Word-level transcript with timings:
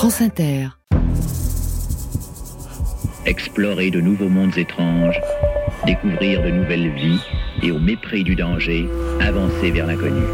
France 0.00 0.22
Inter. 0.22 0.68
Explorer 3.26 3.90
de 3.90 4.00
nouveaux 4.00 4.30
mondes 4.30 4.56
étranges, 4.56 5.20
découvrir 5.84 6.42
de 6.42 6.48
nouvelles 6.48 6.94
vies 6.94 7.20
et 7.62 7.70
au 7.70 7.78
mépris 7.78 8.24
du 8.24 8.34
danger, 8.34 8.88
avancer 9.20 9.70
vers 9.70 9.86
l'inconnu. 9.86 10.24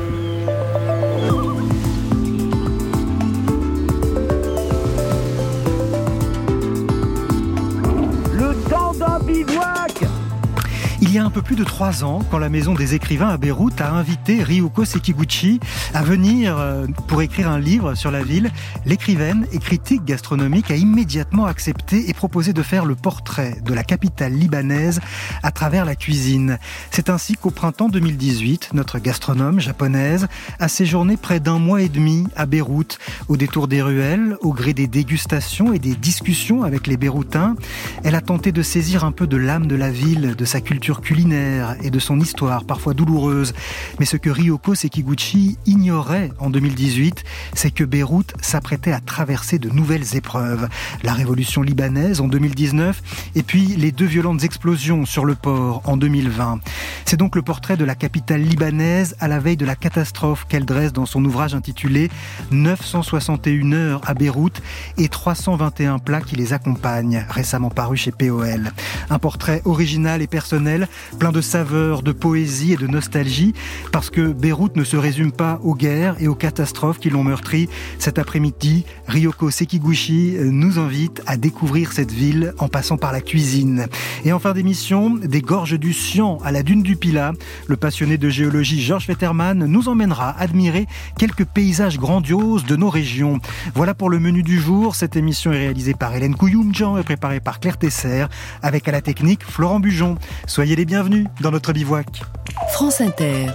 Peu 11.37 11.42
plus 11.42 11.56
de 11.56 11.64
trois 11.64 12.03
ans, 12.03 12.22
quand 12.30 12.38
la 12.38 12.48
Maison 12.48 12.72
des 12.72 12.94
écrivains 12.94 13.28
à 13.28 13.37
Beyrouth 13.37 13.82
a 13.82 13.92
invité 13.92 14.42
Ryuko 14.42 14.87
Sekiguchi 14.87 15.60
à 15.92 16.02
venir 16.02 16.56
euh, 16.56 16.87
pour 17.09 17.20
écrire 17.20 17.51
un 17.51 17.59
livre 17.59 17.95
sur 17.95 18.10
la 18.10 18.23
ville, 18.23 18.51
l'écrivaine 18.87 19.46
et 19.52 19.59
critique 19.59 20.02
gastronomique 20.06 20.70
a 20.70 20.77
immédiatement 20.77 21.45
accepté 21.45 22.09
et 22.09 22.14
proposé 22.14 22.55
de 22.55 22.62
faire 22.62 22.87
le 22.87 22.95
portrait 22.95 23.59
de 23.62 23.75
la 23.75 23.84
capitale 23.84 24.33
libanaise 24.33 25.02
à 25.42 25.51
travers 25.51 25.84
la 25.84 25.95
cuisine. 25.95 26.59
C'est 26.91 27.11
ainsi 27.11 27.34
qu'au 27.34 27.50
printemps 27.50 27.91
2018, 27.91 28.70
notre 28.73 28.98
gastronome 28.98 29.61
japonaise 29.61 30.28
a 30.59 30.69
séjourné 30.69 31.19
près 31.19 31.39
d'un 31.39 31.59
mois 31.59 31.83
et 31.83 31.91
demi 31.91 32.28
à 32.34 32.47
Beyrouth, 32.47 32.98
au 33.28 33.37
détour 33.37 33.69
des 33.69 33.83
ruelles, 33.83 34.39
au 34.41 34.55
gré 34.55 34.73
des 34.73 34.87
dégustations 34.87 35.75
et 35.75 35.78
des 35.78 35.97
discussions 35.97 36.62
avec 36.62 36.87
les 36.87 36.97
Beyrouthins. 36.97 37.56
Elle 38.05 38.14
a 38.14 38.23
tenté 38.23 38.53
de 38.53 38.62
saisir 38.62 39.05
un 39.05 39.12
peu 39.12 39.27
de 39.27 39.37
l'âme 39.37 39.66
de 39.66 39.77
la 39.77 39.91
ville, 39.91 40.34
de 40.34 40.45
sa 40.47 40.62
culture 40.62 41.03
culinaire 41.03 41.26
et 41.33 41.91
de 41.91 41.98
son 41.98 42.21
histoire 42.21 42.65
parfois 42.65 42.95
douloureuse. 42.95 43.55
Mais 43.98 44.07
ce 44.07 44.17
que 44.17 44.30
Ryoko 44.30 44.75
Sekiguchi 44.75 45.59
ignorait 45.67 46.30
en 46.39 46.51
2018, 46.51 47.25
c'est 47.55 47.71
que 47.71 47.84
Beyrouth 47.84 48.34
s'apprêtait 48.41 48.93
à 48.93 49.01
traverser 49.01 49.59
de 49.59 49.69
nouvelles 49.70 50.17
épreuves. 50.17 50.69
La 51.03 51.12
révolution 51.12 51.62
libanaise 51.62 52.20
en 52.20 52.29
2019 52.29 53.03
et 53.34 53.42
puis 53.42 53.67
les 53.77 53.92
deux 53.92 54.06
violentes 54.06 54.45
explosions 54.45 55.06
sur 55.06 55.25
le 55.25 55.34
port 55.34 55.83
en 55.84 55.97
2020. 55.97 56.61
C'est 57.05 57.17
donc 57.17 57.37
le 57.37 57.43
portrait 57.43 57.77
de 57.77 57.84
la 57.84 57.95
capitale 57.95 58.43
libanaise 58.43 59.17
à 59.20 59.28
la 59.28 59.39
veille 59.39 59.56
de 59.56 59.67
la 59.67 59.77
catastrophe 59.77 60.47
qu'elle 60.48 60.65
dresse 60.65 60.93
dans 60.93 61.06
son 61.06 61.25
ouvrage 61.25 61.55
intitulé 61.55 62.11
961 62.50 63.72
heures 63.72 64.00
à 64.06 64.15
Beyrouth 64.15 64.62
et 64.98 65.09
321 65.09 65.98
plats 65.98 66.20
qui 66.20 66.37
les 66.37 66.53
accompagnent, 66.53 67.25
récemment 67.28 67.70
paru 67.70 67.97
chez 67.97 68.12
POL. 68.12 68.72
Un 69.11 69.19
portrait 69.19 69.62
original 69.65 70.22
et 70.22 70.27
personnel 70.27 70.89
plein 71.17 71.33
de 71.33 71.41
saveurs, 71.41 72.03
de 72.03 72.12
poésie 72.12 72.72
et 72.72 72.77
de 72.77 72.86
nostalgie, 72.86 73.55
parce 73.92 74.11
que 74.11 74.33
Beyrouth 74.33 74.77
ne 74.77 74.84
se 74.84 74.97
résume 74.97 75.33
pas 75.33 75.59
aux 75.62 75.75
guerres 75.75 76.17
et 76.20 76.28
aux 76.28 76.34
catastrophes 76.34 76.98
qui 76.98 77.11
l'ont 77.11 77.25
meurtri. 77.25 77.69
Cet 77.98 78.19
après-midi, 78.19 78.84
Ryoko 79.09 79.50
Sekiguchi 79.50 80.37
nous 80.41 80.78
invite 80.78 81.22
à 81.27 81.37
découvrir 81.37 81.92
cette 81.92 82.12
ville 82.12 82.53
en 82.59 82.69
passant 82.69 82.97
par 82.97 83.12
la 83.12 83.20
cuisine. 83.20 83.87
Et 84.25 84.33
en 84.33 84.39
fin 84.39 84.53
d'émission, 84.53 85.14
des 85.14 85.41
gorges 85.41 85.78
du 85.78 85.92
Sian 85.92 86.39
à 86.44 86.53
la 86.53 86.62
dune 86.62 86.83
du 86.83 86.97
Pilat, 86.97 87.33
le 87.67 87.77
passionné 87.77 88.19
de 88.19 88.28
géologie 88.28 88.83
Georges 88.83 89.06
Fetterman 89.06 89.64
nous 89.67 89.89
emmènera 89.89 90.37
admirer 90.39 90.87
quelques 91.19 91.44
paysages 91.44 91.98
grandioses 91.98 92.64
de 92.64 92.77
nos 92.77 92.91
régions. 92.91 93.41
Voilà 93.75 93.94
pour 93.94 94.11
le 94.11 94.19
menu 94.19 94.42
du 94.42 94.61
jour. 94.61 94.94
Cette 94.94 95.17
émission 95.17 95.53
est 95.53 95.59
réalisée 95.59 95.94
par 95.94 96.14
Hélène 96.14 96.34
Couyoumjan 96.34 96.98
et 96.98 97.03
préparée 97.03 97.41
par 97.41 97.61
Claire 97.61 97.78
Tesser, 97.78 98.27
avec 98.62 98.87
à 98.89 98.92
la 98.92 99.00
technique 99.00 99.44
Florent 99.44 99.81
Bujon. 99.81 100.17
Soyez 100.47 100.77
les 100.77 100.84
bienvenus 100.84 101.06
dans 101.41 101.51
notre 101.51 101.73
bivouac. 101.73 102.23
France 102.71 103.01
Inter. 103.01 103.47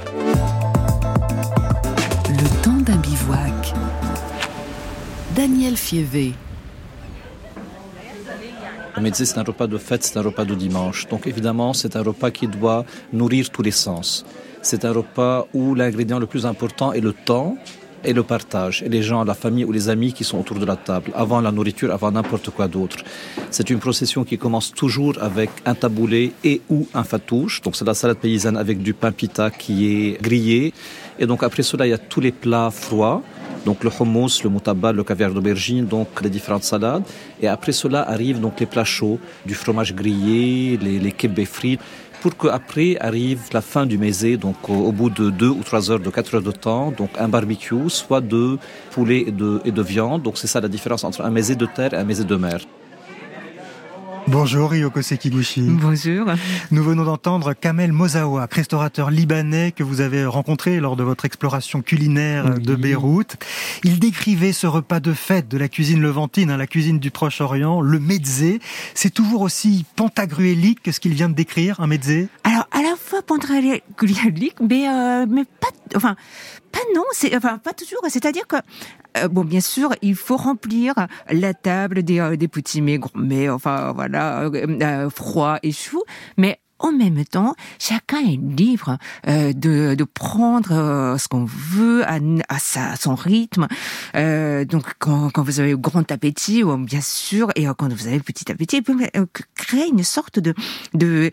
Le 2.30 2.64
temps 2.64 2.78
d'un 2.78 2.96
bivouac. 2.98 3.74
Daniel 5.36 5.76
Fievé. 5.76 6.34
Le 8.96 9.02
médecin, 9.02 9.26
c'est 9.26 9.38
un 9.38 9.44
repas 9.44 9.68
de 9.68 9.78
fête, 9.78 10.04
c'est 10.04 10.18
un 10.18 10.22
repas 10.22 10.46
de 10.46 10.56
dimanche. 10.56 11.08
Donc 11.08 11.28
évidemment, 11.28 11.74
c'est 11.74 11.96
un 11.96 12.04
repas 12.04 12.32
qui 12.32 12.48
doit 12.48 12.86
nourrir 13.12 13.50
tous 13.50 13.61
les 13.61 13.72
sens. 13.72 14.26
C'est 14.61 14.86
un 14.86 14.94
repas 14.94 15.48
où 15.54 15.76
l'ingrédient 15.76 16.20
le 16.20 16.28
plus 16.28 16.45
important 16.45 16.94
est 16.94 17.02
le 17.02 17.14
temps, 17.14 17.58
et 18.04 18.14
le 18.14 18.23
partage, 18.23 18.84
et 18.84 18.89
les 18.89 19.04
gens, 19.04 19.23
la 19.23 19.34
famille 19.34 19.66
ou 19.66 19.72
les 19.72 19.89
amis 19.89 20.14
qui 20.14 20.23
sont 20.23 20.39
autour 20.39 20.60
de 20.60 20.66
la 20.66 20.76
table, 20.76 21.12
avant 21.16 21.42
la 21.42 21.52
nourriture, 21.52 21.92
avant 21.92 22.12
n'importe 22.12 22.50
quoi 22.50 22.67
d'autre. 22.67 22.98
C'est 23.50 23.70
une 23.70 23.80
procession 23.80 24.23
qui 24.23 24.38
commence 24.38 24.73
toujours 24.73 25.16
avec 25.22 25.50
un 25.66 25.76
taboulé 25.76 26.34
et 26.44 26.61
ou 26.70 26.88
un 26.94 27.04
fatouche, 27.04 27.61
donc 27.61 27.76
c'est 27.76 27.86
la 27.86 27.94
salade 27.94 28.17
paysanne 28.17 28.58
avec 28.58 28.82
du 28.82 28.94
pain 28.94 29.11
pita 29.11 29.50
qui 29.52 29.88
est 29.88 30.22
grillé, 30.22 30.73
et 31.20 31.26
donc 31.26 31.44
après 31.44 31.64
cela, 31.64 31.86
il 31.86 31.92
y 31.92 31.94
a 31.94 31.98
tous 31.98 32.22
les 32.22 32.32
plats 32.32 32.72
froids, 32.72 33.22
donc 33.66 33.84
le 33.84 33.92
hummus, 33.92 34.44
le 34.44 34.50
moutabal, 34.50 34.95
le 34.95 35.04
caviar 35.04 35.32
d'aubergine, 35.32 35.86
donc 35.86 36.08
les 36.22 36.30
différentes 36.30 36.64
salades. 36.64 37.04
Et 37.42 37.48
après 37.48 37.72
cela 37.72 38.02
arrivent 38.10 38.40
donc 38.40 38.60
les 38.60 38.66
plats 38.66 38.84
chauds, 38.84 39.20
du 39.45 39.54
fromage 39.54 39.94
grillé, 39.94 40.78
les, 40.82 41.00
les 41.00 41.45
frites 41.45 41.80
pour 42.21 42.37
qu'après 42.37 42.98
arrive 42.99 43.42
la 43.52 43.61
fin 43.61 43.86
du 43.86 43.98
mésé, 43.98 44.37
donc 44.37 44.70
au, 44.70 44.92
bout 44.92 45.09
de 45.09 45.30
deux 45.32 45.49
ou 45.49 45.64
trois 45.64 45.89
heures, 45.89 45.99
de 45.99 46.09
quatre 46.09 46.36
heures 46.36 46.42
de 46.42 46.52
temps, 46.52 46.92
donc 46.92 47.09
un 47.17 47.27
barbecue, 47.27 47.89
soit 47.89 48.21
de 48.21 48.58
poulet 48.92 49.26
et 49.27 49.32
de, 49.32 49.59
et 49.65 49.71
de 49.71 49.82
viande. 49.82 50.21
Donc 50.21 50.37
c'est 50.37 50.48
ça 50.48 50.61
la 50.61 50.67
différence 50.67 51.04
entre 51.04 51.21
un 51.21 51.31
mésé 51.31 51.55
de 51.55 51.65
terre 51.65 51.93
et 51.93 51.98
un 51.98 52.04
mésé 52.04 52.23
de 52.23 52.36
mer. 52.36 52.60
Bonjour 54.27 54.70
Ryoko 54.70 55.02
Sekiguchi. 55.02 55.61
Bonjour. 55.61 56.27
Nous 56.70 56.83
venons 56.83 57.04
d'entendre 57.04 57.54
Kamel 57.54 57.92
Mozawa, 57.92 58.48
restaurateur 58.52 59.09
libanais 59.09 59.71
que 59.71 59.83
vous 59.83 59.99
avez 59.99 60.26
rencontré 60.26 60.80
lors 60.80 60.95
de 60.95 61.04
votre 61.04 61.26
exploration 61.26 61.82
culinaire 61.82 62.60
de 62.60 62.76
Beyrouth. 62.76 63.37
Il 63.83 63.99
décrivait 63.99 64.54
ce 64.54 64.67
repas 64.67 64.99
de 64.99 65.14
fête 65.14 65.48
de 65.48 65.58
la 65.58 65.67
cuisine 65.67 66.02
levantine, 66.02 66.55
la 66.55 66.67
cuisine 66.67 66.99
du 66.99 67.11
Proche-Orient, 67.11 67.81
le 67.81 67.99
mezzé. 67.99 68.60
C'est 68.93 69.14
toujours 69.14 69.42
aussi 69.42 69.86
pantagruélique 69.95 70.83
que 70.83 70.92
ce 70.92 70.99
qu'il 70.99 71.14
vient 71.14 71.30
de 71.30 71.36
décrire, 71.36 71.80
un 71.80 71.87
mezzé 71.87 72.27
Alors, 72.43 72.67
à 72.71 72.81
la 72.81 72.95
fois 72.98 73.21
pantagruélique, 73.21 74.55
mais, 74.61 74.87
euh, 74.87 75.26
mais 75.27 75.45
pas, 75.60 75.70
enfin, 75.95 76.15
pas 76.71 76.80
non, 76.95 77.04
c'est 77.11 77.36
enfin 77.36 77.58
pas 77.58 77.73
toujours. 77.73 78.02
C'est-à-dire 78.08 78.48
que 78.48 78.58
euh, 79.17 79.27
bon, 79.27 79.43
bien 79.43 79.61
sûr, 79.61 79.93
il 80.02 80.15
faut 80.15 80.37
remplir 80.37 80.93
la 81.30 81.54
table 81.54 82.04
des, 82.04 82.20
euh, 82.20 82.36
des 82.37 82.48
petits 82.48 82.82
mais 82.82 83.49
enfin 83.49 83.92
voilà, 83.93 84.43
euh, 84.43 85.10
froid 85.10 85.58
et 85.64 85.71
chaud. 85.71 86.04
Mais 86.37 86.60
en 86.81 86.92
même 86.92 87.23
temps, 87.25 87.55
chacun 87.80 88.19
est 88.19 88.39
libre 88.42 88.97
euh, 89.27 89.53
de, 89.53 89.95
de 89.95 90.03
prendre 90.03 90.71
euh, 90.71 91.17
ce 91.17 91.27
qu'on 91.27 91.45
veut 91.45 92.03
à, 92.08 92.19
à, 92.49 92.59
sa, 92.59 92.95
son 92.95 93.15
rythme. 93.15 93.67
Euh, 94.15 94.65
donc, 94.65 94.86
quand, 94.99 95.30
quand 95.30 95.43
vous 95.43 95.59
avez 95.59 95.75
grand 95.75 96.11
appétit, 96.11 96.64
bien 96.80 97.02
sûr, 97.02 97.52
et 97.55 97.65
quand 97.77 97.92
vous 97.93 98.08
avez 98.08 98.19
petit 98.19 98.52
appétit, 98.52 98.77
vous 98.77 98.93
pouvez 98.93 99.09
créer 99.55 99.87
une 99.87 100.03
sorte 100.03 100.39
de, 100.39 100.53
de, 100.93 101.31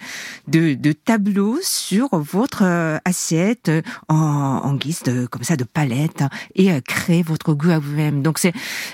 de, 0.48 0.74
de 0.74 0.92
tableau 0.92 1.58
sur 1.62 2.08
votre 2.12 3.00
assiette 3.04 3.70
en, 4.08 4.16
en 4.16 4.74
guise 4.74 5.02
de, 5.02 5.26
comme 5.26 5.42
ça, 5.42 5.56
de 5.56 5.64
palette 5.64 6.22
et 6.54 6.70
créer 6.82 7.22
votre 7.22 7.54
goût 7.54 7.70
à 7.70 7.78
vous-même. 7.78 8.22
Donc, 8.22 8.38
c'est 8.38 8.52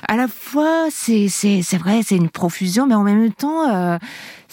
à 0.08 0.16
la 0.16 0.28
fois, 0.28 0.88
c'est, 0.90 1.28
c'est 1.28 1.78
vrai, 1.78 2.00
c'est 2.04 2.16
une 2.16 2.30
profusion, 2.30 2.86
mais 2.86 2.94
en 2.94 3.02
même 3.02 3.32
temps, 3.32 3.98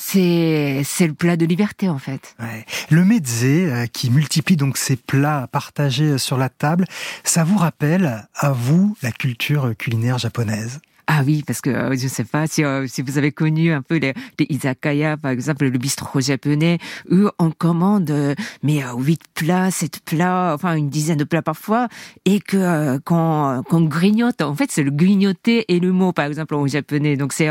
c'est 0.01 0.81
c'est 0.83 1.07
le 1.07 1.13
plat 1.13 1.37
de 1.37 1.45
liberté 1.45 1.87
en 1.87 1.99
fait. 1.99 2.35
Ouais. 2.39 2.65
Le 2.89 3.05
mezzé 3.05 3.71
euh, 3.71 3.85
qui 3.85 4.09
multiplie 4.09 4.57
donc 4.57 4.77
ses 4.77 4.95
plats 4.95 5.47
partagés 5.51 6.17
sur 6.17 6.37
la 6.37 6.49
table, 6.49 6.85
ça 7.23 7.43
vous 7.43 7.57
rappelle 7.57 8.27
à 8.35 8.51
vous 8.51 8.97
la 9.01 9.11
culture 9.11 9.73
culinaire 9.77 10.17
japonaise? 10.17 10.79
Ah 11.13 11.23
oui, 11.25 11.43
parce 11.45 11.59
que 11.59 11.69
euh, 11.69 11.97
je 11.97 12.05
ne 12.05 12.09
sais 12.09 12.23
pas 12.23 12.47
si, 12.47 12.63
euh, 12.63 12.87
si 12.87 13.01
vous 13.01 13.17
avez 13.17 13.33
connu 13.33 13.73
un 13.73 13.81
peu 13.81 13.97
les, 13.97 14.13
les 14.39 14.45
izakaya, 14.49 15.17
par 15.17 15.31
exemple, 15.31 15.65
le 15.65 15.77
bistrot 15.77 16.21
japonais, 16.21 16.77
où 17.09 17.27
on 17.37 17.51
commande 17.51 18.09
euh, 18.11 18.33
mais 18.63 18.81
huit 18.97 19.19
plats, 19.33 19.71
sept 19.71 19.99
plats, 20.05 20.53
enfin 20.55 20.73
une 20.75 20.89
dizaine 20.89 21.17
de 21.17 21.25
plats 21.25 21.41
parfois, 21.41 21.89
et 22.23 22.39
que 22.39 22.97
qu'on 22.99 23.81
grignote. 23.81 24.41
En 24.41 24.55
fait, 24.55 24.71
c'est 24.71 24.83
le 24.83 24.91
grignoter 24.91 25.65
et 25.67 25.81
le 25.81 25.91
mot, 25.91 26.13
par 26.13 26.27
exemple, 26.27 26.55
en 26.55 26.65
japonais. 26.65 27.17
Donc 27.17 27.33
c'est 27.33 27.49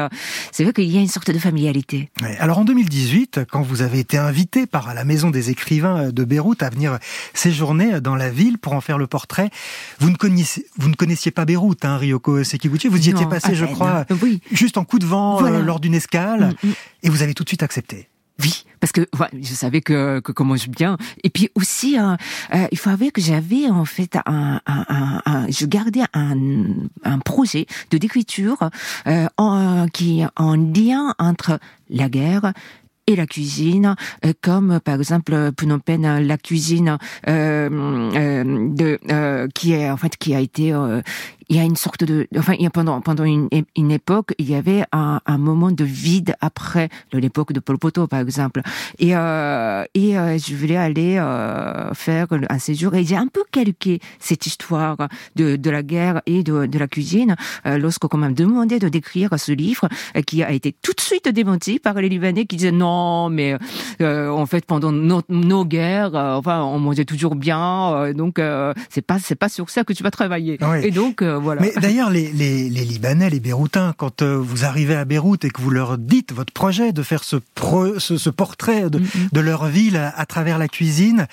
c'est 0.52 0.64
vrai 0.64 0.72
qu'il 0.72 0.90
y 0.90 0.96
a 0.96 1.02
une 1.02 1.08
sorte 1.08 1.30
de 1.30 1.38
familiarité. 1.38 2.08
Alors 2.38 2.60
en 2.60 2.64
2018, 2.64 3.40
quand 3.50 3.60
vous 3.60 3.82
avez 3.82 3.98
été 3.98 4.16
invité 4.16 4.66
par 4.66 4.94
la 4.94 5.04
Maison 5.04 5.28
des 5.28 5.50
écrivains 5.50 6.12
de 6.12 6.24
Beyrouth 6.24 6.62
à 6.62 6.70
venir 6.70 6.98
séjourner 7.34 8.00
dans 8.00 8.16
la 8.16 8.30
ville 8.30 8.56
pour 8.56 8.72
en 8.72 8.80
faire 8.80 8.96
le 8.96 9.06
portrait, 9.06 9.50
vous 9.98 10.08
ne 10.08 10.16
connaissiez, 10.16 10.64
vous 10.78 10.88
ne 10.88 10.94
connaissiez 10.94 11.30
pas 11.30 11.44
Beyrouth, 11.44 11.84
hein, 11.84 11.98
Ryoko 11.98 12.42
Sekiguchi, 12.42 12.88
vous 12.88 13.06
y 13.06 13.10
étiez 13.10 13.26
passé 13.26 13.49
je 13.54 13.64
crois, 13.66 14.06
juste 14.52 14.76
en 14.76 14.84
coup 14.84 14.98
de 14.98 15.06
vent 15.06 15.44
euh, 15.44 15.62
lors 15.62 15.80
d'une 15.80 15.94
escale, 15.94 16.54
mm, 16.62 16.68
mm. 16.68 16.72
et 17.02 17.10
vous 17.10 17.22
avez 17.22 17.34
tout 17.34 17.44
de 17.44 17.48
suite 17.48 17.62
accepté. 17.62 18.08
Oui, 18.42 18.64
parce 18.80 18.90
que 18.92 19.06
je 19.42 19.52
savais 19.52 19.82
que, 19.82 20.20
que 20.20 20.32
comment 20.32 20.56
je 20.56 20.70
bien. 20.70 20.96
Et 21.24 21.28
puis 21.28 21.50
aussi, 21.54 21.98
euh, 21.98 22.16
euh, 22.54 22.66
il 22.72 22.78
faut 22.78 22.88
avouer 22.88 23.10
que 23.10 23.20
j'avais 23.20 23.68
en 23.68 23.84
fait 23.84 24.16
un, 24.24 24.62
un, 24.66 25.20
un, 25.26 25.46
je 25.50 25.66
gardais 25.66 26.04
un, 26.14 27.18
projet 27.22 27.66
de 27.90 27.98
d'écriture 27.98 28.70
en, 29.36 29.86
qui 29.92 30.24
en 30.36 30.56
lien 30.56 31.14
entre 31.18 31.58
la 31.90 32.08
guerre, 32.08 32.54
et 33.06 33.16
la 33.16 33.26
cuisine, 33.26 33.96
comme 34.40 34.78
par 34.80 34.94
exemple 34.96 35.50
Phnom 35.58 35.80
Penh, 35.80 36.20
la 36.20 36.38
cuisine 36.38 36.96
euh, 37.28 37.68
de 38.72 39.48
qui 39.54 39.72
est 39.72 39.90
en 39.90 39.96
fait 39.96 40.16
qui 40.16 40.34
a 40.34 40.40
été 40.40 40.72
il 41.50 41.56
y 41.56 41.58
a 41.58 41.64
une 41.64 41.76
sorte 41.76 42.04
de, 42.04 42.28
enfin, 42.38 42.54
il 42.54 42.62
y 42.62 42.66
a 42.66 42.70
pendant 42.70 43.00
pendant 43.00 43.24
une, 43.24 43.48
une 43.76 43.90
époque, 43.90 44.34
il 44.38 44.48
y 44.48 44.54
avait 44.54 44.84
un, 44.92 45.20
un 45.26 45.38
moment 45.38 45.72
de 45.72 45.84
vide 45.84 46.36
après 46.40 46.88
l'époque 47.12 47.52
de 47.52 47.60
Pol 47.60 47.76
Pot, 47.76 48.06
par 48.06 48.20
exemple. 48.20 48.62
Et 49.00 49.16
euh, 49.16 49.84
et 49.94 50.16
euh, 50.16 50.38
je 50.38 50.54
voulais 50.54 50.76
aller 50.76 51.16
euh, 51.18 51.92
faire 51.94 52.28
un 52.48 52.58
séjour 52.58 52.94
et 52.94 53.04
j'ai 53.04 53.16
un 53.16 53.26
peu 53.26 53.42
calqué 53.50 53.98
cette 54.20 54.46
histoire 54.46 54.96
de 55.34 55.56
de 55.56 55.70
la 55.70 55.82
guerre 55.82 56.22
et 56.26 56.44
de 56.44 56.66
de 56.66 56.78
la 56.78 56.86
cuisine 56.86 57.34
euh, 57.66 57.78
lorsqu'on 57.78 58.16
m'a 58.16 58.30
demandé 58.30 58.78
de 58.78 58.88
décrire 58.88 59.30
ce 59.38 59.52
livre 59.52 59.88
qui 60.26 60.44
a 60.44 60.52
été 60.52 60.72
tout 60.72 60.92
de 60.92 61.00
suite 61.00 61.28
démenti 61.28 61.80
par 61.80 61.94
les 61.94 62.08
Libanais 62.08 62.46
qui 62.46 62.56
disaient 62.56 62.70
non, 62.70 63.28
mais 63.28 63.56
en 64.00 64.46
fait 64.46 64.64
pendant 64.64 64.92
nos, 64.92 65.22
nos 65.28 65.64
guerres, 65.64 66.14
enfin, 66.14 66.62
on 66.62 66.78
mangeait 66.78 67.04
toujours 67.04 67.34
bien, 67.34 68.12
donc 68.12 68.40
c'est 68.88 69.02
pas 69.02 69.18
c'est 69.18 69.34
pas 69.34 69.48
sur 69.48 69.68
ça 69.70 69.84
que 69.84 69.92
tu 69.92 70.02
vas 70.02 70.10
travailler. 70.10 70.58
Et 70.82 70.90
donc 70.90 71.22
voilà. 71.40 71.60
Mais 71.62 71.72
d'ailleurs 71.80 72.10
les, 72.10 72.30
les, 72.32 72.68
les 72.68 72.84
Libanais, 72.84 73.30
les 73.30 73.40
Beyrouthins, 73.40 73.94
quand 73.96 74.22
vous 74.22 74.64
arrivez 74.64 74.96
à 74.96 75.04
Beyrouth 75.04 75.44
et 75.44 75.50
que 75.50 75.60
vous 75.60 75.70
leur 75.70 75.98
dites 75.98 76.32
votre 76.32 76.52
projet 76.52 76.92
de 76.92 77.02
faire 77.02 77.24
ce, 77.24 77.36
ce, 77.98 78.16
ce, 78.16 78.30
portrait 78.30 78.90
de, 78.90 78.98
mm-hmm. 78.98 79.32
de, 79.32 79.40
leur 79.40 79.66
ville 79.66 79.96
à, 79.96 80.26
travers 80.26 80.58
la 80.58 80.68
cuisine, 80.68 81.26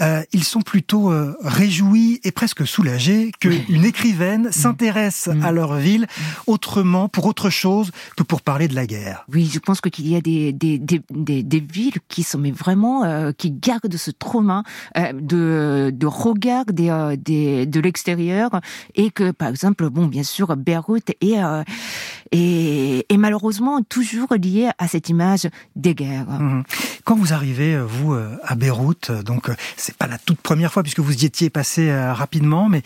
euh, 0.00 0.22
ils 0.32 0.44
sont 0.44 0.62
plutôt 0.62 1.12
euh, 1.12 1.36
réjouis 1.42 2.20
et 2.24 2.32
presque 2.32 2.66
soulagés 2.66 3.32
qu'une 3.40 3.84
écrivaine 3.84 4.48
mm-hmm. 4.48 4.52
s'intéresse 4.52 5.28
mm-hmm. 5.28 5.44
à 5.44 5.52
leur 5.52 5.74
ville 5.74 6.06
autrement, 6.46 7.08
pour 7.08 7.26
autre 7.26 7.50
chose 7.50 7.90
que 8.16 8.22
pour 8.22 8.42
parler 8.42 8.68
de 8.68 8.74
la 8.74 8.86
guerre. 8.86 9.24
Oui, 9.32 9.50
je 9.52 9.58
pense 9.58 9.80
qu'il 9.80 10.08
y 10.08 10.16
a 10.16 10.20
des, 10.20 10.52
des, 10.52 10.78
des, 10.78 11.02
des, 11.42 11.60
villes 11.60 11.98
qui 12.08 12.22
sont 12.22 12.38
mais 12.38 12.50
vraiment 12.50 13.04
euh, 13.04 13.32
qui 13.36 13.50
gardent 13.50 13.96
ce 13.96 14.10
trauma 14.10 14.62
euh, 14.96 15.12
de, 15.12 15.90
de 15.94 16.06
regard 16.06 16.64
des, 16.66 16.90
euh, 16.90 17.16
des, 17.16 17.66
de 17.66 17.80
l'extérieur 17.80 18.60
et 18.94 19.10
que 19.10 19.30
par 19.30 19.49
exemple, 19.50 19.88
bon, 19.90 20.06
bien 20.06 20.22
sûr, 20.22 20.56
Beyrouth 20.56 21.10
est, 21.20 21.36
est, 22.32 23.06
est 23.08 23.16
malheureusement 23.16 23.82
toujours 23.82 24.34
lié 24.34 24.70
à 24.78 24.88
cette 24.88 25.08
image 25.08 25.48
des 25.76 25.94
guerres. 25.94 26.28
Mhm. 26.28 26.64
Quand 27.04 27.16
vous 27.16 27.32
arrivez, 27.32 27.78
vous, 27.80 28.14
à 28.14 28.54
Beyrouth, 28.54 29.10
donc 29.24 29.50
c'est 29.76 29.96
pas 29.96 30.06
la 30.06 30.18
toute 30.18 30.40
première 30.40 30.72
fois 30.72 30.82
puisque 30.82 31.00
vous 31.00 31.22
y 31.22 31.26
étiez 31.26 31.50
passé 31.50 31.92
rapidement, 31.92 32.68
mais 32.68 32.82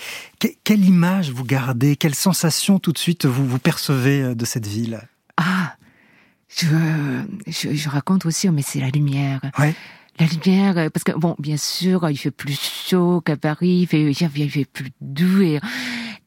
quelle 0.65 0.85
image 0.85 1.31
vous 1.31 1.45
gardez, 1.45 1.97
quelle 1.97 2.15
sensation 2.15 2.79
tout 2.79 2.93
de 2.93 2.99
suite 2.99 3.27
vous, 3.27 3.47
vous 3.47 3.59
percevez 3.59 4.35
de 4.35 4.45
cette 4.45 4.67
ville? 4.67 5.01
Ah, 5.37 5.75
je, 6.49 6.67
je, 7.47 7.75
je 7.75 7.89
raconte 7.89 8.27
aussi, 8.27 8.49
mais 8.51 8.63
c'est 8.63 8.81
la 8.81 8.91
lumière. 8.91 9.41
Ouais 9.59 9.75
la 10.19 10.27
lumière, 10.27 10.91
parce 10.93 11.05
que 11.05 11.13
bon, 11.13 11.35
bien 11.39 11.57
sûr, 11.57 12.09
il 12.09 12.17
fait 12.17 12.31
plus 12.31 12.59
chaud 12.89 13.21
qu'à 13.21 13.37
Paris, 13.37 13.81
il 13.83 13.87
fait, 13.87 14.13
il 14.13 14.51
fait 14.51 14.65
plus 14.65 14.91
doux 15.01 15.43
et, 15.43 15.61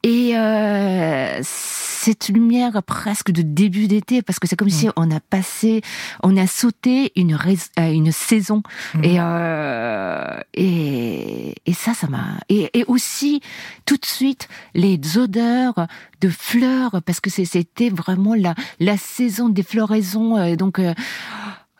et 0.04 0.38
euh, 0.38 1.40
cette 1.44 2.30
lumière 2.30 2.82
presque 2.84 3.32
de 3.32 3.42
début 3.42 3.88
d'été, 3.88 4.22
parce 4.22 4.40
que 4.40 4.48
c'est 4.48 4.56
comme 4.56 4.70
si 4.70 4.88
mm. 4.88 4.94
on 4.96 5.12
a 5.12 5.20
passé, 5.20 5.82
on 6.24 6.38
a 6.38 6.48
sauté 6.48 7.12
une, 7.16 7.38
euh, 7.80 7.92
une 7.92 8.12
saison. 8.12 8.62
Mm. 8.94 9.04
Et, 9.04 9.16
euh, 9.20 10.40
et, 10.54 11.56
et 11.66 11.74
ça, 11.74 11.94
ça 11.94 12.08
m'a... 12.08 12.40
Et, 12.50 12.70
et 12.80 12.86
aussi, 12.88 13.42
tout 13.86 13.98
de 13.98 14.06
suite, 14.06 14.48
les 14.74 15.00
odeurs 15.18 15.88
de 16.22 16.30
fleurs, 16.30 17.02
parce 17.06 17.20
que 17.20 17.30
c'était 17.30 17.90
vraiment 17.90 18.36
la, 18.36 18.56
la 18.80 18.98
saison 18.98 19.50
des 19.50 19.64
floraisons. 19.64 20.38
Euh, 20.38 20.56
donc... 20.56 20.80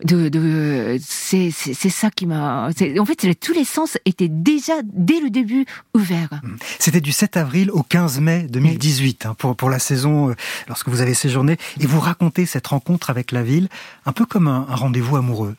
De, 0.04 0.30
de 0.30 1.00
c'est 1.02 1.50
c'est 1.50 1.90
ça 1.90 2.12
qui 2.12 2.28
m'a 2.28 2.70
en 2.70 3.06
fait 3.06 3.34
tous 3.40 3.54
les 3.54 3.66
sens 3.66 3.98
étaient 4.06 4.28
déjà 4.28 4.74
dès 4.84 5.20
le 5.20 5.32
début 5.32 5.66
ouverts 5.96 6.40
mmh. 6.44 6.56
c'était 6.78 7.02
du 7.02 7.12
7 7.12 7.36
avril 7.36 7.72
au 7.72 7.82
15 7.82 8.20
mai 8.20 8.46
2018 8.48 9.26
hein, 9.26 9.36
pour 9.40 9.56
pour 9.56 9.72
la 9.72 9.80
saison 9.80 10.30
euh, 10.30 10.36
lorsque 10.68 10.90
vous 10.90 11.02
avez 11.02 11.16
séjourné 11.16 11.58
et 11.80 11.88
vous 11.88 12.00
racontez 12.00 12.46
cette 12.46 12.68
rencontre 12.68 13.10
avec 13.10 13.32
la 13.32 13.42
ville 13.42 13.70
un 14.06 14.12
peu 14.12 14.28
comme 14.28 14.48
un, 14.48 14.68
rendez-vous 14.70 15.16
amoureux 15.16 15.56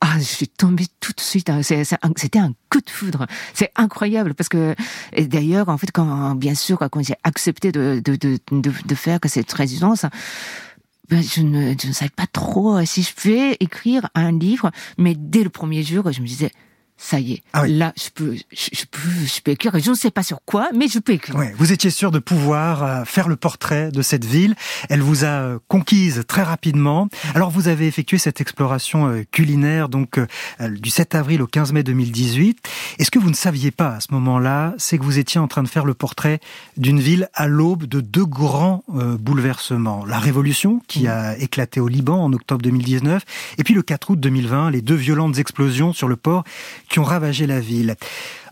ah, 0.00 0.18
je 0.18 0.24
suis 0.24 0.48
tombée 0.48 0.84
tout 1.00 1.12
de 1.16 1.20
suite. 1.20 1.48
Hein. 1.48 1.62
C'était 1.62 2.38
un 2.38 2.52
coup 2.70 2.82
de 2.84 2.90
foudre. 2.90 3.26
C'est 3.54 3.72
incroyable 3.74 4.34
parce 4.34 4.50
que 4.50 4.74
d'ailleurs, 5.18 5.70
en 5.70 5.78
fait, 5.78 5.90
quand 5.92 6.34
bien 6.34 6.54
sûr, 6.54 6.76
quand 6.78 7.02
j'ai 7.02 7.14
accepté 7.22 7.72
de 7.72 8.02
de, 8.04 8.14
de, 8.16 8.38
de, 8.50 8.70
de 8.84 8.94
faire 8.94 9.18
cette 9.24 9.50
résidence, 9.50 10.04
ben, 11.08 11.22
je, 11.22 11.42
ne, 11.42 11.74
je 11.80 11.88
ne 11.88 11.92
savais 11.92 12.10
pas 12.14 12.26
trop 12.26 12.76
euh, 12.76 12.84
si 12.84 13.02
je 13.02 13.12
pouvais 13.14 13.56
écrire 13.60 14.08
un 14.14 14.32
livre, 14.32 14.70
mais 14.98 15.14
dès 15.14 15.42
le 15.42 15.50
premier 15.50 15.82
jour, 15.82 16.10
je 16.10 16.20
me 16.20 16.26
disais, 16.26 16.50
ça 16.96 17.18
y 17.18 17.34
est, 17.34 17.42
ah 17.52 17.66
là, 17.66 17.92
je 17.96 18.08
peux, 18.14 18.36
je, 18.52 18.84
peux, 18.90 19.08
je 19.26 19.40
peux 19.42 19.50
écrire. 19.50 19.72
Je 19.78 19.90
ne 19.90 19.96
sais 19.96 20.10
pas 20.10 20.22
sur 20.22 20.38
quoi, 20.46 20.68
mais 20.74 20.86
je 20.88 21.00
peux 21.00 21.12
écrire. 21.12 21.34
Ouais, 21.36 21.52
vous 21.58 21.72
étiez 21.72 21.90
sûr 21.90 22.10
de 22.10 22.20
pouvoir 22.20 22.84
euh, 22.84 23.04
faire 23.04 23.28
le 23.28 23.36
portrait 23.36 23.90
de 23.90 24.00
cette 24.00 24.24
ville. 24.24 24.54
Elle 24.88 25.02
vous 25.02 25.24
a 25.24 25.28
euh, 25.28 25.58
conquise 25.66 26.22
très 26.28 26.42
rapidement. 26.42 27.08
Alors, 27.34 27.50
vous 27.50 27.68
avez 27.68 27.88
effectué 27.88 28.16
cette 28.18 28.40
exploration 28.40 29.08
euh, 29.08 29.24
culinaire, 29.30 29.88
donc 29.88 30.20
du 30.60 30.90
7 30.90 31.14
avril 31.16 31.42
au 31.42 31.46
15 31.46 31.72
mai 31.72 31.82
2018. 31.82 32.58
Et 32.98 33.04
ce 33.04 33.10
que 33.10 33.18
vous 33.18 33.30
ne 33.30 33.34
saviez 33.34 33.72
pas 33.72 33.96
à 33.96 34.00
ce 34.00 34.12
moment-là, 34.12 34.74
c'est 34.78 34.96
que 34.96 35.02
vous 35.02 35.18
étiez 35.18 35.40
en 35.40 35.48
train 35.48 35.62
de 35.62 35.68
faire 35.68 35.84
le 35.84 35.94
portrait 35.94 36.38
d'une 36.76 37.00
ville 37.00 37.28
à 37.34 37.48
l'aube 37.48 37.84
de 37.86 38.00
deux 38.00 38.24
grands 38.24 38.84
bouleversements. 38.88 40.04
La 40.04 40.18
révolution 40.18 40.80
qui 40.86 41.08
a 41.08 41.36
éclaté 41.38 41.80
au 41.80 41.88
Liban 41.88 42.22
en 42.22 42.32
octobre 42.32 42.62
2019, 42.62 43.22
et 43.58 43.64
puis 43.64 43.74
le 43.74 43.82
4 43.82 44.10
août 44.10 44.20
2020, 44.20 44.70
les 44.70 44.82
deux 44.82 44.94
violentes 44.94 45.38
explosions 45.38 45.92
sur 45.92 46.08
le 46.08 46.16
port 46.16 46.44
qui 46.88 46.98
ont 46.98 47.04
ravagé 47.04 47.46
la 47.46 47.60
ville. 47.60 47.96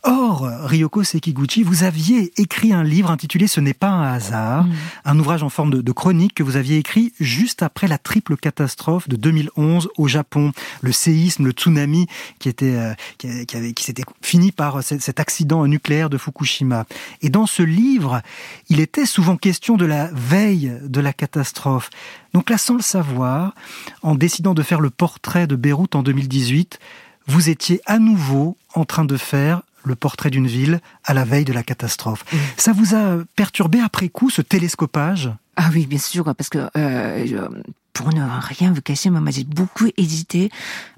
Or, 0.05 0.51
Ryoko 0.65 1.05
Sekiguchi, 1.05 1.63
vous 1.63 1.85
aviez 1.85 2.33
écrit 2.37 2.73
un 2.73 2.83
livre 2.83 3.13
intitulé 3.13 3.47
Ce 3.47 3.61
n'est 3.61 3.73
pas 3.73 3.89
un 3.89 4.13
hasard, 4.13 4.65
mm. 4.65 4.73
un 5.05 5.19
ouvrage 5.21 5.45
en 5.45 5.49
forme 5.49 5.71
de, 5.71 5.93
chronique 5.93 6.35
que 6.35 6.43
vous 6.43 6.57
aviez 6.57 6.79
écrit 6.79 7.13
juste 7.21 7.63
après 7.63 7.87
la 7.87 7.99
triple 7.99 8.37
catastrophe 8.37 9.09
de 9.09 9.15
2011 9.15 9.91
au 9.97 10.09
Japon, 10.09 10.51
le 10.81 10.91
séisme, 10.91 11.45
le 11.45 11.53
tsunami 11.53 12.09
qui 12.41 12.49
était 12.49 12.75
euh, 12.75 12.95
qui, 13.19 13.57
avait, 13.57 13.75
qui 13.75 13.85
s'était 13.85 14.03
fini 14.23 14.51
par 14.51 14.83
cet 14.83 15.21
accident 15.21 15.65
nucléaire 15.69 16.11
de 16.11 16.19
Fukushima. 16.19 16.85
Et 17.21 17.29
dans 17.29 17.47
ce 17.47 17.63
livre, 17.63 18.23
il 18.69 18.81
était 18.81 19.07
souvent 19.07 19.37
question 19.37 19.77
de 19.77 19.87
la 19.87 20.11
veille 20.13 20.73
de 20.83 21.01
la 21.01 21.13
catastrophe. 21.13 21.91
Donc 22.35 22.51
là, 22.51 22.59
sans 22.59 22.75
le 22.75 22.83
savoir, 22.83 23.55
en 24.03 24.17
décidant 24.17 24.55
de 24.55 24.63
faire 24.63 24.81
le 24.81 24.91
portrait 24.91 25.47
de 25.47 25.55
Beyrouth 25.55 25.95
en 25.95 26.03
2018, 26.03 26.81
vous 27.27 27.49
étiez 27.49 27.81
à 27.87 27.99
nouveau 27.99 28.57
en 28.75 28.85
train 28.85 29.05
de 29.05 29.17
faire 29.17 29.63
le 29.85 29.97
portrait 29.97 30.31
d'une 30.31 30.47
ville 30.47 30.81
à 31.05 31.15
la 31.15 31.25
veille 31.25 31.45
de 31.45 31.53
la 31.53 31.63
catastrophe. 31.63 32.25
Ça 32.57 32.73
vous 32.73 32.95
a 32.95 33.19
perturbé 33.37 33.81
après 33.81 34.09
coup 34.09 34.31
ce 34.31 34.43
télescopage? 34.43 35.31
Ah 35.57 35.71
oui, 35.75 35.87
bien 35.87 35.99
sûr, 35.99 36.25
parce 36.35 36.49
que 36.49 36.69
euh, 36.77 37.49
pour 37.93 38.13
ne 38.15 38.23
rien 38.41 38.73
vous 38.73 38.81
cacher, 38.81 39.11
moi 39.11 39.21
j'ai 39.31 39.45
beaucoup 39.45 39.89
hésité 39.97 40.51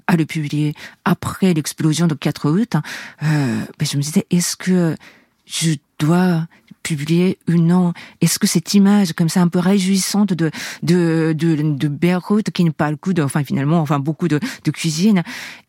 à 0.07 0.15
le 0.15 0.25
publier 0.25 0.75
après 1.03 1.53
l'explosion 1.53 2.07
du 2.07 2.15
4 2.15 2.49
août. 2.49 2.75
Hein. 2.75 2.83
Euh, 3.23 3.65
ben, 3.77 3.87
je 3.87 3.97
me 3.97 4.01
disais, 4.01 4.25
est-ce 4.29 4.55
que 4.55 4.95
je 5.45 5.73
dois 5.99 6.47
publier 6.85 7.39
une 7.47 7.67
non 7.67 7.93
Est-ce 8.21 8.37
que 8.37 8.45
cette 8.45 8.75
image 8.75 9.13
comme 9.13 9.27
ça 9.27 9.41
un 9.41 9.47
peu 9.47 9.57
réjouissante 9.57 10.33
de 10.33 10.51
de 10.83 11.33
de, 11.35 11.55
de 11.55 11.87
Beyrouth 11.87 12.51
qui 12.51 12.63
ne 12.63 12.69
parle 12.69 12.97
que 12.97 13.09
de 13.09 13.23
enfin 13.23 13.43
finalement 13.43 13.79
enfin 13.79 13.97
beaucoup 13.97 14.27
de, 14.27 14.39
de 14.63 14.71
cuisine, 14.71 15.23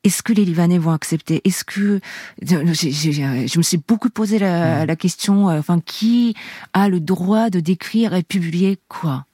est-ce 0.05 0.23
que 0.23 0.35
les 0.35 0.45
Libanais 0.45 0.79
vont 0.79 0.93
accepter? 0.93 1.41
Est-ce 1.45 1.65
que 1.65 2.01
je 2.43 3.59
me 3.59 3.63
suis 3.63 3.81
beaucoup 3.89 4.11
posé 4.11 4.39
la, 4.39 4.85
la 4.85 4.97
question 4.97 5.49
euh, 5.49 5.59
enfin 5.59 5.81
qui 5.81 6.35
a 6.75 6.91
le 6.91 7.01
droit 7.01 7.49
de 7.49 7.61
décrire 7.61 8.13
et 8.15 8.23
publier 8.23 8.79
quoi? 8.89 9.25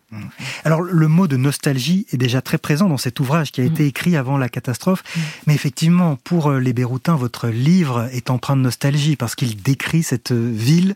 Alors 0.65 0.81
le 0.81 1.09
mot 1.09 1.27
de 1.27 1.37
nostalgie 1.37 2.07
est 2.13 2.17
déjà 2.17 2.43
très 2.43 2.59
présent 2.59 2.89
dans 2.89 2.97
cet 2.97 3.21
ouvrage 3.21 3.53
qui 3.53 3.61
a 3.61 3.65
été 3.65 3.85
mm. 3.85 3.87
écrit 3.87 4.17
avant 4.17 4.39
la 4.39 4.49
catastrophe, 4.49 5.03
mais 5.47 5.55
effectivement 5.55 6.17
pour 6.17 6.49
euh, 6.49 6.61
les 6.61 6.73
Beyrouthins, 6.73 7.17
votre 7.17 7.49
livre 7.49 8.09
est 8.13 8.31
empreint 8.31 8.57
de 8.57 8.63
nostalgie 8.63 9.17
parce 9.17 9.35
qu'il 9.35 9.61
décrit 9.63 10.03
cette 10.03 10.33
ville 10.33 10.95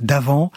d'avant 0.00 0.50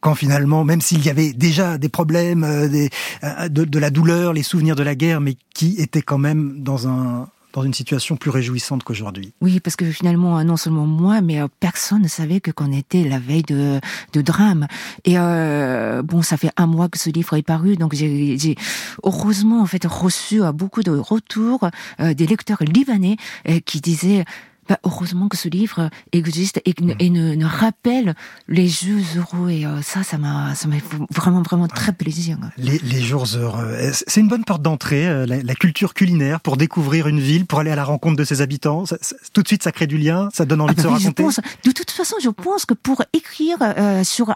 quand 0.00 0.14
finalement, 0.14 0.64
même 0.64 0.80
s'il 0.80 1.04
y 1.04 1.10
avait 1.10 1.32
déjà 1.32 1.78
des 1.78 1.88
problèmes, 1.88 2.44
euh, 2.44 2.68
des, 2.68 2.90
euh, 3.24 3.48
de, 3.48 3.78
la 3.78 3.90
douleur, 3.90 4.32
les 4.32 4.44
souvenirs 4.44 4.76
de 4.76 4.84
la 4.84 4.94
guerre, 4.94 5.20
mais 5.20 5.36
qui 5.52 5.74
étaient 5.78 6.02
quand 6.02 6.18
même 6.18 6.62
dans 6.62 6.86
un 6.86 7.28
dans 7.56 7.62
une 7.62 7.74
situation 7.74 8.16
plus 8.16 8.30
réjouissante 8.30 8.84
qu'aujourd'hui. 8.84 9.32
Oui, 9.40 9.60
parce 9.60 9.76
que 9.76 9.90
finalement, 9.90 10.44
non 10.44 10.58
seulement 10.58 10.86
moi, 10.86 11.22
mais 11.22 11.40
euh, 11.40 11.48
personne 11.58 12.02
ne 12.02 12.08
savait 12.08 12.40
que 12.40 12.50
qu'on 12.50 12.70
était 12.70 13.02
la 13.02 13.18
veille 13.18 13.42
de, 13.42 13.80
de 14.12 14.20
drame. 14.20 14.66
Et 15.04 15.14
euh, 15.16 16.02
bon, 16.02 16.20
ça 16.20 16.36
fait 16.36 16.50
un 16.58 16.66
mois 16.66 16.90
que 16.90 16.98
ce 16.98 17.08
livre 17.08 17.34
est 17.34 17.42
paru, 17.42 17.76
donc 17.76 17.94
j'ai 17.94 18.56
heureusement 19.02 19.62
en 19.62 19.66
fait 19.66 19.86
reçu 19.86 20.40
beaucoup 20.52 20.82
de 20.82 20.90
retours 20.90 21.70
des 21.98 22.26
lecteurs 22.26 22.62
libanais 22.62 23.16
qui 23.64 23.80
disaient 23.80 24.24
bah, 24.68 24.78
heureusement 24.84 25.28
que 25.28 25.36
ce 25.36 25.48
livre 25.48 25.90
existe 26.12 26.60
et, 26.64 26.74
et 26.98 27.10
ne, 27.10 27.44
rappelle 27.44 28.14
les 28.48 28.68
jeux 28.68 29.02
heureux. 29.16 29.50
Et 29.50 29.64
euh, 29.64 29.80
ça, 29.82 30.02
ça 30.02 30.18
m'a, 30.18 30.54
ça 30.54 30.66
m'a 30.68 30.76
vraiment, 31.14 31.42
vraiment 31.42 31.68
très 31.68 31.92
plaisir. 31.92 32.38
Les, 32.58 32.78
les 32.78 33.00
jours 33.00 33.26
heureux. 33.36 33.76
C'est 33.92 34.20
une 34.20 34.28
bonne 34.28 34.44
porte 34.44 34.62
d'entrée, 34.62 35.06
euh, 35.06 35.26
la, 35.26 35.54
culture 35.54 35.94
culinaire, 35.94 36.40
pour 36.40 36.56
découvrir 36.56 37.06
une 37.06 37.20
ville, 37.20 37.46
pour 37.46 37.60
aller 37.60 37.70
à 37.70 37.76
la 37.76 37.84
rencontre 37.84 38.16
de 38.16 38.24
ses 38.24 38.40
habitants. 38.40 38.84
tout 39.32 39.42
de 39.42 39.48
suite, 39.48 39.62
ça 39.62 39.72
crée 39.72 39.86
du 39.86 39.98
lien, 39.98 40.28
ça 40.32 40.44
donne 40.44 40.60
envie 40.60 40.74
ah 40.76 40.82
de 40.82 40.88
bah 40.88 40.98
se 40.98 41.04
raconter. 41.04 41.42
de 41.64 41.70
toute 41.70 41.90
façon, 41.90 42.16
je 42.22 42.30
pense 42.30 42.66
que 42.66 42.74
pour 42.74 43.02
écrire 43.12 43.58
euh, 43.60 44.04
sur 44.04 44.34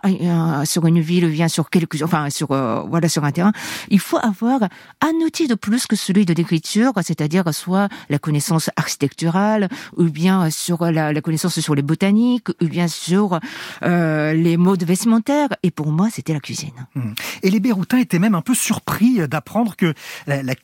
sur 0.64 0.86
une 0.86 1.00
ville, 1.00 1.28
bien 1.28 1.48
sur 1.48 1.70
quelque, 1.70 2.02
enfin 2.04 2.30
sur 2.30 2.48
voilà 2.48 3.08
sur 3.08 3.24
un 3.24 3.32
terrain, 3.32 3.52
il 3.88 4.00
faut 4.00 4.18
avoir 4.18 4.60
un 5.00 5.12
outil 5.24 5.48
de 5.48 5.54
plus 5.54 5.86
que 5.86 5.96
celui 5.96 6.24
de 6.24 6.34
l'écriture, 6.34 6.92
c'est-à-dire 7.02 7.44
soit 7.52 7.88
la 8.08 8.18
connaissance 8.18 8.70
architecturale 8.76 9.68
ou 9.96 10.04
bien 10.04 10.19
bien 10.20 10.50
sur 10.50 10.84
la, 10.84 11.18
connaissance 11.20 11.60
sur 11.60 11.74
les 11.74 11.82
botaniques, 11.82 12.48
ou 12.60 12.68
bien 12.68 12.88
sur 12.88 13.40
euh, 13.82 14.32
les 14.34 14.56
modes 14.56 14.84
vestimentaires. 14.84 15.48
Et 15.62 15.70
pour 15.70 15.92
moi, 15.92 16.08
c'était 16.12 16.34
la 16.34 16.40
cuisine. 16.40 16.86
Mmh. 16.94 17.12
Et 17.42 17.50
les 17.50 17.60
Béroutins 17.60 17.98
étaient 17.98 18.18
même 18.18 18.34
un 18.34 18.42
peu 18.42 18.54
surpris 18.54 19.26
d'apprendre 19.28 19.76
que 19.76 19.94
la, 20.26 20.54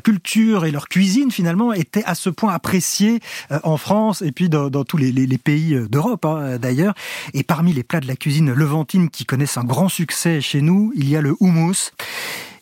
culture 0.00 0.66
et 0.66 0.70
leur 0.70 0.88
cuisine, 0.88 1.30
finalement, 1.30 1.72
étaient 1.72 2.04
à 2.04 2.14
ce 2.14 2.30
point 2.30 2.52
appréciées 2.52 3.20
euh, 3.50 3.58
en 3.64 3.76
France 3.76 4.22
et 4.22 4.30
puis 4.30 4.48
dans, 4.48 4.70
tous 4.84 4.96
les, 4.96 5.38
pays 5.38 5.74
euh, 5.74 5.88
d'Europe, 5.88 6.24
hein, 6.24 6.58
d'ailleurs. 6.58 6.94
Et 7.34 7.42
parmi 7.42 7.72
les 7.72 7.82
plats 7.82 8.00
de 8.00 8.06
la 8.06 8.16
cuisine 8.16 8.52
levantine 8.52 9.10
qui 9.10 9.24
connaissent 9.24 9.58
un 9.58 9.64
grand 9.64 9.88
succès 9.88 10.40
chez 10.40 10.62
nous, 10.62 10.92
il 10.94 11.08
y 11.08 11.16
a 11.16 11.20
le 11.20 11.34
houmous. 11.40 11.90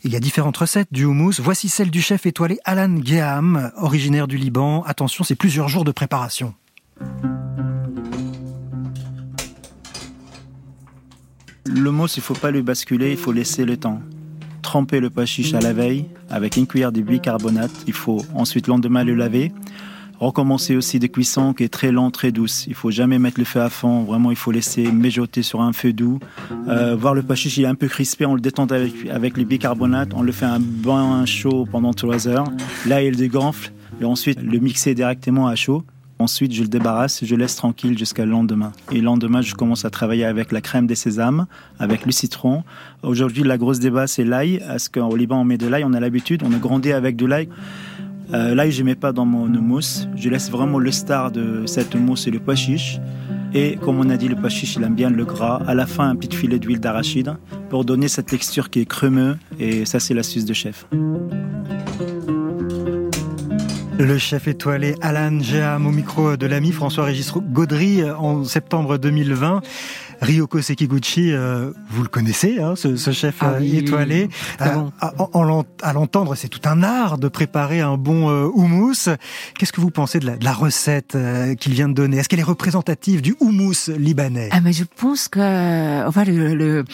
Il 0.07 0.13
y 0.13 0.17
a 0.17 0.21
différentes 0.21 0.59
recettes 0.59 0.93
du 0.93 1.07
houmous. 1.07 1.33
Voici 1.39 1.71
celle 1.71 1.91
du 1.91 2.03
chef 2.03 2.27
étoilé 2.27 2.59
Alan 2.65 2.95
Geham, 3.03 3.73
originaire 3.79 4.29
du 4.29 4.37
Liban. 4.37 4.83
Attention, 4.83 5.25
c'est 5.25 5.35
plusieurs 5.35 5.69
jours 5.69 5.85
de 5.85 5.93
préparation. 5.93 6.53
Le 11.65 11.91
mousse, 11.91 12.19
il 12.19 12.23
faut 12.23 12.35
pas 12.35 12.51
le 12.51 12.61
basculer, 12.61 13.13
il 13.13 13.17
faut 13.17 13.33
laisser 13.33 13.65
le 13.65 13.79
temps. 13.79 14.03
Tremper 14.61 15.01
le 15.01 15.09
pois 15.09 15.25
chiche 15.25 15.55
à 15.55 15.61
la 15.61 15.73
veille 15.73 16.05
avec 16.29 16.59
une 16.59 16.67
cuillère 16.67 16.93
de 16.93 17.01
bicarbonate. 17.01 17.73
Il 17.87 17.95
faut 17.95 18.23
ensuite 18.35 18.67
le 18.67 18.73
lendemain 18.73 19.05
le 19.05 19.15
laver 19.15 19.53
recommencer 20.19 20.77
aussi 20.77 20.99
des 20.99 21.09
cuissons 21.09 21.53
qui 21.53 21.65
est 21.65 21.69
très 21.69 21.93
lent, 21.93 22.11
très 22.11 22.33
douce. 22.33 22.67
Il 22.67 22.75
faut 22.75 22.91
jamais 22.91 23.19
mettre 23.19 23.39
le 23.39 23.45
feu 23.45 23.61
à 23.61 23.71
fond. 23.71 24.05
Vraiment, 24.05 24.31
il 24.31 24.37
faut 24.37 24.53
laisser 24.53 24.91
mijoter 24.91 25.43
sur 25.43 25.61
un 25.61 25.73
feu 25.73 25.93
doux. 25.93 26.21
Euh, 26.69 26.97
voir 26.97 27.15
le 27.15 27.23
pachiche, 27.23 27.57
il 27.57 27.65
est 27.65 27.69
un 27.69 27.75
peu 27.75 27.89
crispé, 27.89 28.27
on 28.27 28.35
le 28.35 28.41
détend 28.41 28.67
avec, 28.67 28.93
avec 29.11 29.37
le 29.37 29.45
bicarbonate. 29.45 30.11
On 30.15 30.23
le 30.23 30.33
fait 30.33 30.47
un 30.47 30.61
bain 30.61 31.25
chaud 31.27 31.67
pendant 31.71 31.93
trois 31.93 32.29
heures. 32.29 32.47
Là, 32.87 33.03
il 33.03 33.17
dégonfle. 33.17 33.73
Et 34.01 34.05
ensuite, 34.05 34.41
le 34.43 34.59
mixer 34.59 34.95
directement 34.95 35.47
à 35.47 35.55
chaud. 35.55 35.85
Ensuite, 36.21 36.53
je 36.53 36.63
le 36.63 36.69
débarrasse, 36.69 37.25
je 37.25 37.35
laisse 37.35 37.57
tranquille 37.57 37.99
jusqu'à 37.99 38.25
le 38.25 38.31
lendemain. 38.31 38.73
Et 38.93 38.99
le 38.99 39.03
lendemain, 39.03 39.43
je 39.43 39.55
commence 39.55 39.85
à 39.85 39.91
travailler 39.91 40.25
avec 40.25 40.53
la 40.53 40.61
crème 40.61 40.87
des 40.87 40.95
sésames, 40.95 41.47
avec 41.81 42.07
le 42.07 42.13
citron. 42.13 42.63
Aujourd'hui, 43.03 43.43
la 43.43 43.59
grosse 43.59 43.81
débat, 43.81 44.07
c'est 44.07 44.25
l'ail. 44.25 44.63
Parce 44.65 44.89
qu'au 44.89 45.17
Liban, 45.17 45.41
on 45.41 45.45
met 45.45 45.59
de 45.59 45.67
l'ail, 45.67 45.85
on 45.85 45.93
a 45.93 45.99
l'habitude, 45.99 46.43
on 46.45 46.53
a 46.53 46.59
grandi 46.59 46.93
avec 46.93 47.17
de 47.17 47.27
l'ail. 47.27 47.49
Euh, 48.33 48.55
là, 48.55 48.69
je 48.71 48.81
ne 48.81 48.87
mets 48.87 48.95
pas 48.95 49.13
dans 49.13 49.27
mon 49.27 49.49
mousse. 49.49 50.09
Je 50.17 50.29
laisse 50.29 50.51
vraiment 50.51 50.79
le 50.79 50.91
star 50.91 51.31
de 51.31 51.67
cette 51.67 51.95
mousse 51.95 52.27
et 52.27 52.31
le 52.31 52.41
pois. 52.41 52.55
Et 53.53 53.77
comme 53.77 54.01
on 54.01 54.11
a 54.11 54.17
dit, 54.17 54.29
le 54.29 54.37
pois 54.37 54.49
il 54.51 54.83
aime 54.83 54.95
bien 54.95 55.11
le 55.11 55.25
gras. 55.25 55.63
À 55.67 55.75
la 55.75 55.87
fin, 55.87 56.09
un 56.09 56.17
petit 56.17 56.37
filet 56.37 56.59
d'huile 56.59 56.81
d'arachide 56.81 57.37
pour 57.69 57.85
donner 57.85 58.09
cette 58.09 58.27
texture 58.27 58.71
qui 58.71 58.81
est 58.81 58.87
crémeuse. 58.87 59.37
Et 59.59 59.85
ça, 59.85 60.01
c'est 60.01 60.15
l'astuce 60.15 60.45
de 60.45 60.55
chef. 60.55 60.87
Le 63.99 64.19
chef 64.19 64.49
étoilé 64.49 64.97
Alan 65.03 65.39
Géam 65.41 65.87
au 65.87 65.93
micro 65.93 66.37
de 66.37 66.47
l'ami 66.47 66.73
François-Régis 66.73 67.33
Gaudry 67.33 68.03
en 68.11 68.43
septembre 68.43 68.99
2020. 68.99 69.63
Ryoko 70.21 70.61
Sekiguchi, 70.61 71.33
euh, 71.33 71.73
vous 71.91 72.03
le 72.03 72.09
connaissez, 72.09 72.61
hein, 72.61 72.75
ce, 72.77 72.97
chef 73.13 73.37
ah 73.41 73.55
euh, 73.55 73.61
étoilé. 73.61 74.29
Euh, 74.61 74.91
à, 75.01 75.93
l'entendre, 75.93 76.35
c'est 76.35 76.49
tout 76.49 76.61
un 76.65 76.83
art 76.83 77.19
de 77.19 77.29
préparer 77.29 77.81
un 77.81 77.97
bon 77.97 78.31
houmous. 78.49 79.09
Qu'est-ce 79.59 79.73
que 79.73 79.81
vous 79.81 79.91
pensez 79.91 80.19
de 80.19 80.33
la, 80.41 80.53
recette 80.53 81.17
qu'il 81.59 81.73
vient 81.73 81.89
de 81.89 81.95
donner? 81.95 82.19
Est-ce 82.19 82.29
qu'elle 82.29 82.41
est 82.41 82.43
représentative 82.43 83.23
du 83.23 83.35
houmous 83.41 83.89
libanais? 83.89 84.49
Ah 84.53 84.61
mais 84.61 84.73
je 84.73 84.85
pense 84.85 85.29
que 85.29 86.07
enfin 86.07 86.25
le 86.25 86.85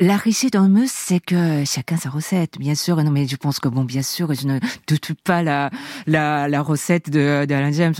la 0.00 0.16
richesse 0.16 0.50
dans 0.50 0.66
le 0.66 0.84
c'est 0.86 1.20
que 1.20 1.64
chacun 1.64 1.96
sa 1.96 2.10
recette, 2.10 2.58
bien 2.58 2.74
sûr. 2.74 2.96
Non, 3.02 3.10
mais 3.10 3.26
je 3.26 3.36
pense 3.36 3.58
que 3.60 3.68
bon, 3.68 3.84
bien 3.84 4.02
sûr, 4.02 4.32
je 4.34 4.46
ne 4.46 4.58
doute 4.86 5.12
pas 5.24 5.42
la 5.42 5.70
la, 6.06 6.48
la 6.48 6.62
recette 6.62 7.10
de, 7.10 7.46
de 7.46 7.54
Alain 7.54 7.72
James, 7.72 7.94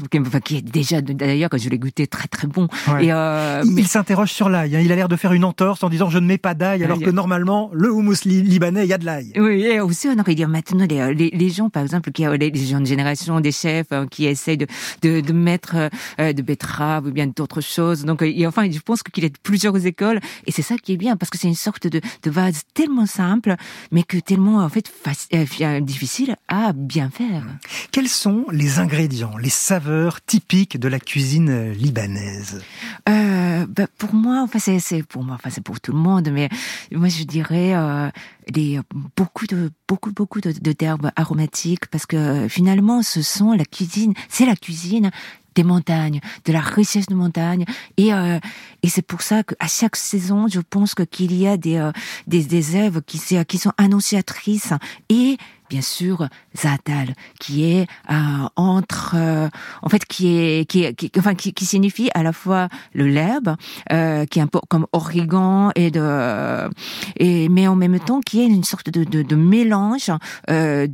qui 0.45 0.57
est 0.57 0.63
déjà 0.63 1.01
d'ailleurs 1.01 1.51
que 1.51 1.59
je 1.59 1.69
l'ai 1.69 1.79
goûté 1.79 2.07
très 2.07 2.29
très 2.29 2.47
bon. 2.47 2.69
Et 3.01 3.13
euh, 3.13 3.63
il, 3.65 3.87
s'interroge 3.87 4.33
sur 4.33 4.49
l'ail. 4.49 4.77
Hein. 4.77 4.81
Il 4.81 4.93
a 4.93 4.97
l'air 4.97 5.09
de 5.09 5.17
faire 5.17 5.33
une 5.33 5.45
entorse 5.45 5.83
en 5.83 5.89
disant 5.89 6.11
je 6.11 6.19
ne 6.19 6.27
mets 6.27 6.39
pas 6.39 6.55
d'ail, 6.55 6.85
alors 6.85 6.99
que 6.99 7.11
normalement 7.11 7.71
le 7.73 7.93
houmous 7.93 8.25
libanais 8.25 8.85
il 8.85 8.89
y 8.89 8.93
a 8.93 8.99
de 8.99 9.07
l'ail. 9.07 9.33
Oui, 9.37 9.63
et 9.63 9.81
aussi 9.81 10.09
on 10.09 10.19
aurait 10.19 10.35
dit 10.35 10.45
maintenant 10.47 10.87
les, 10.89 11.15
les, 11.15 11.31
les, 11.31 11.51
gens 11.51 11.71
par 11.71 11.83
exemple 11.83 12.11
qui 12.11 12.25
les, 12.27 12.51
les 12.51 12.67
jeunes 12.67 12.87
générations 12.87 13.41
des 13.41 13.53
chefs 13.53 13.93
hein, 13.93 14.07
qui 14.11 14.27
essayent 14.27 14.57
de 14.57 14.67
de, 15.03 15.21
de 15.21 15.33
mettre 15.33 15.91
euh, 16.21 16.33
de 16.33 16.43
betterave 16.43 17.07
ou 17.07 17.11
bien 17.13 17.27
d'autres 17.27 17.61
choses. 17.61 18.05
Donc 18.05 18.23
et 18.23 18.47
enfin 18.47 18.71
je 18.71 18.81
pense 18.81 19.03
qu'il 19.03 19.25
y 19.25 19.27
a 19.27 19.31
plusieurs 19.43 19.87
écoles 19.87 20.21
et 20.47 20.53
c'est 20.53 20.63
ça 20.63 20.77
qui 20.77 20.93
est 20.93 20.97
bien 20.97 21.17
parce 21.17 21.31
que 21.31 21.39
c'est 21.39 21.49
une 21.49 21.55
sorte 21.55 21.68
de, 21.81 22.01
de 22.23 22.31
tellement 22.75 23.07
simple, 23.07 23.57
mais 23.91 24.03
que 24.03 24.19
tellement 24.19 24.59
en 24.65 24.69
fait 24.69 24.91
euh, 25.35 25.81
difficile 25.81 26.37
à 26.49 26.73
bien 26.73 27.11
faire. 27.11 27.45
Quels 27.91 28.09
sont 28.09 28.47
les 28.51 28.79
ingrédients, 28.79 29.37
les 29.37 29.51
saveurs 29.51 30.25
typiques 30.25 30.79
de 30.79 30.89
la 30.89 31.01
cuisine 31.01 31.73
libanaise? 31.73 32.63
Euh, 33.09 33.67
bah, 33.69 33.87
Pour 33.99 34.15
moi, 34.15 34.43
enfin 34.43 34.59
c'est 34.59 35.03
pour 35.03 35.25
moi, 35.25 35.35
enfin 35.35 35.51
c'est 35.51 35.65
pour 35.65 35.81
tout 35.81 35.93
le 35.93 35.99
monde, 35.99 36.31
mais 36.33 36.49
moi 36.93 37.09
je 37.09 37.25
dirais 37.25 37.75
euh, 37.75 38.09
les, 38.55 38.81
beaucoup 39.17 39.47
de 39.47 39.71
beaucoup 39.87 40.13
beaucoup 40.13 40.41
de, 40.41 40.53
de 40.53 40.73
d'herbes 40.73 41.11
aromatiques 41.17 41.87
parce 41.87 42.07
que 42.07 42.49
finalement 42.49 43.03
ce 43.03 43.23
sont 43.23 43.53
la 43.53 43.65
cuisine, 43.65 44.15
c'est 44.29 44.47
la 44.47 44.57
cuisine 44.57 45.11
des 45.59 45.65
montagnes, 45.65 46.21
de 46.45 46.53
la 46.53 46.61
richesse 46.61 47.07
de 47.07 47.17
montagnes. 47.17 47.65
Et, 47.97 48.15
euh, 48.15 48.39
et 48.85 48.89
c'est 48.89 49.03
pour 49.03 49.23
ça 49.23 49.43
qu'à 49.43 49.67
chaque 49.67 49.97
saison, 49.97 50.47
je 50.47 50.61
pense 50.61 50.95
qu'il 50.95 51.35
y 51.37 51.49
a 51.49 51.57
des, 51.57 51.79
euh, 51.79 51.91
des, 52.29 52.45
des 52.45 52.77
œuvres 52.77 53.01
qui, 53.01 53.21
qui 53.45 53.59
sont 53.59 53.73
annonciatrices 53.77 54.73
et 55.09 55.37
bien 55.69 55.83
sûr 55.83 56.29
Zatal, 56.57 57.15
qui 57.39 57.65
est 57.65 57.87
euh, 58.11 58.15
entre, 58.57 59.15
euh, 59.17 59.49
en 59.83 59.89
fait, 59.89 60.05
qui 60.05 60.37
est, 60.37 60.69
qui, 60.69 60.93
qui, 60.95 61.11
enfin, 61.19 61.35
qui, 61.35 61.53
qui, 61.53 61.67
signifie 61.67 62.11
à 62.15 62.23
la 62.23 62.33
fois 62.33 62.69
le 62.95 63.07
l'herbe, 63.07 63.57
euh, 63.93 64.25
qui 64.27 64.39
est 64.39 64.43
un 64.43 64.47
peu 64.47 64.61
comme 64.69 64.87
origan 64.93 65.71
et 65.75 65.91
de, 65.91 66.69
et 67.17 67.49
mais 67.49 67.69
en 67.69 67.77
même 67.77 67.99
temps 68.01 68.21
qui 68.21 68.41
est 68.41 68.47
une 68.47 68.65
sorte 68.65 68.91
de, 68.91 69.05
de, 69.05 69.23
de 69.23 69.37
mélange 69.37 70.11
de, 70.49 70.87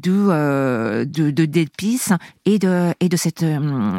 de, 1.05 1.45
d'épices 1.45 2.13
et 2.45 2.59
de 2.59 2.93
et 3.01 3.09
de 3.09 3.17
cette 3.17 3.45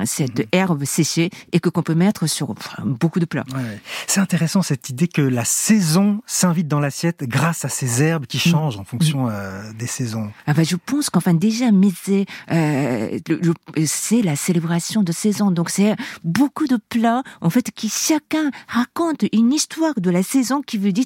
cette 0.05 0.47
herbe 0.51 0.83
séchée 0.85 1.29
et 1.51 1.59
que 1.59 1.69
qu'on 1.69 1.83
peut 1.83 1.95
mettre 1.95 2.27
sur 2.27 2.53
beaucoup 2.83 3.19
de 3.19 3.25
plats. 3.25 3.45
Ouais. 3.53 3.79
C'est 4.07 4.19
intéressant 4.19 4.61
cette 4.61 4.89
idée 4.89 5.07
que 5.07 5.21
la 5.21 5.45
saison 5.45 6.21
s'invite 6.25 6.67
dans 6.67 6.79
l'assiette 6.79 7.23
grâce 7.23 7.65
à 7.65 7.69
ces 7.69 8.03
herbes 8.03 8.25
qui 8.25 8.37
mm. 8.37 8.51
changent 8.51 8.77
en 8.77 8.83
fonction 8.83 9.29
des 9.77 9.87
saisons. 9.87 10.31
Ah 10.47 10.53
bah, 10.53 10.64
je 10.65 10.75
pense 10.75 11.09
qu'enfin 11.09 11.33
déjà, 11.33 11.71
mais 11.71 11.89
euh, 12.51 13.19
c'est 13.85 14.21
la 14.21 14.35
célébration 14.35 15.03
de 15.03 15.11
saison. 15.11 15.51
Donc 15.51 15.69
c'est 15.69 15.95
beaucoup 16.23 16.67
de 16.67 16.77
plats 16.89 17.23
en 17.41 17.49
fait 17.49 17.71
qui 17.71 17.89
chacun 17.89 18.51
raconte 18.67 19.23
une 19.31 19.53
histoire 19.53 19.93
de 19.97 20.09
la 20.09 20.23
saison 20.23 20.61
qui 20.61 20.77
vous 20.77 20.91
dit 20.91 21.05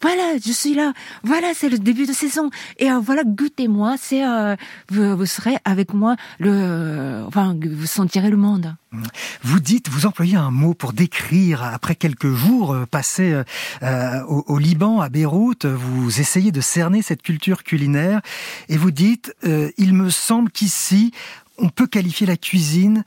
voilà 0.00 0.36
je 0.44 0.52
suis 0.52 0.74
là, 0.74 0.92
voilà 1.24 1.48
c'est 1.54 1.68
le 1.68 1.78
début 1.78 2.06
de 2.06 2.12
saison 2.12 2.50
et 2.78 2.90
euh, 2.90 2.98
voilà 2.98 3.22
goûtez-moi, 3.24 3.96
c'est 3.98 4.24
euh, 4.24 4.56
vous, 4.90 5.16
vous, 5.16 5.26
serez 5.26 5.56
avec 5.64 5.94
moi 5.94 6.16
le 6.38 7.24
enfin 7.26 7.56
vous 7.60 7.86
sentirez 7.86 8.30
le 8.30 8.36
monde. 8.36 8.74
Vous 9.42 9.60
dites, 9.60 9.90
vous 9.90 10.06
employez 10.06 10.36
un 10.36 10.50
mot 10.50 10.72
pour 10.72 10.94
décrire, 10.94 11.62
après 11.62 11.94
quelques 11.94 12.32
jours 12.32 12.72
euh, 12.72 12.86
passés 12.86 13.42
euh, 13.82 14.22
au, 14.24 14.58
Liban, 14.58 15.00
à 15.00 15.10
Beyrouth, 15.10 15.66
vous 15.66 16.20
essayez 16.20 16.52
de 16.52 16.60
cerner 16.62 17.02
cette 17.02 17.22
culture 17.22 17.64
culinaire 17.64 18.22
et 18.68 18.78
vous 18.78 18.90
dites, 18.90 19.34
euh, 19.44 19.70
il 19.76 19.92
me 19.92 20.08
semble 20.08 20.50
qu'ici, 20.50 21.12
on 21.58 21.68
peut 21.68 21.86
qualifier 21.86 22.26
la 22.26 22.38
cuisine 22.38 23.04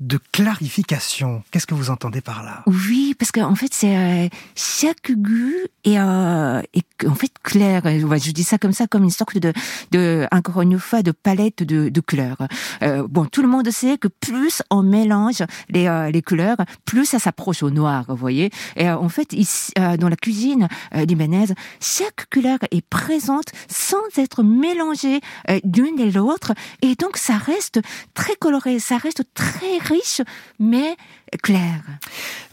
de 0.00 0.18
clarification. 0.32 1.42
Qu'est-ce 1.50 1.66
que 1.66 1.74
vous 1.74 1.90
entendez 1.90 2.20
par 2.20 2.44
là? 2.44 2.62
Oui, 2.66 3.14
parce 3.18 3.32
qu'en 3.32 3.54
fait, 3.54 3.72
c'est 3.72 3.96
euh, 3.96 4.28
chaque 4.54 5.10
goût 5.10 5.52
est, 5.84 5.98
euh, 5.98 6.62
est, 6.72 7.06
en 7.06 7.14
fait 7.14 7.32
clair. 7.42 7.82
Je 7.84 8.30
dis 8.30 8.44
ça 8.44 8.58
comme 8.58 8.72
ça, 8.72 8.86
comme 8.86 9.04
une 9.04 9.10
sorte 9.10 9.38
de, 9.38 9.52
de 9.90 10.26
encore 10.30 10.62
une 10.62 10.78
fois, 10.78 11.02
de 11.02 11.10
palette 11.10 11.62
de, 11.62 11.88
de 11.88 12.00
couleurs. 12.00 12.46
Euh, 12.82 13.06
bon, 13.08 13.26
tout 13.26 13.42
le 13.42 13.48
monde 13.48 13.68
sait 13.70 13.98
que 13.98 14.08
plus 14.08 14.62
on 14.70 14.82
mélange 14.82 15.42
les, 15.68 15.88
euh, 15.88 16.10
les 16.10 16.22
couleurs, 16.22 16.58
plus 16.84 17.06
ça 17.06 17.18
s'approche 17.18 17.62
au 17.62 17.70
noir, 17.70 18.04
vous 18.08 18.16
voyez. 18.16 18.50
Et 18.76 18.88
en 18.88 19.08
fait, 19.08 19.32
ici, 19.32 19.72
dans 19.76 20.08
la 20.08 20.16
cuisine 20.16 20.68
libanaise, 20.94 21.54
chaque 21.80 22.28
couleur 22.32 22.58
est 22.70 22.86
présente 22.86 23.46
sans 23.68 23.96
être 24.16 24.42
mélangée 24.42 25.20
d'une 25.64 25.98
et 25.98 26.10
l'autre, 26.10 26.52
et 26.82 26.94
donc 26.94 27.16
ça 27.16 27.36
reste 27.36 27.80
très 28.14 28.36
coloré, 28.36 28.78
ça 28.78 28.98
reste 28.98 29.24
très 29.34 29.78
riche, 29.88 30.22
mais 30.58 30.96
clair. 31.42 31.82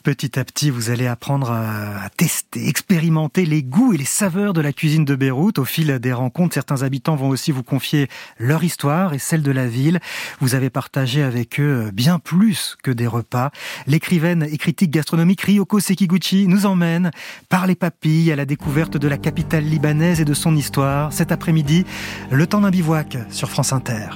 Petit 0.04 0.38
à 0.38 0.44
petit, 0.44 0.70
vous 0.70 0.92
allez 0.92 1.08
apprendre 1.08 1.50
à 1.50 2.10
tester, 2.16 2.68
expérimenter 2.68 3.46
les 3.46 3.64
goûts 3.64 3.94
et 3.94 3.98
les 3.98 4.06
saveurs 4.06 4.54
de 4.54 4.62
la 4.62 4.72
cuisine 4.72 5.04
de 5.04 5.16
Beyrouth. 5.16 5.58
Au 5.58 5.66
fil 5.66 5.98
des 5.98 6.14
rencontres, 6.14 6.54
certains 6.54 6.84
habitants 6.84 7.16
vont 7.16 7.30
aussi 7.30 7.52
vous 7.52 7.64
confier 7.64 8.08
leur 8.38 8.64
histoire 8.64 9.14
et 9.14 9.20
celle 9.20 9.42
de 9.42 9.52
la 9.52 9.68
ville. 9.68 10.00
Vous 10.42 10.54
avez 10.54 10.70
partagé 10.70 11.24
avec 11.24 11.60
eux 11.60 11.90
bien 11.92 12.20
plus 12.20 12.78
que 12.84 12.92
des 12.92 13.08
repas. 13.08 13.50
L'écrivaine 13.88 14.44
et 14.44 14.58
critique 14.58 14.92
gastronomique 14.92 15.42
Ryoko 15.42 15.80
Sekiguchi 15.80 16.48
nous 16.48 16.68
emmène 16.68 17.10
par 17.50 17.66
les 17.66 17.76
papilles 17.76 18.32
à 18.32 18.36
la 18.36 18.46
découverte 18.46 18.98
de 18.98 19.08
la 19.08 19.18
capitale 19.18 19.64
libanaise 19.64 20.22
et 20.22 20.26
de 20.26 20.36
son 20.36 20.56
histoire. 20.56 21.12
Cet 21.14 21.32
après-midi, 21.32 21.84
le 22.30 22.46
temps 22.46 22.62
d'un 22.62 22.70
bivouac 22.70 23.18
sur 23.32 23.50
France 23.50 23.74
Inter. 23.74 24.10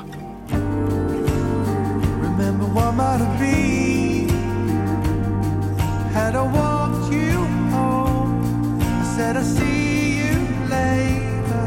Had 6.13 6.35
I 6.35 6.41
walked 6.41 7.11
you 7.11 7.31
home, 7.71 8.81
I 8.81 9.03
said 9.15 9.37
I 9.37 9.43
see 9.43 10.17
you 10.19 10.35
later. 10.75 11.65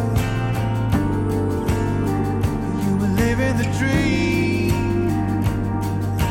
You 2.83 2.93
were 3.01 3.13
living 3.23 3.57
the 3.63 3.69
dream, 3.79 5.41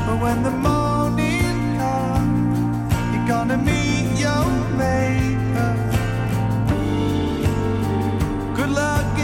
but 0.05 0.17
when 0.21 0.43
the 0.43 0.51
morning 0.51 1.55
comes, 1.79 2.93
you're 3.11 3.27
gonna 3.27 3.57
meet 3.57 4.07
your 4.25 4.45
maker. 4.83 5.73
Good 8.55 8.69
luck 8.69 9.20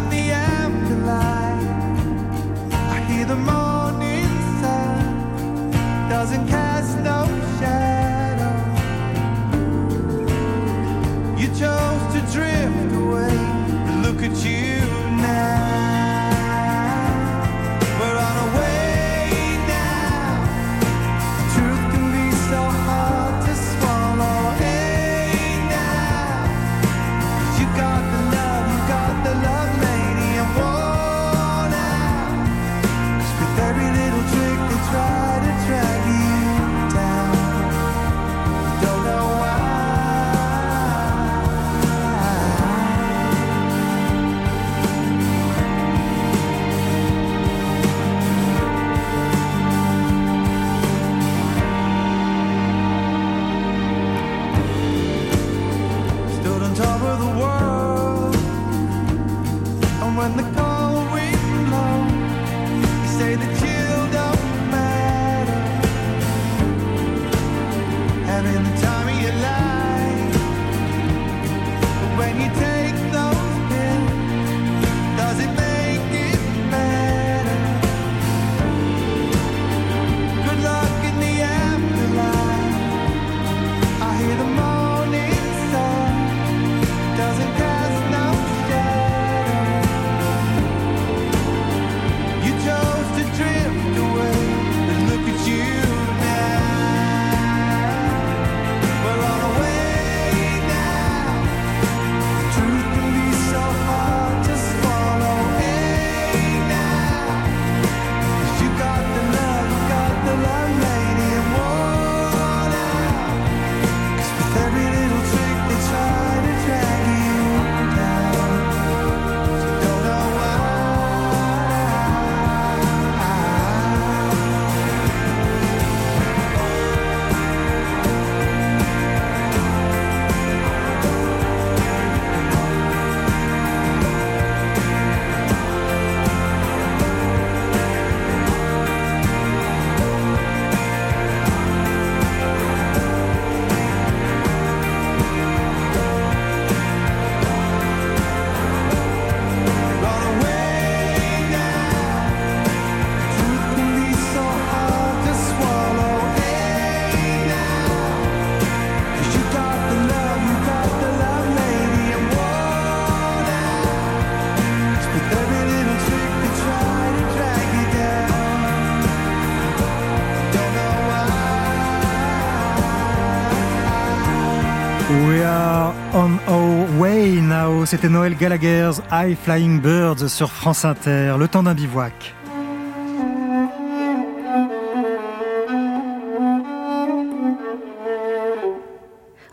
C'était 177.87 178.09
Noël 178.09 178.35
Gallagher's 178.35 179.01
High 179.13 179.37
Flying 179.37 179.79
Birds 179.79 180.27
sur 180.27 180.51
France 180.51 180.83
Inter. 180.83 181.37
Le 181.39 181.47
temps 181.47 181.63
d'un 181.63 181.73
bivouac. 181.73 182.35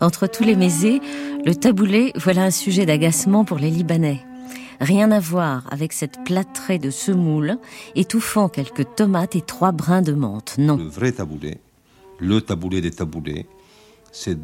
Entre 0.01 0.27
tous 0.27 0.43
les 0.43 0.57
mésés, 0.57 0.99
le 1.45 1.55
taboulé, 1.55 2.11
voilà 2.17 2.43
un 2.43 2.51
sujet 2.51 2.85
d'agacement 2.85 3.45
pour 3.45 3.57
les 3.57 3.69
Libanais. 3.69 4.19
Rien 4.81 5.11
à 5.11 5.21
voir 5.21 5.63
avec 5.71 5.93
cette 5.93 6.21
plâtrée 6.25 6.77
de 6.77 6.89
semoule, 6.89 7.57
étouffant 7.95 8.49
quelques 8.49 8.95
tomates 8.95 9.37
et 9.37 9.41
trois 9.41 9.71
brins 9.71 10.01
de 10.01 10.11
menthe. 10.11 10.55
Non. 10.57 10.75
Le 10.75 10.83
vrai 10.83 11.13
taboulé, 11.13 11.59
le 12.19 12.41
taboulé 12.41 12.81
des 12.81 12.91
taboulés, 12.91 13.45
c'est 14.11 14.37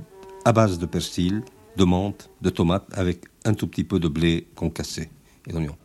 à 0.45 0.53
base 0.53 0.79
de 0.79 0.85
persil, 0.85 1.43
de 1.77 1.83
menthe, 1.83 2.29
de 2.41 2.49
tomates, 2.49 2.87
avec 2.93 3.25
un 3.45 3.53
tout 3.53 3.67
petit 3.67 3.83
peu 3.83 3.99
de 3.99 4.07
blé 4.07 4.47
concassé 4.55 5.09
et 5.47 5.51
d'oignons. 5.51 5.77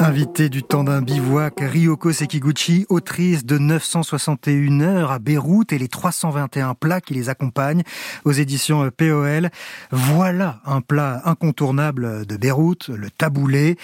Invité 0.00 0.48
du 0.48 0.62
temps 0.62 0.84
d'un 0.84 1.02
bivouac, 1.02 1.54
Ryoko 1.58 2.12
Sekiguchi, 2.12 2.86
autrice 2.88 3.44
de 3.44 3.58
961 3.58 4.80
heures 4.80 5.10
à 5.10 5.18
Beyrouth 5.18 5.72
et 5.72 5.78
les 5.78 5.88
321 5.88 6.74
plats 6.74 7.00
qui 7.00 7.14
les 7.14 7.28
accompagnent 7.28 7.82
aux 8.24 8.32
éditions 8.32 8.88
POL. 8.96 9.50
Voilà 9.90 10.60
un 10.64 10.80
plat 10.80 11.22
incontournable 11.24 12.26
de 12.26 12.36
Beyrouth, 12.36 12.88
le 12.88 13.10
taboulé. 13.10 13.76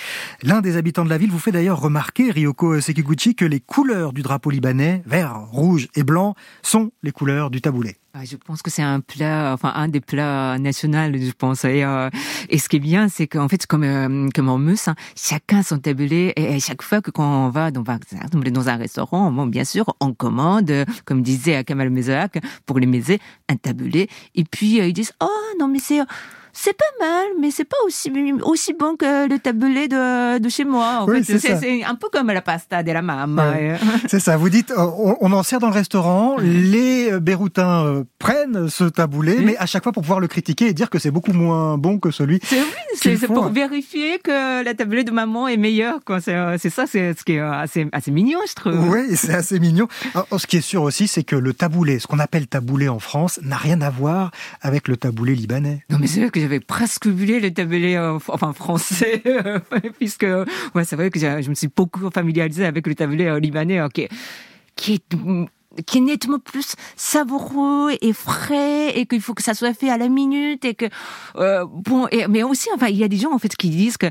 L'un 0.42 0.60
des 0.60 0.76
habitants 0.76 1.04
de 1.04 1.10
la 1.10 1.18
ville 1.18 1.30
vous 1.30 1.38
fait 1.38 1.52
d'ailleurs 1.52 1.80
remarquer, 1.80 2.30
Ryoko 2.30 2.80
Sekiguchi, 2.80 3.34
que 3.34 3.44
les 3.44 3.60
couleurs 3.60 4.12
du 4.12 4.22
drapeau 4.22 4.50
libanais, 4.50 5.02
vert, 5.06 5.40
rouge 5.50 5.88
et 5.96 6.04
blanc, 6.04 6.34
sont 6.62 6.92
les 7.02 7.12
couleurs 7.12 7.50
du 7.50 7.60
taboulé. 7.60 7.96
Je 8.22 8.36
pense 8.36 8.62
que 8.62 8.70
c'est 8.70 8.82
un 8.82 9.00
plat, 9.00 9.52
enfin 9.52 9.72
un 9.74 9.88
des 9.88 10.00
plats 10.00 10.56
nationaux, 10.60 11.12
je 11.12 11.32
pense. 11.32 11.64
Et, 11.64 11.82
euh, 11.82 12.10
et 12.48 12.58
ce 12.58 12.68
qui 12.68 12.76
est 12.76 12.80
bien, 12.80 13.08
c'est 13.08 13.26
qu'en 13.26 13.48
fait, 13.48 13.66
comme 13.66 13.82
euh, 13.82 14.28
comme 14.32 14.48
en 14.48 14.56
Meuse, 14.56 14.86
hein, 14.86 14.94
chacun 15.16 15.64
son 15.64 15.78
tablé. 15.78 16.32
Et, 16.36 16.60
chaque 16.60 16.82
fois 16.82 17.00
que 17.00 17.10
quand 17.10 17.46
on 17.46 17.48
va 17.48 17.72
dans, 17.72 17.82
dans 17.82 18.68
un 18.68 18.76
restaurant, 18.76 19.32
bon, 19.32 19.46
bien 19.46 19.64
sûr, 19.64 19.96
on 19.98 20.12
commande, 20.12 20.72
comme 21.04 21.22
disait 21.22 21.64
Kamal 21.64 21.90
Mezaak, 21.90 22.38
pour 22.66 22.78
les 22.78 22.86
mésés, 22.86 23.18
un 23.48 23.56
tablé. 23.56 24.08
Et 24.36 24.44
puis 24.44 24.80
euh, 24.80 24.86
ils 24.86 24.92
disent, 24.92 25.12
oh 25.20 25.28
non 25.58 25.66
mais 25.66 25.80
c'est 25.80 25.98
c'est 26.56 26.76
pas 26.76 27.04
mal, 27.04 27.26
mais 27.40 27.50
c'est 27.50 27.64
pas 27.64 27.76
aussi 27.84 28.12
aussi 28.42 28.74
bon 28.74 28.96
que 28.96 29.28
le 29.28 29.38
tablé 29.38 29.88
de, 29.88 30.38
de 30.38 30.48
chez 30.48 30.64
moi. 30.64 31.00
En 31.00 31.06
fait, 31.06 31.22
c'est 31.38 31.84
un 31.84 31.94
peu 31.96 32.08
comme 32.12 32.28
la 32.28 32.42
pasta 32.42 32.82
de 32.82 32.92
la 32.92 33.02
maman. 33.02 33.52
C'est 34.08 34.20
ça. 34.20 34.36
Vous 34.36 34.48
dites, 34.48 34.72
on, 34.76 35.16
on, 35.20 35.32
en 35.32 35.42
sert 35.42 35.58
dans 35.58 35.68
le 35.68 35.74
restaurant. 35.74 36.36
Les 36.38 37.18
Béroutins 37.20 37.84
euh, 37.84 38.04
prennent 38.18 38.68
ce 38.68 38.84
taboulé, 38.84 39.40
mais 39.40 39.56
à 39.56 39.66
chaque 39.66 39.82
fois 39.82 39.92
pour 39.92 40.02
pouvoir 40.02 40.20
le 40.20 40.28
critiquer 40.28 40.68
et 40.68 40.72
dire 40.72 40.90
que 40.90 40.98
c'est 40.98 41.10
beaucoup 41.10 41.32
moins 41.32 41.76
bon 41.76 41.98
que 41.98 42.10
celui. 42.10 42.40
C'est 42.94 43.26
pour 43.26 43.48
vérifier 43.48 44.18
que 44.20 44.62
la 44.64 44.74
tablé 44.74 45.02
de 45.02 45.10
maman 45.10 45.48
est 45.48 45.56
meilleure. 45.56 45.98
Euh, 46.28 46.56
c'est 46.60 46.70
ça, 46.70 46.86
c'est 46.86 47.18
ce 47.18 47.24
qui 47.24 47.32
est 47.32 47.40
assez, 47.40 47.88
assez 47.92 48.12
mignon, 48.12 48.38
je 48.48 48.54
trouve. 48.54 48.88
Oui, 48.88 49.16
c'est 49.16 49.34
assez 49.34 49.58
mignon. 49.58 49.88
ce 50.36 50.46
qui 50.46 50.58
est 50.58 50.60
sûr 50.60 50.82
aussi, 50.82 51.08
c'est 51.08 51.24
que 51.24 51.36
le 51.36 51.52
taboulé, 51.52 51.98
ce 51.98 52.06
qu'on 52.06 52.20
appelle 52.20 52.46
taboulé 52.46 52.88
en 52.88 53.00
France, 53.00 53.40
n'a 53.42 53.56
rien 53.56 53.80
à 53.80 53.90
voir 53.90 54.30
avec 54.62 54.86
le 54.88 54.96
taboulé 54.96 55.34
libanais. 55.34 55.84
Non, 55.90 55.98
mais 56.00 56.06
c'est 56.06 56.20
vrai 56.20 56.30
que 56.30 56.43
j'avais 56.44 56.60
presque 56.60 57.06
oublié 57.06 57.40
le 57.40 57.50
tablé 57.54 57.94
euh, 57.94 58.18
enfin 58.28 58.52
français 58.52 59.22
puisque 59.98 60.26
ouais 60.74 60.84
c'est 60.84 60.94
vrai 60.94 61.08
que 61.08 61.18
je 61.18 61.48
me 61.48 61.54
suis 61.54 61.70
beaucoup 61.74 62.10
familiarisé 62.10 62.66
avec 62.66 62.86
le 62.86 62.94
tablé 62.94 63.24
euh, 63.24 63.40
libanais 63.40 63.80
qui 63.94 64.02
est 64.02 64.10
qui 65.86 65.98
est 65.98 66.00
nettement 66.00 66.38
plus 66.38 66.74
savoureux 66.96 67.92
et 68.02 68.12
frais 68.12 68.90
et 68.94 69.06
qu'il 69.06 69.22
faut 69.22 69.32
que 69.32 69.42
ça 69.42 69.54
soit 69.54 69.72
fait 69.72 69.88
à 69.88 69.96
la 69.96 70.10
minute 70.10 70.66
et 70.66 70.74
que 70.74 70.84
euh, 71.36 71.64
bon 71.66 72.08
mais 72.28 72.42
aussi 72.42 72.68
enfin 72.74 72.88
il 72.88 72.96
y 72.96 73.04
a 73.04 73.08
des 73.08 73.16
gens 73.16 73.32
en 73.32 73.38
fait 73.38 73.56
qui 73.56 73.70
disent 73.70 73.96
que 73.96 74.08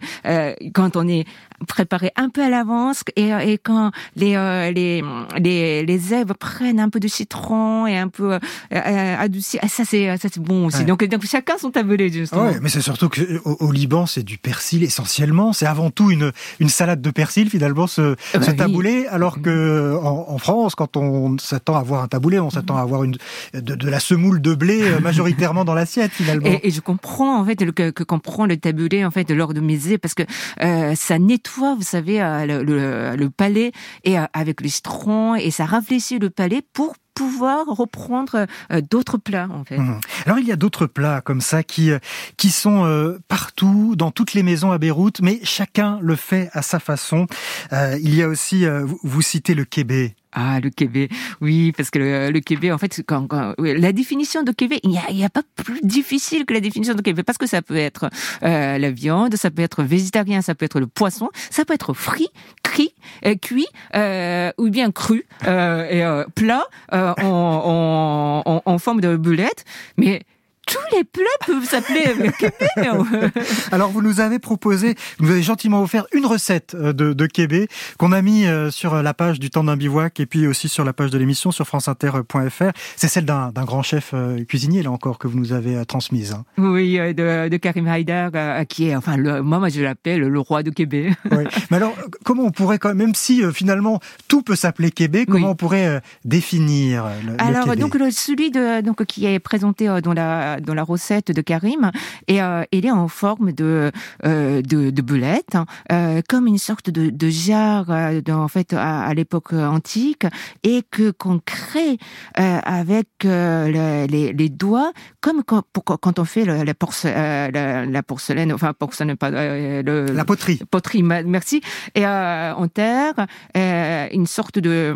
quand 0.72 0.98
on 0.98 1.08
est 1.08 1.26
préparé 1.64 2.12
un 2.16 2.30
peu 2.30 2.42
à 2.42 2.50
l'avance 2.50 3.04
et, 3.16 3.30
et 3.30 3.58
quand 3.58 3.92
les, 4.16 4.36
euh, 4.36 4.72
les 4.72 5.04
les 5.40 5.86
les 5.86 6.14
herbes 6.14 6.34
prennent 6.34 6.80
un 6.80 6.90
peu 6.90 7.00
de 7.00 7.08
citron 7.08 7.88
et 7.88 7.98
un 7.98 8.08
peu 8.08 8.34
euh, 8.34 9.16
adouci 9.20 9.58
ah, 9.62 9.68
ça 9.68 9.84
c'est 9.86 10.18
ça 10.18 10.30
c'est 10.32 10.40
bon 10.40 10.68
aussi. 10.68 10.86
Donc, 10.86 11.04
donc 11.04 11.26
chacun 11.26 11.58
son 11.58 11.72
tablé 11.72 12.12
justement. 12.12 12.46
Ouais, 12.46 12.60
mais 12.62 12.70
c'est 12.70 12.82
surtout 12.82 13.10
que 13.10 13.22
au, 13.46 13.72
Liban 13.72 14.06
c'est 14.06 14.24
du 14.24 14.38
persil 14.38 14.84
essentiellement. 14.84 15.54
C'est 15.54 15.66
avant 15.66 15.90
tout 15.90 16.12
une 16.12 16.32
une 16.60 16.70
salade 16.70 17.02
de 17.02 17.12
persil 17.12 17.50
finalement 17.50 17.88
ce, 17.88 18.16
ce 18.34 18.38
bah 18.38 18.54
taboulé 18.54 19.06
alors 19.08 19.42
que 19.42 19.98
en, 20.02 20.26
en 20.30 20.38
France 20.38 20.76
quand 20.76 20.98
on 20.98 21.38
s'attend 21.38 21.76
à 21.76 21.80
avoir 21.80 22.04
un 22.04 22.08
taboulé, 22.08 22.40
on 22.40 22.50
s'attend 22.50 22.78
à 22.78 22.82
avoir 22.82 23.04
une, 23.04 23.18
de, 23.54 23.90
la 23.90 24.00
semoule 24.00 24.42
de 24.42 24.56
blé 24.56 24.82
euh, 24.84 25.00
majoritairement 25.00 25.66
dans 25.66 25.74
l'assiette 25.74 26.12
finalement. 26.12 26.48
Et, 26.64 26.72
je 26.72 26.82
comprends 26.82 27.40
en 27.40 27.46
fait 27.46 27.56
que, 27.72 27.92
que 27.92 28.04
qu'on 28.04 28.20
prend 28.20 28.46
le 28.46 28.58
taboulé 28.58 29.06
en 29.06 29.12
fait 29.12 29.30
lors 29.32 29.54
de 29.54 29.60
mes 29.60 29.74
parce 30.02 30.14
que 30.14 30.24
euh, 30.62 30.94
ça 30.96 31.20
nettoie, 31.20 31.53
vous 31.58 31.82
savez, 31.82 32.22
euh, 32.22 33.16
le, 33.16 33.30
palais 33.30 33.72
et 34.04 34.18
avec 34.34 34.62
le 34.62 34.70
citron 34.70 35.36
et 35.36 35.52
ça 35.52 35.66
rafraîchit 35.66 36.20
le 36.20 36.30
palais 36.30 36.62
pour 36.74 36.96
pouvoir 37.14 37.66
reprendre 37.68 38.48
d'autres 38.90 39.18
plats 39.18 39.48
en 39.52 39.64
fait. 39.64 39.78
Mmh. 39.78 40.00
Alors 40.26 40.40
il 40.40 40.48
y 40.48 40.52
a 40.52 40.56
d'autres 40.56 40.88
plats 40.88 41.22
comme 41.22 41.42
ça 41.42 41.64
qui 41.64 41.92
qui 42.38 42.50
sont 42.50 43.18
partout 43.28 43.96
dans 43.96 44.12
toutes 44.12 44.34
les 44.34 44.42
maisons 44.42 44.72
à 44.72 44.78
Beyrouth, 44.78 45.22
mais 45.22 45.40
chacun 45.44 46.00
le 46.02 46.16
fait 46.16 46.50
à 46.54 46.62
sa 46.62 46.80
façon. 46.80 47.28
il 47.72 48.16
y 48.16 48.24
a 48.24 48.28
aussi 48.28 48.66
vous 49.04 49.22
citez 49.22 49.54
le 49.54 49.64
kébé. 49.64 50.16
Ah, 50.34 50.60
le 50.60 50.70
Québec. 50.70 51.12
Oui, 51.42 51.72
parce 51.72 51.90
que 51.90 52.00
le, 52.00 52.32
le 52.32 52.74
en 52.74 52.78
fait, 52.78 53.04
quand, 53.06 53.28
quand 53.28 53.54
la 53.60 53.92
définition 53.92 54.44
de 54.44 54.52
Québec, 54.52 54.80
il 54.84 54.90
n'y 54.90 55.24
a, 55.24 55.28
a, 55.28 55.30
pas 55.30 55.44
plus 55.56 55.80
difficile 55.84 56.46
que 56.46 56.54
la 56.54 56.60
définition 56.60 56.96
de 56.96 57.02
Québec, 57.02 57.26
parce 57.26 57.38
que 57.38 57.48
ça 57.48 57.62
peut 57.62 57.78
être 57.78 58.10
euh, 58.44 58.78
la 58.78 58.92
viande, 58.92 59.36
ça 59.36 59.52
peut 59.52 59.62
être 59.62 59.84
végétarien, 59.84 60.42
ça 60.42 60.56
peut 60.56 60.66
être 60.66 60.80
le 60.80 60.88
poisson, 60.88 61.30
ça 61.52 61.66
peut 61.66 61.74
être 61.74 61.94
frit, 61.94 62.30
cuit, 62.64 62.94
euh, 63.26 63.36
cuit 63.36 63.68
euh, 63.96 64.52
ou 64.58 64.70
bien 64.70 64.92
cru, 64.92 65.26
euh, 65.46 65.88
et 65.90 66.04
euh, 66.04 66.24
plat 66.36 66.66
en, 66.92 67.14
en, 67.22 68.44
en, 68.46 68.62
en, 68.66 68.78
forme 68.80 69.02
de 69.02 69.16
boulette. 69.16 69.66
Mais 69.98 70.24
tous 70.66 70.96
les 70.96 71.04
plats 71.04 71.24
peuvent 71.46 71.66
s'appeler 71.66 72.32
Alors 73.72 73.90
vous 73.90 74.02
nous 74.02 74.20
avez 74.20 74.40
proposé, 74.40 74.96
vous 75.20 75.30
avez 75.30 75.44
gentiment 75.44 75.82
offert 75.82 76.06
une 76.14 76.26
recette 76.26 76.76
euh, 76.76 76.94
de, 76.94 77.14
de 77.14 77.26
Québec 77.26 77.70
qu'on 77.98 78.12
a 78.12 78.22
mis 78.22 78.46
euh, 78.46 78.72
sur 78.72 79.02
la 79.02 79.14
page 79.14 79.40
du 79.40 79.50
temps 79.50 79.64
d'un 79.64 79.78
bivouac 79.78 80.20
et 80.20 80.26
puis 80.26 80.48
aussi 80.48 80.70
sur 80.70 80.84
la 80.84 80.94
page 80.94 81.10
de 81.10 81.18
l'émission 81.18 81.52
sur 81.52 81.68
franceinter.fr. 81.68 82.72
C'est 82.96 83.08
celle 83.08 83.26
d'un 83.26 83.52
grand 83.66 83.84
chef 83.84 84.12
euh, 84.14 84.44
cuisinier 84.46 84.84
là 84.84 84.92
encore 84.92 85.20
que 85.20 85.28
vous 85.28 85.38
nous 85.38 85.54
avez 85.54 85.86
transmise. 85.86 86.34
Hein. 86.34 86.44
Oui, 86.58 86.98
de, 86.98 87.50
de, 87.50 87.58
Karim 87.58 87.88
Haïdar 87.88 88.32
qui 88.68 88.90
est, 88.90 88.96
enfin 88.96 89.18
le, 89.18 89.42
moi, 89.42 89.70
je 89.70 89.82
l'appelle 89.82 90.22
le 90.22 90.40
roi 90.40 90.64
de 90.64 90.70
Québec. 90.70 91.14
Oui. 91.32 91.44
Mais 91.72 91.78
alors 91.78 91.96
comment 92.24 92.44
on 92.44 92.52
pourrait 92.52 92.80
quand 92.80 92.90
même, 92.90 92.98
même 92.98 93.16
si 93.16 93.42
finalement 93.54 94.00
tout 94.28 94.42
peut 94.42 94.56
s'appeler 94.56 94.92
Québec, 94.92 95.28
comment 95.30 95.52
on 95.52 95.56
pourrait 95.56 96.02
définir 96.26 97.06
le, 97.26 97.42
Alors 97.42 97.76
donc 97.76 97.96
celui 98.12 98.52
de 98.52 98.82
donc 98.82 99.04
qui 99.06 99.26
est 99.26 99.40
présenté 99.40 99.88
dans 100.02 100.14
la 100.14 100.53
dans 100.62 100.74
la 100.74 100.84
recette 100.84 101.32
de 101.32 101.42
Karim 101.42 101.92
et 102.28 102.42
euh, 102.42 102.64
il 102.72 102.86
est 102.86 102.92
en 102.92 103.08
forme 103.08 103.52
de 103.52 103.92
euh, 104.26 104.62
de, 104.62 104.90
de 104.90 105.02
boulette, 105.02 105.56
hein, 105.56 105.66
euh, 105.92 106.22
comme 106.28 106.48
une 106.48 106.58
sorte 106.58 106.90
de, 106.90 107.10
de 107.10 107.30
jarre 107.30 107.90
en 108.30 108.48
fait 108.48 108.74
à, 108.74 109.14
l'époque 109.14 109.54
antique 109.54 110.26
et 110.64 110.84
que 110.90 111.12
qu'on 111.12 111.40
crée 111.40 111.98
avec 112.36 113.08
les, 113.24 114.34
les, 114.34 114.50
doigts 114.50 114.92
comme 115.22 115.44
quand, 115.44 115.64
quand 115.84 116.20
on 116.20 116.26
fait 116.26 116.46
la, 116.46 116.74
porcelaine, 116.74 117.92
la, 117.92 118.04
porcelaine, 118.04 118.54
enfin 118.54 118.74
porcelaine 118.74 119.16
pas 119.18 119.30
le, 119.30 120.06
la 120.06 120.26
poterie, 120.26 120.62
poterie, 120.70 121.04
merci, 121.04 121.62
et 121.96 122.06
en 122.06 122.68
terre 122.68 123.28
une 123.56 124.28
sorte 124.28 124.60
de 124.60 124.96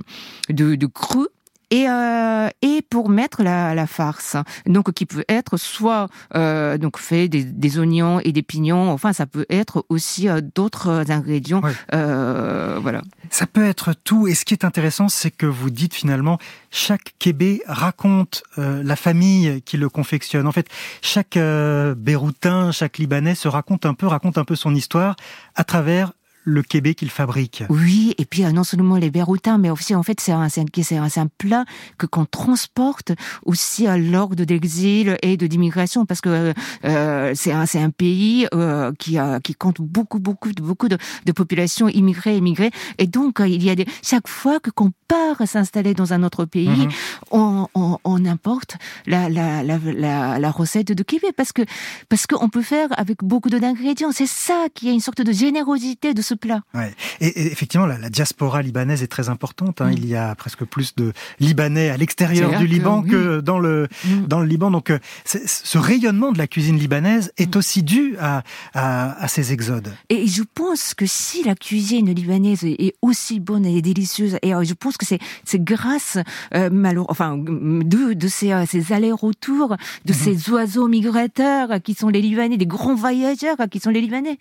de, 0.49 0.75
de 0.75 0.85
cru 0.87 1.27
et, 1.69 1.89
euh, 1.89 2.49
et 2.61 2.81
pour 2.81 3.09
mettre 3.09 3.43
la, 3.43 3.75
la, 3.75 3.87
farce, 3.87 4.37
donc 4.65 4.91
qui 4.93 5.05
peut 5.05 5.25
être 5.27 5.57
soit 5.57 6.07
euh, 6.35 6.77
donc 6.77 6.97
fait 6.97 7.27
des, 7.27 7.43
des, 7.43 7.79
oignons 7.79 8.19
et 8.19 8.31
des 8.31 8.43
pignons, 8.43 8.91
enfin 8.91 9.13
ça 9.13 9.25
peut 9.25 9.45
être 9.49 9.85
aussi 9.89 10.29
euh, 10.29 10.41
d'autres 10.41 11.11
ingrédients, 11.11 11.61
euh, 11.93 12.79
voilà. 12.81 13.01
Ça 13.29 13.45
peut 13.45 13.65
être 13.65 13.93
tout. 13.93 14.27
Et 14.27 14.35
ce 14.35 14.45
qui 14.45 14.53
est 14.53 14.63
intéressant, 14.63 15.09
c'est 15.09 15.31
que 15.31 15.45
vous 15.45 15.69
dites 15.69 15.93
finalement 15.93 16.37
chaque 16.71 17.13
Québé 17.19 17.61
raconte 17.67 18.43
euh, 18.57 18.81
la 18.83 18.95
famille 18.95 19.61
qui 19.63 19.77
le 19.77 19.89
confectionne. 19.89 20.47
En 20.47 20.51
fait, 20.51 20.67
chaque 21.01 21.37
euh, 21.37 21.95
Béroutin, 21.95 22.71
chaque 22.71 22.97
Libanais 22.97 23.35
se 23.35 23.47
raconte 23.47 23.85
un 23.85 23.93
peu, 23.93 24.07
raconte 24.07 24.37
un 24.37 24.45
peu 24.45 24.55
son 24.55 24.73
histoire 24.73 25.15
à 25.55 25.63
travers 25.63 26.13
le 26.47 26.63
Québec 26.63 26.99
qu'il 26.99 27.09
fabrique. 27.09 27.63
Oui, 27.69 28.15
et 28.17 28.23
puis 28.23 28.45
euh, 28.45 28.51
non 28.53 28.63
seulement 28.63 28.95
les 28.95 29.11
Béroutins, 29.11 29.57
mais 29.57 29.69
aussi 29.69 29.93
en 29.93 30.01
fait 30.01 30.21
c'est 30.21 30.31
un, 30.31 30.43
un, 30.43 30.47
un, 30.47 31.27
plat 31.37 31.65
que 31.97 32.05
qu'on 32.05 32.25
transporte 32.25 33.11
aussi 33.45 33.85
à 33.85 33.97
l'ordre 33.97 34.45
d'exil 34.45 35.17
et 35.21 35.35
de 35.35 35.45
d'immigration 35.45 36.05
parce 36.05 36.21
que 36.21 36.53
euh, 36.85 37.31
c'est 37.35 37.51
un, 37.51 37.65
un 37.75 37.89
pays 37.89 38.47
euh, 38.53 38.93
qui, 38.97 39.17
a, 39.17 39.41
qui 39.41 39.55
compte 39.55 39.81
beaucoup 39.81 40.19
beaucoup 40.19 40.51
beaucoup 40.53 40.87
de, 40.87 40.97
de 41.25 41.31
populations 41.33 41.89
immigrées 41.89 42.37
immigrées 42.37 42.71
et 42.97 43.07
donc 43.07 43.41
il 43.45 43.61
y 43.61 43.69
a 43.69 43.75
des 43.75 43.85
chaque 44.01 44.29
fois 44.29 44.61
que 44.61 44.69
qu'on 44.69 44.91
part 45.07 45.45
s'installer 45.45 45.93
dans 45.93 46.13
un 46.13 46.23
autre 46.23 46.45
pays, 46.45 46.67
mhm. 46.69 46.89
on, 47.31 47.67
on, 47.75 47.97
on, 48.03 48.25
importe 48.25 48.77
la, 49.05 49.29
la, 49.29 49.63
la, 49.63 50.39
la, 50.39 50.51
recette 50.51 50.91
de 50.91 51.03
Québec 51.03 51.31
parce 51.35 51.53
que 51.53 51.61
parce 52.09 52.27
qu'on 52.27 52.49
peut 52.49 52.61
faire 52.61 52.89
avec 52.97 53.23
beaucoup 53.23 53.49
d'ingrédients. 53.49 54.11
C'est 54.11 54.27
ça 54.27 54.67
qui 54.73 54.89
a 54.89 54.91
une 54.91 54.99
sorte 54.99 55.21
de 55.21 55.31
générosité 55.31 56.13
de 56.13 56.21
ce 56.21 56.33
Ouais. 56.73 56.93
Et, 57.21 57.47
effectivement, 57.47 57.85
la, 57.85 57.97
la, 57.97 58.09
diaspora 58.09 58.61
libanaise 58.61 59.03
est 59.03 59.07
très 59.07 59.29
importante. 59.29 59.81
Hein. 59.81 59.89
Mm. 59.89 59.93
Il 59.93 60.05
y 60.05 60.15
a 60.15 60.35
presque 60.35 60.65
plus 60.65 60.95
de 60.95 61.13
Libanais 61.39 61.89
à 61.89 61.97
l'extérieur 61.97 62.57
du 62.57 62.67
Liban 62.67 63.03
que, 63.03 63.41
dans 63.41 63.59
le 63.59 63.87
mm. 64.05 64.27
dans 64.27 64.39
le 64.39 64.45
Liban. 64.45 64.71
Donc, 64.71 64.89
euh, 64.89 64.99
ce 65.25 65.77
rayonnement 65.77 66.31
de 66.31 66.37
la 66.37 66.47
cuisine 66.47 66.77
libanaise 66.77 67.31
est 67.37 67.55
mm. 67.55 67.59
aussi 67.59 67.83
dû 67.83 68.15
à, 68.19 68.43
à, 68.73 69.23
à, 69.23 69.27
ces 69.27 69.53
exodes. 69.53 69.93
Et 70.09 70.27
je 70.27 70.43
pense 70.43 70.93
que 70.93 71.05
si 71.05 71.43
la 71.43 71.55
cuisine 71.55 72.13
libanaise 72.13 72.63
est 72.63 72.95
aussi 73.01 73.39
bonne 73.39 73.65
et 73.65 73.81
délicieuse, 73.81 74.37
et 74.41 74.53
euh, 74.53 74.63
je 74.63 74.73
pense 74.73 74.97
que 74.97 75.05
c'est 75.05 75.63
grâce 75.63 76.17
euh, 76.55 76.69
enfin 77.09 77.37
de, 77.37 78.13
de 78.13 78.27
ces, 78.27 78.51
euh, 78.51 78.65
ces 78.67 78.93
allers-retours 78.93 79.75
de 80.05 80.13
mm-hmm. 80.13 80.15
ces 80.15 80.49
oiseaux 80.51 80.87
migrateurs 80.87 81.81
qui 81.83 81.93
sont 81.93 82.09
les 82.09 82.21
Libanais, 82.21 82.57
des 82.57 82.65
grands 82.65 82.95
voyageurs 82.95 83.57
qui 83.69 83.79
sont 83.79 83.89
les 83.89 84.01
Libanais. 84.01 84.37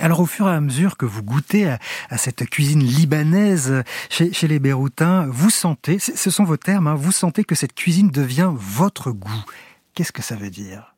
alors, 0.00 0.20
au 0.20 0.26
fur 0.26 0.48
et 0.48 0.54
à 0.54 0.60
mesure 0.60 0.96
que 0.96 1.06
vous 1.06 1.22
goûtez 1.30 1.70
à, 2.10 2.18
cette 2.18 2.48
cuisine 2.50 2.82
libanaise 2.82 3.82
chez, 4.08 4.32
chez 4.32 4.48
les 4.48 4.58
Béroutins, 4.58 5.26
vous 5.30 5.50
sentez, 5.50 5.98
ce 5.98 6.30
sont 6.30 6.44
vos 6.44 6.56
termes, 6.56 6.88
hein, 6.88 6.94
vous 6.94 7.12
sentez 7.12 7.44
que 7.44 7.54
cette 7.54 7.74
cuisine 7.74 8.10
devient 8.10 8.50
votre 8.54 9.12
goût. 9.12 9.44
Qu'est-ce 9.94 10.12
que 10.12 10.22
ça 10.22 10.34
veut 10.34 10.50
dire? 10.50 10.94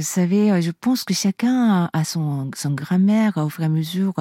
Vous 0.00 0.06
savez, 0.06 0.62
je 0.62 0.70
pense 0.70 1.04
que 1.04 1.12
chacun 1.12 1.90
a 1.92 2.04
son, 2.04 2.50
son 2.56 2.70
grammaire 2.70 3.36
au 3.36 3.50
fur 3.50 3.62
et 3.62 3.66
à 3.66 3.68
mesure. 3.68 4.14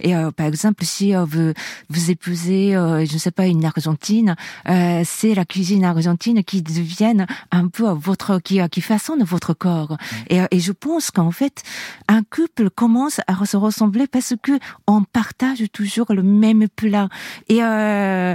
Et 0.00 0.14
par 0.36 0.46
exemple, 0.46 0.84
si 0.84 1.14
vous, 1.14 1.52
vous 1.90 2.10
épousez, 2.10 2.72
je 2.72 3.12
ne 3.12 3.18
sais 3.18 3.32
pas, 3.32 3.46
une 3.46 3.64
Argentine, 3.64 4.36
c'est 4.64 5.34
la 5.34 5.44
cuisine 5.44 5.84
argentine 5.84 6.44
qui 6.44 6.62
devient 6.62 7.26
un 7.50 7.68
peu 7.68 7.88
votre, 7.90 8.38
qui, 8.38 8.60
qui 8.68 8.80
façonne 8.80 9.24
votre 9.24 9.52
corps. 9.52 9.96
Et, 10.30 10.40
et 10.50 10.60
je 10.60 10.72
pense 10.72 11.10
qu'en 11.10 11.32
fait, 11.32 11.62
un 12.06 12.22
couple 12.22 12.70
commence 12.70 13.20
à 13.26 13.44
se 13.44 13.56
ressembler 13.56 14.06
parce 14.06 14.34
que 14.40 14.52
on 14.86 15.02
partage 15.02 15.64
toujours 15.72 16.06
le 16.10 16.22
même 16.22 16.68
plat. 16.68 17.08
Et 17.48 17.62
euh, 17.62 18.34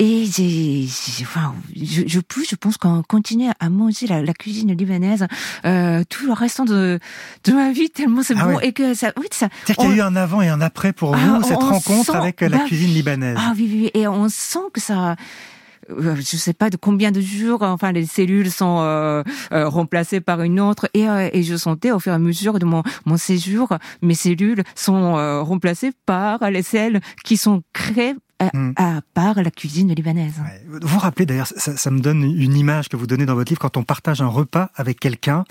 et 0.00 0.24
j'ai, 0.24 0.86
enfin, 1.20 1.54
je, 1.76 2.02
je, 2.06 2.20
je 2.48 2.56
pense 2.56 2.78
qu'on 2.78 3.02
continue 3.02 3.50
à 3.60 3.68
manger 3.68 4.06
la, 4.06 4.22
la 4.22 4.32
cuisine 4.32 4.74
libanaise 4.74 5.26
euh, 5.66 6.02
tout 6.08 6.24
le 6.24 6.32
restant 6.32 6.64
de, 6.64 6.98
de 7.44 7.52
ma 7.52 7.70
vie 7.70 7.90
tellement 7.90 8.22
c'est 8.22 8.34
ah 8.38 8.46
bon 8.46 8.58
et 8.60 8.72
que 8.72 8.94
ça, 8.94 9.12
oui, 9.18 9.26
ça. 9.30 9.48
C'est-à-dire 9.66 9.84
qu'il 9.84 9.98
y 9.98 10.00
a 10.00 10.04
eu 10.04 10.08
un 10.08 10.16
avant 10.16 10.40
et 10.40 10.48
un 10.48 10.62
après 10.62 10.94
pour 10.94 11.14
ah, 11.14 11.18
vous 11.18 11.42
cette 11.42 11.62
rencontre 11.62 12.16
avec 12.16 12.40
la 12.40 12.48
bah, 12.48 12.64
cuisine 12.66 12.94
libanaise. 12.94 13.36
Ah 13.38 13.52
oui, 13.54 13.68
oui, 13.70 13.90
et 13.92 14.08
on 14.08 14.30
sent 14.30 14.70
que 14.72 14.80
ça 14.80 15.16
euh, 15.90 16.16
je 16.16 16.36
sais 16.36 16.54
pas 16.54 16.70
de 16.70 16.78
combien 16.78 17.12
de 17.12 17.20
jours, 17.20 17.60
enfin 17.60 17.92
les 17.92 18.06
cellules 18.06 18.50
sont 18.50 18.78
euh, 18.80 19.22
euh, 19.52 19.68
remplacées 19.68 20.20
par 20.22 20.40
une 20.40 20.60
autre 20.60 20.88
et, 20.94 21.06
et 21.32 21.42
je 21.42 21.56
sentais 21.56 21.92
au 21.92 21.98
fur 21.98 22.12
et 22.12 22.14
à 22.14 22.18
mesure 22.18 22.58
de 22.58 22.64
mon, 22.64 22.82
mon 23.04 23.18
séjour, 23.18 23.76
mes 24.00 24.14
cellules 24.14 24.62
sont 24.74 25.12
remplacées 25.44 25.92
par 26.06 26.50
les 26.50 26.62
celles 26.62 27.00
qui 27.22 27.36
sont 27.36 27.62
créées 27.74 28.14
hmm. 28.52 28.72
à, 28.76 29.00
part 29.14 29.42
la 29.42 29.50
cuisine 29.50 29.94
libanaise. 29.94 30.34
Vous 30.66 30.78
vous 30.82 30.98
rappelez 30.98 31.26
d'ailleurs, 31.26 31.46
ça, 31.46 31.76
ça, 31.76 31.90
me 31.90 32.00
donne 32.00 32.22
une 32.22 32.56
image 32.56 32.88
que 32.88 32.96
vous 32.96 33.06
donnez 33.06 33.26
dans 33.26 33.34
votre 33.34 33.50
livre 33.50 33.60
quand 33.60 33.76
on 33.76 33.82
partage 33.82 34.22
un 34.22 34.28
repas 34.28 34.70
avec 34.74 35.00
quelqu'un. 35.00 35.44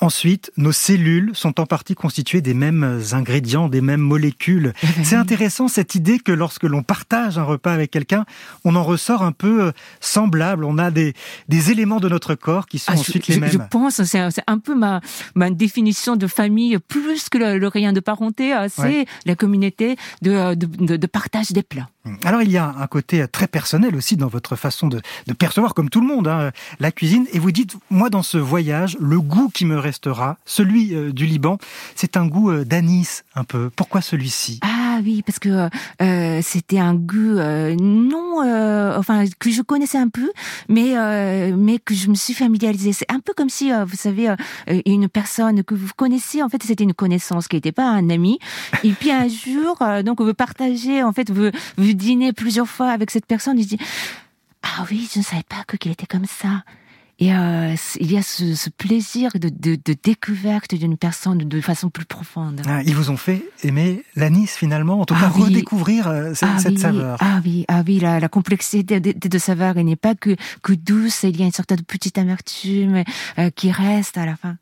Ensuite, 0.00 0.52
nos 0.56 0.72
cellules 0.72 1.30
sont 1.34 1.60
en 1.60 1.66
partie 1.66 1.94
constituées 1.94 2.40
des 2.40 2.54
mêmes 2.54 3.02
ingrédients, 3.12 3.68
des 3.68 3.80
mêmes 3.80 4.00
molécules. 4.00 4.72
Eh 4.82 4.86
ben 4.86 5.04
C'est 5.04 5.16
intéressant 5.16 5.68
cette 5.68 5.94
idée 5.94 6.18
que 6.18 6.32
lorsque 6.32 6.64
l'on 6.64 6.82
partage 6.82 7.38
un 7.38 7.44
repas 7.44 7.72
avec 7.72 7.90
quelqu'un, 7.90 8.24
on 8.64 8.76
en 8.76 8.84
ressort 8.84 9.22
un 9.22 9.32
peu 9.32 9.64
euh, 9.64 9.72
semblable. 10.00 10.64
On 10.64 10.78
a 10.78 10.90
des, 10.90 11.14
des 11.48 11.70
éléments 11.70 12.00
de 12.00 12.08
notre 12.08 12.34
corps 12.34 12.66
qui 12.66 12.78
sont 12.78 12.92
ah, 12.94 12.98
ensuite 12.98 13.26
les 13.28 13.38
mêmes. 13.38 13.50
Je 13.50 13.58
pense, 13.58 14.02
c'est 14.02 14.20
un 14.46 14.58
peu 14.58 14.74
ma, 14.74 15.00
ma 15.34 15.50
définition 15.50 16.16
de 16.16 16.26
famille, 16.26 16.78
plus 16.78 17.28
que 17.28 17.38
le, 17.38 17.66
rien 17.68 17.92
de 17.92 18.00
parenté, 18.00 18.54
euh, 18.54 18.68
c'est 18.68 19.06
la 19.24 19.34
communauté 19.34 19.96
de, 20.22 20.54
de, 20.54 20.96
de 20.96 21.06
partage 21.06 21.52
des 21.52 21.62
plats. 21.62 21.88
Alors 22.24 22.42
il 22.42 22.50
y 22.50 22.56
a 22.56 22.74
un 22.78 22.86
côté 22.86 23.26
très 23.26 23.48
personnel 23.48 23.96
aussi 23.96 24.16
dans 24.16 24.28
votre 24.28 24.54
façon 24.56 24.86
de, 24.86 25.00
de 25.26 25.32
percevoir, 25.32 25.74
comme 25.74 25.90
tout 25.90 26.00
le 26.00 26.06
monde, 26.06 26.28
hein, 26.28 26.52
la 26.78 26.92
cuisine. 26.92 27.26
Et 27.32 27.38
vous 27.38 27.50
dites, 27.50 27.76
moi 27.90 28.10
dans 28.10 28.22
ce 28.22 28.38
voyage, 28.38 28.96
le 29.00 29.20
goût 29.20 29.48
qui 29.48 29.64
me 29.64 29.78
restera, 29.86 30.36
celui 30.44 30.94
euh, 30.94 31.12
du 31.12 31.26
Liban, 31.26 31.58
c'est 31.94 32.16
un 32.16 32.26
goût 32.26 32.50
euh, 32.50 32.64
d'anis 32.64 33.22
un 33.34 33.44
peu. 33.44 33.70
Pourquoi 33.74 34.00
celui-ci? 34.00 34.60
Ah 34.62 34.98
oui, 35.02 35.22
parce 35.22 35.38
que 35.38 35.68
euh, 36.02 36.40
c'était 36.42 36.78
un 36.78 36.94
goût 36.94 37.36
non, 37.36 38.42
enfin 38.98 39.24
que 39.38 39.50
je 39.50 39.62
connaissais 39.62 39.98
un 39.98 40.08
peu, 40.08 40.30
mais 40.68 40.94
mais 41.56 41.78
que 41.78 41.94
je 41.94 42.08
me 42.08 42.14
suis 42.14 42.34
familiarisée. 42.34 42.92
C'est 42.92 43.10
un 43.10 43.20
peu 43.20 43.32
comme 43.34 43.48
si, 43.48 43.70
vous 43.70 43.96
savez, 43.96 44.34
une 44.86 45.08
personne 45.08 45.62
que 45.64 45.74
vous 45.74 45.90
connaissez, 45.96 46.42
en 46.42 46.48
fait, 46.48 46.62
c'était 46.62 46.84
une 46.84 46.94
connaissance 46.94 47.48
qui 47.48 47.56
n'était 47.56 47.72
pas 47.72 47.88
un 47.88 48.10
ami. 48.10 48.38
Et 48.84 48.92
puis 48.92 49.10
un 49.10 49.28
jour, 49.46 49.78
donc 50.04 50.20
vous 50.20 50.34
partagez, 50.34 51.02
en 51.02 51.12
fait, 51.12 51.30
vous, 51.30 51.50
vous 51.76 51.92
dîner 51.92 52.32
plusieurs 52.32 52.68
fois 52.68 52.90
avec 52.90 53.10
cette 53.10 53.26
personne, 53.26 53.58
il 53.58 53.66
dit 53.66 53.78
ah 54.62 54.84
oui, 54.90 55.08
je 55.12 55.20
ne 55.20 55.24
savais 55.24 55.44
pas 55.48 55.64
qu'il 55.78 55.92
était 55.92 56.06
comme 56.06 56.26
ça. 56.26 56.64
Et 57.18 57.32
euh, 57.32 57.74
il 57.98 58.12
y 58.12 58.18
a 58.18 58.22
ce, 58.22 58.54
ce 58.54 58.68
plaisir 58.68 59.30
de, 59.34 59.48
de, 59.48 59.78
de 59.82 59.96
découverte 60.02 60.74
d'une 60.74 60.98
personne 60.98 61.38
de 61.38 61.60
façon 61.62 61.88
plus 61.88 62.04
profonde. 62.04 62.60
Ah, 62.66 62.82
ils 62.82 62.94
vous 62.94 63.10
ont 63.10 63.16
fait 63.16 63.42
aimer 63.62 64.02
l'anis 64.16 64.54
finalement, 64.54 65.00
en 65.00 65.06
tout 65.06 65.14
cas 65.14 65.20
ah 65.24 65.28
redécouvrir 65.30 66.08
euh, 66.08 66.34
cette, 66.34 66.48
ah, 66.52 66.58
cette 66.58 66.72
oui, 66.72 66.78
saveur. 66.78 67.16
Ah 67.20 67.40
oui, 67.42 67.64
ah 67.68 67.82
oui, 67.86 68.00
la, 68.00 68.20
la 68.20 68.28
complexité 68.28 69.00
de, 69.00 69.12
de, 69.12 69.28
de 69.28 69.38
saveur, 69.38 69.78
elle 69.78 69.86
n'est 69.86 69.96
pas 69.96 70.14
que, 70.14 70.36
que 70.62 70.74
douce, 70.74 71.22
il 71.22 71.38
y 71.38 71.42
a 71.42 71.46
une 71.46 71.52
sorte 71.52 71.72
de 71.72 71.82
petite 71.82 72.18
amertume 72.18 73.02
euh, 73.38 73.48
qui 73.48 73.70
reste 73.70 74.18
à 74.18 74.26
la 74.26 74.36
fin. 74.36 74.56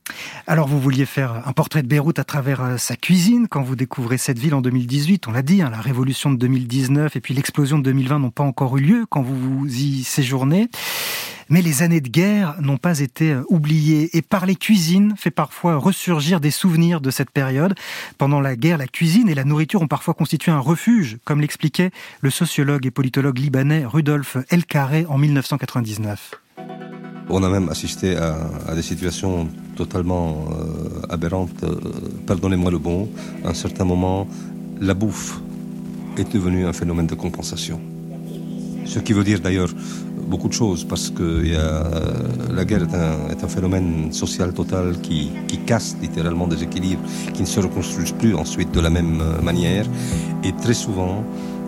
Alors 0.47 0.69
vous 0.69 0.81
vouliez 0.81 1.07
faire 1.07 1.43
un 1.49 1.53
portrait 1.53 1.83
de 1.83 1.89
Beyrouth 1.89 2.21
à 2.21 2.25
travers 2.25 2.61
euh, 2.63 2.77
sa 2.77 2.95
cuisine 2.95 3.49
quand 3.49 3.63
vous 3.63 3.75
découvrez 3.75 4.17
cette 4.17 4.39
ville 4.39 4.55
en 4.55 4.61
2018, 4.61 5.27
on 5.27 5.33
l'a 5.33 5.43
dit, 5.43 5.61
hein, 5.61 5.71
la 5.71 5.81
révolution 5.81 6.31
de 6.31 6.37
2019 6.37 7.17
et 7.17 7.21
puis 7.21 7.35
l'explosion 7.35 7.79
de 7.79 7.83
2020 7.83 8.21
n'ont 8.21 8.31
pas 8.31 8.45
encore 8.45 8.79
eu 8.79 8.81
lieu 8.81 9.07
quand 9.11 9.23
vous 9.23 9.35
vous 9.35 9.67
y 9.67 10.05
séjournez. 10.05 10.69
Mais 11.49 11.63
les 11.63 11.83
années 11.83 12.01
de 12.01 12.09
guerre 12.09 12.57
n'ont 12.61 12.77
pas 12.77 13.01
été 13.01 13.33
euh, 13.33 13.43
oubliées 13.49 14.17
et 14.17 14.23
parler 14.23 14.57
cuisine 14.57 15.15
fait 15.17 15.31
parfois 15.31 15.77
ressurgir 15.77 16.41
des 16.41 16.51
souvenirs 16.51 17.01
de 17.01 17.11
cette 17.11 17.31
période. 17.31 17.75
Pendant 18.19 18.41
la 18.41 18.57
guerre, 18.57 18.79
la 18.79 18.87
cuisine 18.87 19.29
et 19.29 19.35
la 19.35 19.45
nourriture 19.45 19.83
ont 19.83 19.89
parfois 19.89 20.15
constitué 20.15 20.53
un 20.53 20.59
refuge, 20.59 21.19
comme 21.25 21.41
l'expliquait 21.41 21.91
le 22.21 22.31
sociologue 22.31 22.87
et 22.87 22.91
politologue 22.91 23.39
libanais 23.39 23.85
Rudolf 23.85 24.37
El 24.51 24.65
Carré 24.65 25.07
en 25.09 25.19
1999. 25.19 26.33
On 27.31 27.43
a 27.43 27.49
même 27.49 27.69
assisté 27.71 28.17
à, 28.17 28.37
à 28.69 28.75
des 28.75 28.83
situations 28.83 29.49
totalement 29.77 30.47
euh, 30.51 31.07
aberrantes. 31.09 31.63
Euh, 31.63 31.81
Pardonnez-moi 32.27 32.71
le 32.71 32.79
bon, 32.79 33.09
à 33.45 33.49
un 33.49 33.55
certain 33.55 33.85
moment, 33.85 34.29
la 34.81 34.95
bouffe 34.95 35.41
est 36.17 36.33
devenue 36.33 36.67
un 36.67 36.73
phénomène 36.73 37.07
de 37.07 37.15
compensation. 37.15 37.81
Ce 38.85 38.99
qui 38.99 39.13
veut 39.13 39.25
dire 39.25 39.41
d'ailleurs 39.41 39.71
beaucoup 40.25 40.49
de 40.49 40.53
choses 40.53 40.85
parce 40.85 41.11
que 41.11 41.23
euh, 41.23 41.83
la 42.55 42.65
guerre 42.65 42.83
est 43.31 43.45
un, 43.45 43.49
phénomène 43.49 44.13
social 44.13 44.53
total 44.53 44.99
qui, 45.01 45.31
casse 45.67 45.97
littéralement 46.03 46.47
des 46.47 46.63
équilibres, 46.63 47.03
qui 47.33 47.41
ne 47.41 47.47
se 47.47 47.59
reconstruisent 47.61 48.13
plus 48.13 48.35
ensuite 48.35 48.71
de 48.73 48.81
la 48.81 48.91
même 48.91 49.21
euh, 49.21 49.41
manière. 49.41 49.87
Et 50.43 50.53
très 50.53 50.75
souvent, 50.75 51.25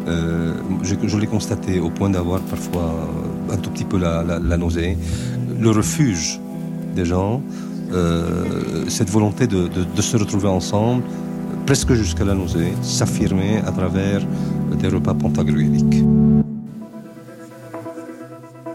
euh, 0.06 0.52
je, 0.82 1.16
l'ai 1.16 1.26
constaté 1.26 1.80
au 1.80 1.88
point 1.88 2.10
d'avoir 2.10 2.40
parfois 2.40 3.08
un 3.50 3.56
tout 3.56 3.70
petit 3.70 3.84
peu 3.84 3.98
la, 3.98 4.38
nausée, 4.58 4.98
le 5.58 5.70
refuge 5.70 6.40
des 6.94 7.06
gens, 7.06 7.40
cette 8.88 9.08
volonté 9.10 9.46
de, 9.46 9.68
de, 9.68 9.84
de 9.96 10.02
se 10.02 10.16
retrouver 10.16 10.48
ensemble, 10.48 11.02
presque 11.64 11.94
jusqu'à 11.94 12.24
la 12.24 12.34
nausée, 12.34 12.72
s'affirmer 12.82 13.58
à 13.66 13.72
travers 13.72 14.20
des 14.78 14.88
repas 14.88 15.14
pantagruéliques 15.14 16.02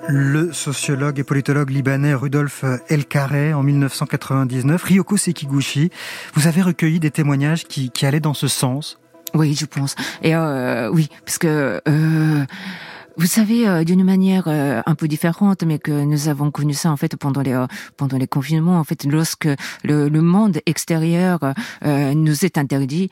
le 0.07 0.51
sociologue 0.51 1.19
et 1.19 1.23
politologue 1.23 1.69
libanais 1.69 2.13
Rudolf 2.13 2.65
El 2.89 3.05
Carré 3.05 3.53
en 3.53 3.63
1999. 3.63 4.83
Ryoko 4.83 5.17
Sekiguchi, 5.17 5.89
vous 6.33 6.47
avez 6.47 6.61
recueilli 6.61 6.99
des 6.99 7.11
témoignages 7.11 7.65
qui, 7.65 7.91
qui 7.91 8.05
allaient 8.05 8.19
dans 8.19 8.33
ce 8.33 8.47
sens 8.47 8.99
Oui, 9.33 9.55
je 9.57 9.65
pense. 9.65 9.95
Et 10.21 10.35
euh, 10.35 10.89
oui, 10.91 11.09
parce 11.25 11.37
que... 11.37 11.81
Euh... 11.87 12.45
Vous 13.17 13.27
savez, 13.27 13.67
euh, 13.67 13.83
d'une 13.83 14.03
manière 14.03 14.45
euh, 14.47 14.81
un 14.85 14.95
peu 14.95 15.07
différente, 15.07 15.63
mais 15.63 15.79
que 15.79 15.91
nous 15.91 16.29
avons 16.29 16.49
connu 16.49 16.73
ça 16.73 16.91
en 16.91 16.97
fait 16.97 17.15
pendant 17.17 17.41
les 17.41 17.53
euh, 17.53 17.67
pendant 17.97 18.17
les 18.17 18.27
confinements. 18.27 18.79
En 18.79 18.83
fait, 18.83 19.03
lorsque 19.03 19.49
le, 19.83 20.07
le 20.07 20.21
monde 20.21 20.59
extérieur 20.65 21.39
euh, 21.85 22.13
nous 22.13 22.45
est 22.45 22.57
interdit, 22.57 23.09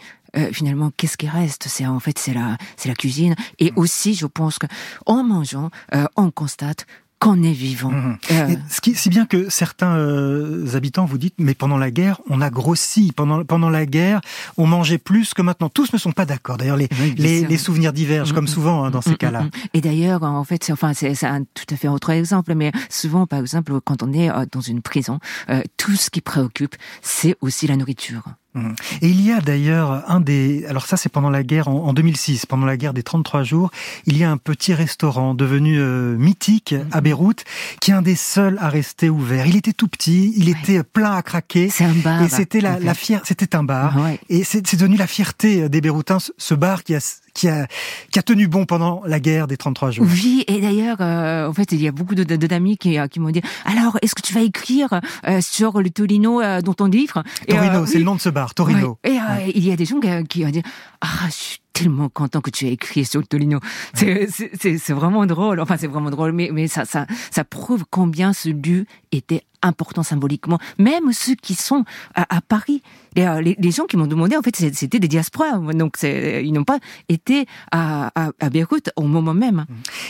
finalement, 0.51 0.91
qu'est-ce 0.95 1.17
qui 1.17 1.27
reste? 1.27 1.65
C'est 1.67 1.85
en 1.85 1.99
fait 1.99 2.17
c'est 2.19 2.33
la 2.33 2.57
c'est 2.77 2.89
la 2.89 2.95
cuisine. 2.95 3.35
Et 3.59 3.71
mmh. 3.71 3.77
aussi, 3.77 4.13
je 4.15 4.25
pense 4.25 4.59
que 4.59 4.67
en 5.05 5.23
mangeant, 5.23 5.69
on 6.15 6.31
constate 6.31 6.85
qu'on 7.19 7.43
est 7.43 7.51
vivant. 7.51 7.91
Mmh. 7.91 8.17
Euh... 8.31 8.55
Ce 8.69 8.81
qui, 8.81 8.95
si 8.95 9.09
bien 9.09 9.25
que 9.25 9.49
certains 9.49 9.95
euh, 9.95 10.73
habitants 10.73 11.05
vous 11.05 11.17
dites, 11.17 11.35
mais 11.37 11.53
pendant 11.53 11.77
la 11.77 11.91
guerre, 11.91 12.21
on 12.29 12.41
a 12.41 12.49
grossi. 12.49 13.11
Pendant, 13.13 13.43
pendant 13.43 13.69
la 13.69 13.85
guerre, 13.85 14.21
on 14.57 14.65
mangeait 14.65 14.97
plus 14.97 15.33
que 15.33 15.41
maintenant. 15.41 15.69
Tous 15.69 15.91
ne 15.91 15.97
sont 15.97 16.13
pas 16.13 16.25
d'accord. 16.25 16.57
D'ailleurs, 16.57 16.77
les, 16.77 16.87
oui, 17.01 17.15
les, 17.17 17.45
les, 17.45 17.57
souvenirs 17.57 17.91
divergent, 17.91 18.31
mmh. 18.31 18.35
comme 18.35 18.47
souvent 18.47 18.85
hein, 18.85 18.91
dans 18.91 19.01
ces 19.01 19.15
cas-là. 19.15 19.45
Et 19.73 19.81
d'ailleurs, 19.81 20.23
en 20.23 20.43
fait, 20.45 20.63
c'est, 20.63 20.71
enfin, 20.71 20.93
c'est, 20.93 21.23
un 21.23 21.43
tout 21.43 21.65
à 21.69 21.75
fait 21.75 21.89
autre 21.89 22.09
exemple, 22.09 22.55
mais 22.55 22.71
souvent, 22.89 23.27
par 23.27 23.39
exemple, 23.39 23.79
quand 23.81 24.01
on 24.01 24.13
est 24.13 24.29
euh, 24.29 24.45
dans 24.49 24.61
une 24.61 24.81
prison, 24.81 25.19
euh, 25.49 25.61
tout 25.75 25.95
ce 25.95 26.09
qui 26.09 26.21
préoccupe, 26.21 26.75
c'est 27.01 27.35
aussi 27.41 27.67
la 27.67 27.75
nourriture. 27.75 28.23
Mmh. 28.55 28.69
Et 29.01 29.09
il 29.09 29.21
y 29.21 29.31
a 29.31 29.41
d'ailleurs 29.41 30.03
un 30.09 30.19
des... 30.19 30.65
Alors 30.67 30.85
ça 30.85 30.97
c'est 30.97 31.09
pendant 31.09 31.29
la 31.29 31.43
guerre, 31.43 31.67
en, 31.67 31.93
2006, 31.93 32.45
pendant 32.45 32.65
la 32.65 32.77
guerre 32.77 32.93
des 32.93 33.03
33 33.03 33.43
jours, 33.43 33.69
il 34.05 34.17
y 34.17 34.23
a 34.23 34.31
un 34.31 34.37
petit 34.37 34.73
restaurant 34.73 35.35
devenu 35.35 35.79
euh, 35.79 36.17
mythique 36.17 36.73
mmh. 36.73 36.87
à 36.91 37.01
Beyrouth, 37.01 37.43
qui 37.79 37.91
est 37.91 37.93
un 37.93 38.01
des 38.01 38.15
seuls 38.15 38.57
à 38.59 38.69
rester 38.69 39.09
ouvert. 39.09 39.45
Il 39.45 39.55
était 39.55 39.73
tout 39.73 39.87
petit, 39.87 40.33
il 40.35 40.45
ouais. 40.45 40.59
était 40.59 40.83
plein 40.83 41.13
à 41.13 41.21
craquer. 41.21 41.69
C'est 41.69 41.85
un 41.85 41.93
bar. 41.93 42.23
Et 42.23 42.29
c'était 42.29 42.61
la, 42.61 42.79
la 42.79 42.93
fière, 42.93 43.21
c'était 43.23 43.55
un 43.55 43.63
bar. 43.63 43.95
Ouais. 43.97 44.19
Et 44.29 44.43
c'est 44.43 44.61
devenu 44.61 44.97
la 44.97 45.07
fierté 45.07 45.69
des 45.69 45.81
Beyrouthins, 45.81 46.17
ce 46.37 46.53
bar 46.53 46.83
qui 46.83 46.95
a 46.95 46.99
qui 47.39 47.47
a, 47.47 47.67
qui 48.11 48.19
a 48.19 48.21
tenu 48.21 48.47
bon 48.47 48.65
pendant 48.65 49.01
la 49.05 49.21
guerre 49.21 49.47
des 49.47 49.55
33 49.55 49.91
jours. 49.91 50.05
Oui, 50.09 50.43
et 50.47 50.59
d'ailleurs, 50.59 50.97
euh, 50.99 51.47
en 51.47 51.53
fait, 51.53 51.71
il 51.71 51.81
y 51.81 51.87
a 51.87 51.91
beaucoup 51.93 52.13
de, 52.13 52.23
de, 52.23 52.35
d'amis 52.35 52.77
qui, 52.77 52.99
euh, 52.99 53.07
qui 53.07 53.21
m'ont 53.21 53.29
dit, 53.29 53.41
alors, 53.63 53.97
est-ce 54.01 54.13
que 54.13 54.21
tu 54.21 54.33
vas 54.33 54.41
écrire 54.41 54.99
euh, 55.25 55.39
sur 55.39 55.81
le 55.81 55.89
Torino 55.89 56.41
euh, 56.41 56.61
dans 56.61 56.73
ton 56.73 56.87
livre? 56.87 57.23
Torino, 57.47 57.85
c'est 57.85 57.93
oui. 57.93 57.99
le 57.99 58.05
nom 58.05 58.15
de 58.15 58.21
ce 58.21 58.29
bar, 58.29 58.53
Torino. 58.53 58.97
Ouais. 59.05 59.11
Et 59.11 59.15
ouais. 59.15 59.51
il 59.55 59.65
y 59.65 59.71
a 59.71 59.77
des 59.77 59.85
gens 59.85 60.01
qui, 60.01 60.09
qui 60.27 60.45
ont 60.45 60.49
dit, 60.49 60.63
ah, 60.99 61.07
je 61.27 61.33
suis 61.33 61.59
tellement 61.79 62.09
content 62.09 62.41
que 62.41 62.49
tu 62.49 62.67
aies 62.67 62.73
écrit 62.73 63.05
sur 63.05 63.21
le 63.21 63.25
Tolino. 63.25 63.59
C'est 63.93 64.89
vraiment 64.89 65.25
drôle. 65.25 65.59
Enfin, 65.59 65.77
c'est 65.77 65.87
vraiment 65.87 66.09
drôle, 66.09 66.33
mais, 66.33 66.49
mais 66.51 66.67
ça, 66.67 66.85
ça, 66.85 67.05
ça 67.31 67.43
prouve 67.43 67.85
combien 67.89 68.33
ce 68.33 68.49
lieu 68.49 68.85
était 69.11 69.43
important 69.61 70.03
symboliquement. 70.03 70.59
Même 70.77 71.11
ceux 71.11 71.35
qui 71.35 71.55
sont 71.55 71.83
à, 72.15 72.41
Paris, 72.41 72.81
les, 73.15 73.55
les, 73.59 73.71
gens 73.71 73.85
qui 73.85 73.97
m'ont 73.97 74.07
demandé, 74.07 74.37
en 74.37 74.41
fait, 74.41 74.55
c'était 74.55 74.99
des 74.99 75.07
diasporas. 75.07 75.57
Donc, 75.73 75.97
ils 76.03 76.51
n'ont 76.51 76.63
pas 76.63 76.79
été 77.09 77.45
à, 77.71 78.11
à, 78.15 78.49
Beyrouth 78.49 78.89
au 78.95 79.03
moment 79.03 79.33
même. 79.33 79.65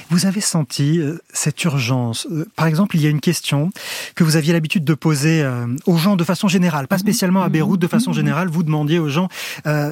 Vous 0.09 0.25
avez 0.25 0.41
senti 0.41 0.99
euh, 0.99 1.17
cette 1.33 1.63
urgence. 1.63 2.27
Euh, 2.31 2.45
par 2.55 2.67
exemple, 2.67 2.95
il 2.95 3.01
y 3.01 3.07
a 3.07 3.09
une 3.09 3.19
question 3.19 3.71
que 4.15 4.23
vous 4.23 4.35
aviez 4.35 4.53
l'habitude 4.53 4.83
de 4.83 4.93
poser 4.93 5.41
euh, 5.41 5.67
aux 5.85 5.97
gens 5.97 6.15
de 6.15 6.23
façon 6.23 6.47
générale, 6.47 6.87
pas 6.87 6.97
mhm. 6.97 7.01
spécialement 7.01 7.41
à 7.41 7.49
Beyrouth, 7.49 7.79
de 7.79 7.87
façon 7.87 8.11
mhm. 8.11 8.17
générale. 8.17 8.49
Vous 8.49 8.63
demandiez 8.63 8.99
aux 8.99 9.09
gens 9.09 9.29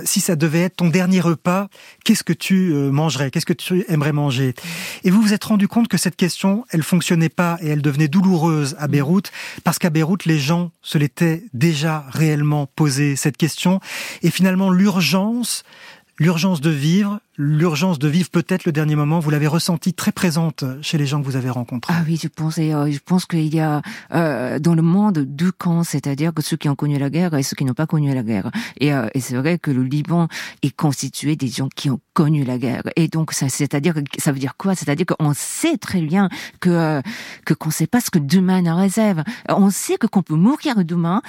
si 0.06 0.22
ça 0.22 0.36
devait 0.36 0.62
être 0.62 0.78
ton 0.78 0.90
dernier 0.90 1.20
repas, 1.20 1.67
qu'est-ce 2.04 2.24
que 2.24 2.34
tu 2.34 2.72
mangerais, 2.74 3.32
qu'est-ce 3.32 3.46
que 3.46 3.54
tu 3.54 3.86
aimerais 3.88 4.14
manger? 4.14 4.54
Et 5.04 5.12
vous 5.12 5.22
vous 5.22 5.34
êtes 5.34 5.44
rendu 5.44 5.68
compte 5.68 5.88
que 5.88 5.98
cette 5.98 6.16
question, 6.16 6.66
elle 6.70 6.84
fonctionnait 6.84 7.30
pas 7.30 7.58
et 7.62 7.68
elle 7.68 7.82
devenait 7.82 8.08
douloureuse 8.08 8.76
à 8.80 8.88
Beyrouth 8.88 9.32
parce 9.64 9.80
qu'à 9.80 9.90
Beyrouth, 9.90 10.26
les 10.26 10.40
gens 10.40 10.72
se 10.82 10.98
l'étaient 10.98 11.44
déjà 11.54 12.06
réellement 12.10 12.68
posé 12.76 13.16
cette 13.16 13.38
question. 13.38 13.80
Et 14.22 14.32
finalement, 14.32 14.70
l'urgence, 14.70 15.64
l'urgence 16.20 16.62
de 16.62 16.70
vivre, 16.70 17.20
l'urgence 17.38 18.00
de 18.00 18.08
vivre 18.08 18.30
peut-être 18.30 18.66
le 18.66 18.72
dernier 18.72 18.96
moment, 18.96 19.20
vous 19.20 19.30
l'avez 19.30 19.48
ressenti 19.48 19.94
très 19.94 20.12
présente 20.12 20.64
chez 20.82 20.98
les 20.98 21.06
gens 21.06 21.22
que 21.22 21.26
vous 21.26 21.36
avez 21.36 21.50
rencontrés. 21.50 21.94
Ah 21.96 22.04
oui, 22.08 22.20
je 22.22 22.28
pense, 22.28 22.58
euh, 22.58 22.92
je 22.92 23.00
pense 23.06 23.26
qu'il 23.26 23.54
y 23.54 23.60
a 23.60 23.82
euh, 24.14 24.60
dans 24.60 24.74
le 24.74 24.82
monde 24.82 25.20
deux 25.20 25.52
camps, 25.52 25.84
c'est-à-dire 25.84 26.34
que 26.34 26.42
ceux 26.42 26.58
qui 26.58 26.70
ont 26.70 26.76
connu 26.76 26.98
la 26.98 27.10
guerre 27.10 27.34
et 27.36 27.44
ceux 27.44 27.56
qui 27.56 27.66
n'ont 27.66 27.74
pas 27.74 27.86
connu 27.86 28.14
la 28.14 28.24
guerre. 28.24 28.50
Et, 28.80 28.94
euh, 28.94 29.08
et 29.14 29.20
c'est 29.20 29.36
vrai 29.36 29.60
que 29.60 29.70
le 29.70 29.84
Liban 29.84 30.28
est 30.64 30.76
constitué 30.76 31.36
des 31.36 31.48
gens 31.48 31.70
qui 31.70 31.90
ont 31.90 32.00
connu 32.14 32.44
la 32.44 32.58
guerre. 32.58 32.84
Et 32.96 33.08
donc, 33.08 33.32
ça, 33.32 33.50
c'est-à-dire 33.50 33.94
ça 34.18 34.32
veut 34.32 34.40
dire 34.40 34.56
quoi? 34.58 34.76
C'est-à-dire 34.76 35.06
qu'on 35.06 35.34
sait 35.36 35.78
très 35.78 36.02
bien 36.02 36.30
que 36.60 36.70
euh, 36.70 37.02
que 37.46 37.54
qu'on 37.54 37.70
sait 37.70 37.88
pas 37.88 38.02
ce 38.02 38.10
que 38.10 38.20
demain 38.20 38.62
nous 38.62 38.76
réserve. 38.76 39.24
On 39.50 39.70
sait 39.70 39.98
que 39.98 40.08
qu'on 40.08 40.24
peut 40.24 40.36
mourir 40.36 40.84
demain. 40.84 41.22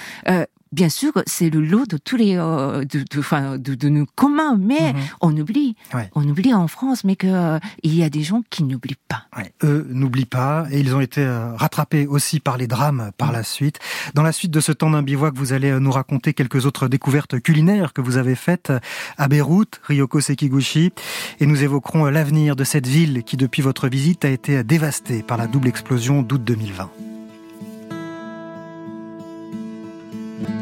Bien 0.71 0.89
sûr, 0.89 1.11
c'est 1.25 1.49
le 1.49 1.61
lot 1.61 1.85
de 1.87 1.97
tous 1.97 2.15
les, 2.15 2.37
euh, 2.37 2.85
de, 2.85 2.99
de, 2.99 3.57
de, 3.57 3.73
de, 3.73 3.89
nos 3.89 4.05
communs, 4.05 4.55
mais 4.59 4.93
mhm. 4.93 4.99
on 5.21 5.35
oublie, 5.35 5.75
on 6.13 6.27
oublie 6.27 6.53
en 6.53 6.67
France, 6.67 7.03
mais 7.03 7.15
que 7.15 7.25
euh, 7.25 7.59
il 7.81 7.95
y 7.95 8.03
a 8.03 8.09
des 8.11 8.21
gens 8.21 8.43
qui 8.51 8.63
n'oublient 8.63 8.95
pas. 9.07 9.23
Ouais. 9.35 9.51
Eux 9.63 9.87
n'oublient 9.89 10.25
pas, 10.25 10.67
et 10.69 10.79
ils 10.79 10.95
ont 10.95 11.01
été 11.01 11.21
euh, 11.21 11.55
rattrapés 11.55 12.05
aussi 12.05 12.39
par 12.39 12.57
les 12.57 12.67
drames 12.67 13.09
par 13.17 13.31
la 13.31 13.43
suite. 13.43 13.79
Dans 14.13 14.21
la 14.21 14.31
suite 14.31 14.51
de 14.51 14.59
ce 14.59 14.71
temps 14.71 14.91
d'un 14.91 15.01
bivouac, 15.01 15.33
vous 15.35 15.53
allez 15.53 15.79
nous 15.79 15.91
raconter 15.91 16.33
quelques 16.33 16.67
autres 16.67 16.87
découvertes 16.87 17.39
culinaires 17.39 17.91
que 17.91 18.01
vous 18.01 18.17
avez 18.17 18.35
faites 18.35 18.71
à 19.17 19.27
Beyrouth, 19.27 19.81
Ryoko 19.83 20.21
Sekiguchi, 20.21 20.91
et 21.39 21.47
nous 21.47 21.63
évoquerons 21.63 22.05
l'avenir 22.05 22.55
de 22.55 22.63
cette 22.63 22.85
ville 22.85 23.23
qui, 23.23 23.37
depuis 23.37 23.63
votre 23.63 23.87
visite, 23.87 24.23
a 24.23 24.29
été 24.29 24.63
dévastée 24.63 25.23
par 25.23 25.37
la 25.37 25.47
double 25.47 25.67
explosion 25.67 26.21
d'août 26.21 26.43
2020. 26.43 26.91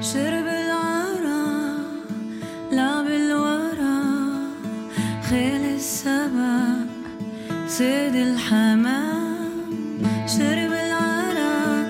شرب 0.01 0.47
العرا 0.47 1.45
لعب 2.71 3.07
الورا 3.07 3.99
خيل 5.29 5.63
السبع 5.75 6.57
سيد 7.67 8.15
الحمام. 8.15 9.37
شرب 10.27 10.71
العرا 10.85 11.83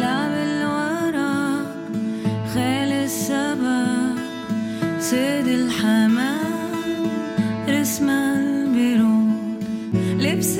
لعب 0.00 0.32
الورا 0.48 1.36
خيل 2.54 2.92
السبع 2.92 3.86
سيد 5.00 5.48
الحمام. 5.48 6.38
رسم 7.68 8.10
البرود 8.10 9.64
لبس 10.20 10.58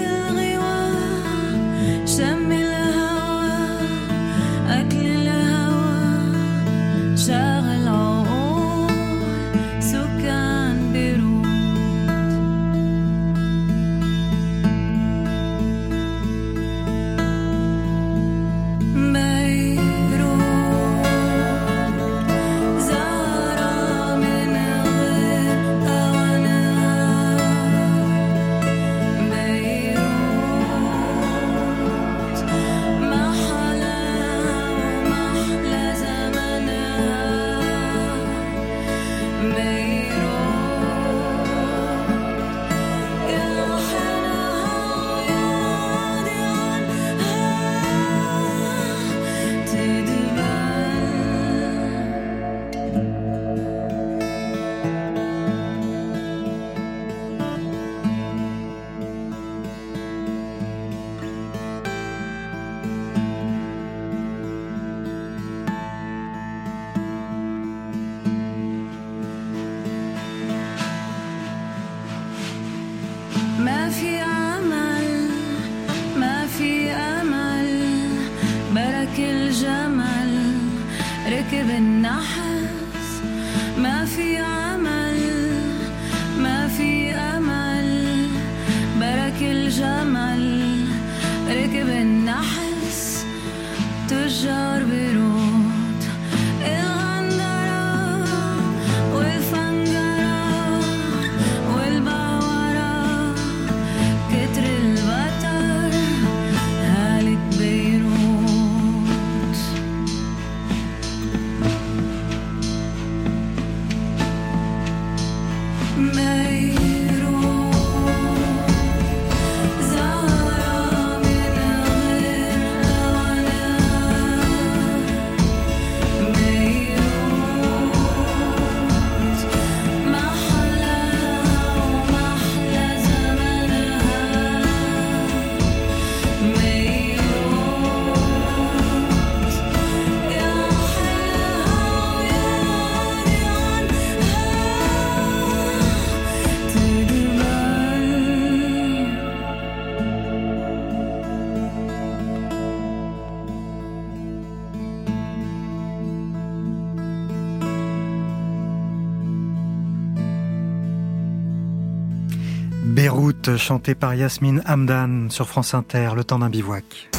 chanté 163.58 163.94
par 163.94 164.14
Yasmine 164.14 164.62
Hamdan 164.66 165.30
sur 165.30 165.48
France 165.48 165.74
Inter, 165.74 166.10
le 166.16 166.24
temps 166.24 166.38
d'un 166.38 166.48
bivouac. 166.48 167.10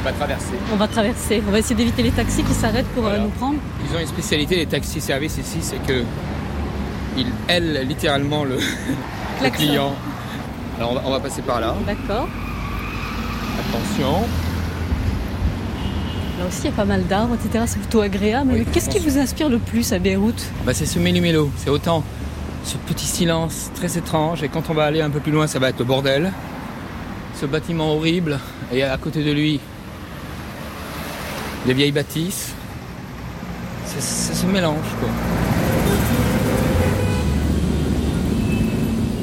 On 0.00 0.04
va 0.04 0.12
traverser. 0.12 0.54
On 0.72 0.76
va 0.76 0.88
traverser. 0.88 1.42
On 1.48 1.50
va 1.50 1.58
essayer 1.58 1.74
d'éviter 1.74 2.02
les 2.02 2.10
taxis 2.10 2.42
qui 2.42 2.52
s'arrêtent 2.52 2.88
pour 2.88 3.06
euh, 3.06 3.18
nous 3.18 3.30
prendre. 3.30 3.56
Ils 3.88 3.96
ont 3.96 4.00
une 4.00 4.06
spécialité, 4.06 4.56
les 4.56 4.66
taxis 4.66 5.00
services 5.00 5.38
ici, 5.38 5.58
c'est 5.62 5.82
que 5.84 6.04
ils 7.16 7.26
aillent 7.48 7.86
littéralement 7.86 8.44
le, 8.44 8.58
client. 9.50 9.94
Alors 10.78 11.00
on 11.04 11.10
va, 11.10 11.20
passer 11.20 11.42
par 11.42 11.60
là. 11.60 11.74
D'accord. 11.86 12.28
Attention. 13.58 14.26
Là 16.38 16.46
aussi, 16.48 16.62
il 16.62 16.64
y 16.66 16.68
a 16.68 16.72
pas 16.72 16.84
mal 16.84 17.06
d'arbres, 17.06 17.36
etc. 17.36 17.64
C'est 17.66 17.78
plutôt 17.78 18.00
agréable. 18.00 18.50
Oui, 18.52 18.66
Qu'est-ce 18.72 18.90
qui 18.90 18.98
vous 18.98 19.18
inspire 19.18 19.48
le 19.48 19.58
plus 19.58 19.92
à 19.92 19.98
Beyrouth? 19.98 20.50
Bah, 20.66 20.74
c'est 20.74 20.86
ce 20.86 20.98
méli-mélo. 20.98 21.50
C'est 21.56 21.70
autant 21.70 22.02
ce 22.64 22.76
petit 22.78 23.06
silence 23.06 23.70
très 23.74 23.96
étrange. 23.98 24.42
Et 24.42 24.48
quand 24.48 24.70
on 24.70 24.74
va 24.74 24.84
aller 24.84 25.00
un 25.00 25.10
peu 25.10 25.20
plus 25.20 25.32
loin, 25.32 25.46
ça 25.46 25.58
va 25.58 25.68
être 25.68 25.78
le 25.78 25.84
bordel. 25.84 26.32
Ce 27.40 27.46
bâtiment 27.46 27.94
horrible. 27.94 28.40
Et 28.72 28.82
à 28.82 28.96
côté 28.96 29.22
de 29.22 29.30
lui, 29.30 29.60
les 31.66 31.74
vieilles 31.74 31.92
bâtisses. 31.92 32.54
C'est 33.86 34.34
ce 34.34 34.46
mélange, 34.46 34.76
quoi. 34.98 35.08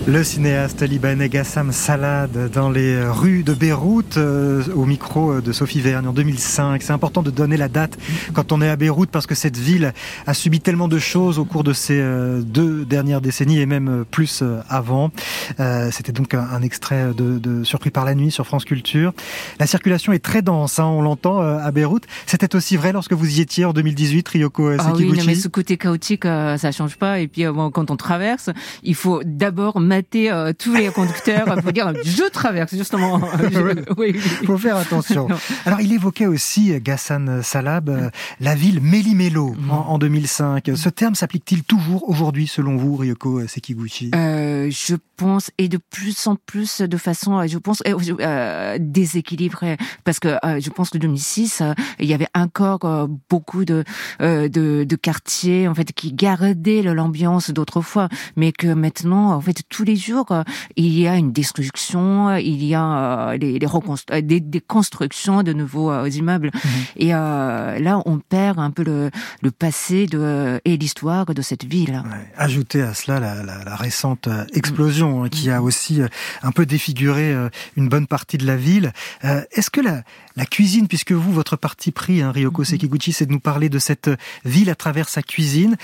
Le 0.08 0.24
cinéaste 0.24 0.82
libanais 0.82 1.30
Gassam 1.30 1.72
Salad 1.72 2.50
dans 2.52 2.72
les 2.72 3.02
rues 3.04 3.44
de 3.44 3.54
Beyrouth 3.54 4.18
euh, 4.18 4.64
au 4.76 4.86
micro 4.86 5.42
de 5.42 5.52
Sophie 5.52 5.80
Vergne 5.80 6.08
en 6.08 6.12
2005. 6.12 6.82
C'est 6.82 6.92
important 6.92 7.22
de 7.22 7.30
donner 7.30 7.56
la 7.56 7.70
date 7.70 8.00
quand 8.34 8.52
on 8.52 8.64
est 8.64 8.70
à 8.70 8.76
Beyrouth 8.76 9.12
parce 9.12 9.28
que 9.28 9.36
cette 9.36 9.58
ville 9.58 9.94
a 10.26 10.34
subi 10.34 10.60
tellement 10.60 10.88
de 10.88 10.98
choses 10.98 11.38
au 11.38 11.46
cours 11.46 11.64
de 11.64 11.72
ces 11.72 12.00
euh, 12.02 12.42
deux 12.42 12.84
dernières 12.84 13.22
décennies 13.22 13.60
et 13.60 13.68
même 13.68 14.04
plus 14.10 14.42
euh, 14.42 14.60
avant. 14.70 15.12
Euh, 15.60 15.90
C'était 15.92 16.12
donc 16.12 16.34
un, 16.34 16.48
un 16.52 16.64
extrait 16.64 17.14
de, 17.16 17.38
de, 17.38 17.64
Surpris 17.64 17.92
par 17.92 18.04
la 18.04 18.16
nuit 18.16 18.32
sur 18.32 18.48
France 18.48 18.66
Culture. 18.66 19.14
La 19.60 19.68
circulation 19.68 20.14
est 20.14 20.24
très 20.24 20.42
dense, 20.42 20.80
hein, 20.80 20.86
on 20.86 21.04
l'entend 21.04 21.42
euh, 21.42 21.60
à 21.60 21.72
Beyrouth. 21.72 22.06
C'était 22.26 22.56
aussi 22.56 22.76
vrai 22.76 22.92
lorsque 22.92 23.14
vous 23.14 23.38
y 23.38 23.42
étiez 23.42 23.66
en 23.66 23.74
2018, 23.74 24.28
Ryoko 24.28 24.68
euh, 24.68 24.78
Ah 24.80 24.94
oui, 24.94 25.00
Sekiguchi 25.00 25.20
non, 25.20 25.26
mais 25.28 25.36
ce 25.36 25.48
côté 25.48 25.78
chaotique, 25.78 26.26
euh, 26.26 26.58
ça 26.58 26.72
change 26.72 26.98
pas. 26.98 27.20
Et 27.20 27.28
puis, 27.28 27.46
euh, 27.46 27.54
bon, 27.54 27.70
quand 27.70 27.92
on 27.92 27.96
traverse, 27.96 28.50
il 28.84 28.96
faut 28.96 29.22
d'abord 29.24 29.80
mater 29.92 30.32
euh, 30.32 30.54
tous 30.58 30.74
les 30.74 30.88
conducteurs 30.90 31.46
pour 31.62 31.74
dire 31.74 31.92
je 32.06 32.30
traverse 32.30 32.74
justement. 32.74 33.18
Ouais. 33.18 33.76
oui, 33.98 34.14
oui. 34.14 34.22
Il 34.42 34.48
faut 34.48 34.58
faire 34.58 34.78
attention. 34.78 35.28
Non. 35.28 35.38
Alors, 35.66 35.82
il 35.82 35.92
évoquait 35.92 36.28
aussi, 36.28 36.72
euh, 36.72 36.80
Ghassan 36.80 37.42
Salab, 37.44 37.90
euh, 37.90 38.10
la 38.40 38.56
ville 38.56 38.80
Méli-Mélo 38.82 39.42
Mm. 39.52 39.72
en, 39.72 39.90
en 39.94 39.98
2005. 39.98 40.72
Ce 40.76 40.90
terme 40.90 41.16
s'applique-t-il 41.16 41.64
toujours 41.64 42.08
aujourd'hui, 42.08 42.48
selon 42.48 42.78
vous, 42.78 42.96
Ryoko 42.96 43.46
Sekiguchi? 43.48 44.12
Euh, 44.16 44.70
je 44.72 44.96
pense, 45.18 45.52
et 45.58 45.68
de 45.68 45.78
plus 45.90 46.26
en 46.28 46.36
plus 46.36 46.82
de 46.82 46.98
façon, 46.98 47.38
euh, 47.40 47.48
je 47.48 47.58
pense, 47.58 47.82
euh, 47.88 47.98
euh, 48.22 48.78
déséquilibrée, 48.80 49.78
parce 50.06 50.20
que 50.20 50.30
euh, 50.46 50.60
je 50.62 50.70
pense 50.70 50.90
que 50.90 50.98
2006, 50.98 51.62
euh, 51.62 51.74
il 52.00 52.08
y 52.08 52.14
avait 52.14 52.30
encore 52.36 52.86
euh, 52.86 53.08
beaucoup 53.30 53.66
de, 53.66 53.84
euh, 54.22 54.48
de 54.48 54.86
de 54.88 54.96
quartiers 54.96 55.68
en 55.68 55.76
fait 55.76 55.92
qui 55.92 56.14
gardaient 56.14 56.82
l'ambiance 56.84 57.50
d'autrefois, 57.52 58.08
mais 58.36 58.52
que 58.52 58.68
maintenant, 58.74 59.34
en 59.34 59.42
fait, 59.42 59.62
tous 59.82 59.86
les 59.86 59.96
jours, 59.96 60.32
euh, 60.32 60.44
il 60.76 60.94
y 61.00 61.08
a 61.08 61.16
une 61.16 61.32
destruction, 61.32 62.36
il 62.36 62.64
y 62.64 62.76
a 62.76 63.32
euh, 63.32 63.38
des, 63.40 63.58
des, 63.58 63.66
euh, 63.66 64.60
constructions 64.68 65.42
de 65.42 65.54
nouveaux 65.54 65.92
euh, 65.92 66.08
immeubles, 66.08 66.52
et 66.98 67.16
euh, 67.16 67.80
là, 67.80 68.00
on 68.06 68.20
perd 68.20 68.60
un 68.60 68.70
peu 68.70 68.84
le, 68.84 69.10
le 69.42 69.50
passé 69.50 70.06
de, 70.06 70.62
et 70.66 70.78
l'histoire 70.78 71.26
de 71.26 71.42
cette 71.42 71.64
ville. 71.66 72.04
Ajoutez 72.38 72.84
à 72.84 72.94
cela 72.94 73.20
la, 73.20 73.44
la- 73.44 73.64
la 73.64 73.76
récente 73.76 74.28
euh, 74.28 74.46
explosion 74.54 75.24
hein, 75.24 75.30
qui 75.30 75.50
a 75.50 75.64
aussi 75.64 76.02
euh, 76.02 76.08
un 76.44 76.52
peu 76.52 76.68
défiguré 76.68 77.34
euh, 77.34 77.50
une 77.76 77.90
bonne 77.90 78.06
partie 78.06 78.38
de 78.38 78.46
la 78.46 78.58
ville. 78.58 78.92
Euh, 79.26 79.42
Est-ce 79.52 79.72
que 79.72 79.82
la, 79.82 80.04
la 80.36 80.46
cuisine, 80.46 80.88
puisque 80.88 81.12
vous, 81.12 81.32
votre 81.32 81.56
parti 81.56 81.92
pris, 81.92 82.22
hein, 82.22 82.32
Ryoko 82.32 82.64
Sekiguchi, 82.64 83.14
c'est 83.14 83.26
de 83.26 83.32
nous 83.32 83.40
parler 83.40 83.70
de 83.70 83.80
cette 83.80 84.10
ville 84.46 84.70
à 84.70 84.76
travers 84.76 85.10
sa 85.10 85.22
cuisine, 85.22 85.78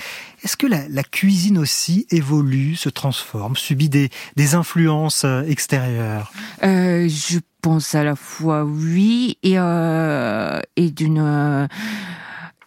est-ce 0.44 0.56
que 0.56 0.66
la, 0.66 0.88
la 0.88 1.02
cuisine 1.02 1.58
aussi 1.58 2.06
évolue, 2.10 2.76
se 2.76 2.88
transforme, 2.88 3.56
subit 3.56 3.88
des, 3.88 4.10
des 4.36 4.54
influences 4.54 5.24
euh, 5.24 5.42
extérieures? 5.42 6.32
Euh, 6.62 7.08
je 7.08 7.38
pense 7.60 7.94
à 7.94 8.04
la 8.04 8.16
fois 8.16 8.64
oui 8.64 9.36
et 9.42 9.58
euh, 9.58 10.60
et 10.76 10.90
d'une 10.90 11.18
euh, 11.18 11.66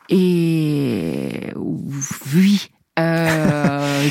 et 0.10 1.54
oui. 2.36 2.70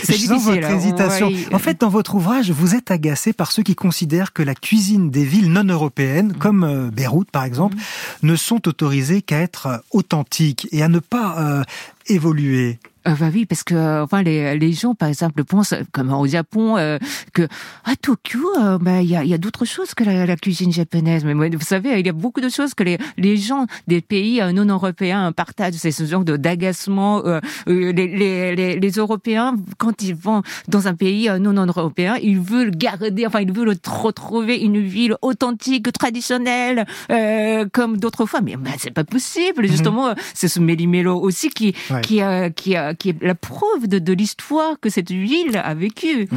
C'est 0.04 0.14
Je 0.14 0.26
sens 0.26 0.44
difficile, 0.44 0.62
votre 0.62 0.74
hésitation. 0.74 1.28
Ouais. 1.28 1.54
En 1.54 1.58
fait, 1.58 1.80
dans 1.80 1.88
votre 1.88 2.14
ouvrage, 2.14 2.50
vous 2.50 2.74
êtes 2.74 2.90
agacé 2.90 3.32
par 3.32 3.52
ceux 3.52 3.62
qui 3.62 3.74
considèrent 3.74 4.32
que 4.32 4.42
la 4.42 4.54
cuisine 4.54 5.10
des 5.10 5.24
villes 5.24 5.50
non 5.50 5.64
européennes, 5.64 6.34
comme 6.38 6.64
euh, 6.64 6.90
Beyrouth 6.90 7.30
par 7.30 7.44
exemple, 7.44 7.76
ne 8.22 8.36
sont 8.36 8.66
autorisées 8.68 9.22
qu'à 9.22 9.40
être 9.40 9.82
authentiques 9.90 10.68
et 10.72 10.82
à 10.82 10.88
ne 10.88 10.98
pas 10.98 11.36
euh, 11.38 11.62
évoluer. 12.06 12.78
Euh, 13.08 13.14
bah 13.18 13.28
oui, 13.32 13.46
parce 13.46 13.64
que 13.64 13.74
euh, 13.74 14.04
enfin 14.04 14.22
les, 14.22 14.58
les 14.58 14.72
gens 14.72 14.94
par 14.94 15.08
exemple 15.08 15.42
pensent 15.44 15.74
comme 15.92 16.12
au 16.12 16.26
Japon 16.26 16.76
euh, 16.76 16.98
que 17.32 17.42
à 17.84 17.96
Tokyo 17.96 18.40
euh, 18.60 18.76
bah 18.78 19.00
il 19.00 19.08
y 19.08 19.16
a, 19.16 19.24
y 19.24 19.32
a 19.32 19.38
d'autres 19.38 19.64
choses 19.64 19.94
que 19.94 20.04
la, 20.04 20.26
la 20.26 20.36
cuisine 20.36 20.70
japonaise. 20.72 21.24
Mais 21.24 21.34
vous 21.48 21.60
savez, 21.60 21.98
il 21.98 22.06
y 22.06 22.08
a 22.10 22.12
beaucoup 22.12 22.40
de 22.42 22.48
choses 22.50 22.74
que 22.74 22.82
les, 22.84 22.98
les 23.16 23.36
gens 23.38 23.66
des 23.86 24.00
pays 24.02 24.40
euh, 24.42 24.52
non 24.52 24.66
européens 24.66 25.32
partagent. 25.32 25.74
C'est 25.74 25.92
ce 25.92 26.04
genre 26.04 26.24
de 26.24 26.36
d'agacement. 26.36 27.24
Euh, 27.24 27.40
euh, 27.68 27.92
les, 27.92 28.06
les, 28.08 28.54
les, 28.54 28.78
les 28.78 28.90
Européens 28.92 29.56
quand 29.78 30.02
ils 30.02 30.14
vont 30.14 30.42
dans 30.68 30.86
un 30.88 30.94
pays 30.94 31.28
euh, 31.28 31.38
non 31.38 31.54
européen, 31.66 32.16
ils 32.22 32.38
veulent 32.38 32.70
garder, 32.70 33.26
enfin 33.26 33.40
ils 33.40 33.52
veulent 33.52 33.74
retrouver 33.86 34.58
une 34.58 34.80
ville 34.80 35.14
authentique, 35.22 35.90
traditionnelle, 35.92 36.86
euh, 37.10 37.64
comme 37.72 37.96
d'autres 37.96 38.26
fois. 38.26 38.40
Mais 38.42 38.56
bah, 38.56 38.70
c'est 38.78 38.90
pas 38.92 39.04
possible. 39.04 39.66
Justement, 39.66 40.08
euh, 40.08 40.14
c'est 40.34 40.48
ce 40.48 40.60
méli-mélo 40.60 41.18
aussi 41.18 41.48
qui 41.50 41.74
Ouais. 41.90 42.00
qui 42.02 42.20
euh, 42.22 42.50
qui, 42.50 42.76
qui 42.98 43.10
est 43.10 43.16
la 43.22 43.34
preuve 43.34 43.86
de, 43.86 44.12
l'histoire 44.12 44.78
que 44.80 44.90
cette 44.90 45.10
ville 45.10 45.56
a 45.56 45.74
vécue. 45.74 46.28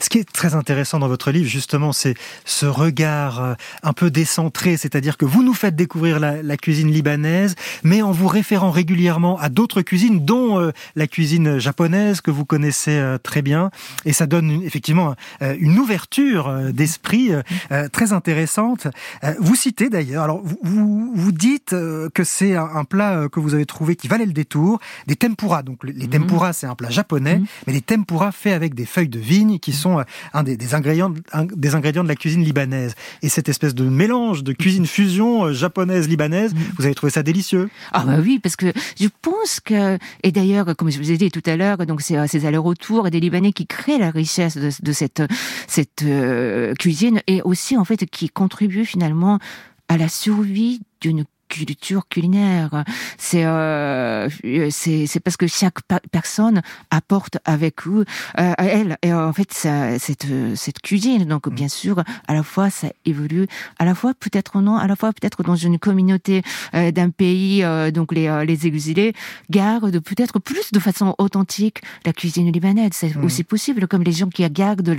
Ce 0.00 0.08
qui 0.08 0.18
est 0.18 0.30
très 0.30 0.54
intéressant 0.54 0.98
dans 0.98 1.08
votre 1.08 1.30
livre, 1.30 1.48
justement, 1.48 1.92
c'est 1.92 2.14
ce 2.44 2.66
regard 2.66 3.40
euh, 3.40 3.54
un 3.82 3.92
peu 3.92 4.10
décentré, 4.10 4.76
c'est-à-dire 4.76 5.16
que 5.16 5.24
vous 5.24 5.42
nous 5.42 5.54
faites 5.54 5.76
découvrir 5.76 6.18
la, 6.18 6.56
cuisine 6.56 6.90
libanaise, 6.90 7.54
mais 7.82 8.02
en 8.02 8.12
vous 8.12 8.26
référant 8.26 8.70
régulièrement 8.70 9.38
à 9.38 9.48
d'autres 9.48 9.82
cuisines, 9.82 10.24
dont 10.24 10.58
euh, 10.58 10.72
la 10.96 11.06
cuisine 11.06 11.58
japonaise 11.58 12.20
que 12.20 12.30
vous 12.30 12.44
connaissez 12.44 12.96
euh, 12.96 13.18
très 13.18 13.42
bien, 13.42 13.70
et 14.04 14.12
ça 14.12 14.26
donne 14.26 14.62
effectivement 14.64 15.14
une 15.40 15.78
ouverture 15.78 16.72
d'esprit 16.72 17.30
très 17.92 18.12
intéressante. 18.12 18.88
Vous 19.38 19.54
citez 19.54 19.88
d'ailleurs, 19.88 20.24
alors 20.24 20.42
vous, 20.62 21.32
dites 21.32 21.70
que 21.70 22.24
c'est 22.24 22.56
un, 22.56 22.84
plat 22.84 23.28
que 23.30 23.40
vous 23.40 23.54
avez 23.54 23.66
trouvé 23.66 23.96
qui 23.96 24.08
valait 24.08 24.26
le 24.26 24.32
détour, 24.32 24.80
des 25.06 25.16
tempura. 25.16 25.62
Donc 25.62 25.78
les 25.92 26.08
tempura, 26.08 26.52
c'est 26.52 26.66
un 26.66 26.74
plat 26.74 26.90
japonais, 26.90 27.40
mais 27.66 27.72
les 27.72 27.80
tempura 27.80 28.32
faits 28.32 28.52
avec 28.52 28.74
des 28.74 28.86
feuilles 28.86 29.08
de 29.08 29.18
vigne 29.18 29.58
qui 29.58 29.72
sont 29.72 29.98
euh, 29.98 30.02
un 30.32 30.42
des, 30.42 30.56
des 30.56 30.74
ingrédients, 30.74 31.12
un 31.32 31.44
des 31.44 31.74
ingrédients 31.74 32.02
de 32.02 32.08
la 32.08 32.16
cuisine 32.16 32.42
libanaise. 32.42 32.94
Et 33.22 33.28
cette 33.28 33.48
espèce 33.48 33.74
de 33.74 33.84
mélange 33.84 34.42
de 34.44 34.52
cuisine 34.52 34.86
fusion 34.86 35.44
euh, 35.44 35.52
japonaise-libanaise, 35.52 36.54
vous 36.76 36.84
avez 36.84 36.94
trouvé 36.94 37.10
ça 37.10 37.22
délicieux. 37.22 37.70
Ah 37.92 38.04
bah 38.04 38.16
oui, 38.20 38.38
parce 38.38 38.56
que 38.56 38.72
je 38.98 39.08
pense 39.22 39.60
que 39.60 39.98
et 40.22 40.32
d'ailleurs, 40.32 40.76
comme 40.76 40.90
je 40.90 40.98
vous 40.98 41.10
ai 41.10 41.16
dit 41.16 41.30
tout 41.30 41.42
à 41.46 41.56
l'heure, 41.56 41.78
donc 41.86 42.00
c'est 42.02 42.16
euh, 42.16 42.26
ces 42.26 42.46
allers-retours 42.46 43.10
des 43.10 43.20
Libanais 43.20 43.52
qui 43.52 43.66
créent 43.66 43.98
la 43.98 44.10
richesse 44.10 44.56
de, 44.56 44.70
de 44.82 44.92
cette 44.92 45.22
cette 45.66 46.02
euh, 46.02 46.74
cuisine 46.74 47.20
et 47.26 47.42
aussi 47.42 47.76
en 47.76 47.84
fait 47.84 48.06
qui 48.06 48.28
contribuent 48.28 48.84
finalement 48.84 49.38
à 49.88 49.96
la 49.96 50.08
survie 50.08 50.80
d'une 51.00 51.24
culture 51.50 52.02
culinaire. 52.08 52.84
C'est 53.18 53.44
euh, 53.44 54.28
c'est 54.70 55.06
c'est 55.10 55.20
parce 55.20 55.36
que 55.36 55.46
chaque 55.46 55.78
personne 56.10 56.62
apporte 56.90 57.36
avec 57.44 57.86
eux 57.86 58.04
euh, 58.38 58.52
à 58.56 58.64
elle 58.64 58.96
et 59.02 59.12
euh, 59.12 59.28
en 59.28 59.32
fait 59.32 59.52
ça, 59.52 59.98
cette 59.98 60.26
cette 60.54 60.80
cuisine. 60.80 61.24
Donc 61.26 61.48
bien 61.60 61.68
sûr, 61.68 61.96
à 62.28 62.32
la 62.34 62.42
fois 62.42 62.70
ça 62.70 62.88
évolue, 63.04 63.46
à 63.78 63.84
la 63.84 63.94
fois 63.94 64.12
peut-être 64.18 64.60
non, 64.60 64.76
à 64.76 64.86
la 64.86 64.96
fois 64.96 65.12
peut-être 65.12 65.42
dans 65.42 65.56
une 65.68 65.78
communauté 65.78 66.42
euh, 66.74 66.90
d'un 66.92 67.10
pays 67.10 67.62
euh, 67.64 67.90
donc 67.90 68.12
les 68.12 68.28
euh, 68.28 68.44
les 68.44 68.66
exilés 68.66 69.12
gardent 69.50 70.00
peut-être 70.00 70.38
plus 70.38 70.72
de 70.72 70.78
façon 70.78 71.14
authentique 71.18 71.78
la 72.06 72.12
cuisine 72.12 72.50
libanaise. 72.50 72.92
C'est 72.92 73.10
Mhm. 73.16 73.24
aussi 73.24 73.42
possible 73.44 73.88
comme 73.88 74.04
les 74.04 74.12
gens 74.12 74.28
qui 74.28 74.48
gardent 74.50 74.94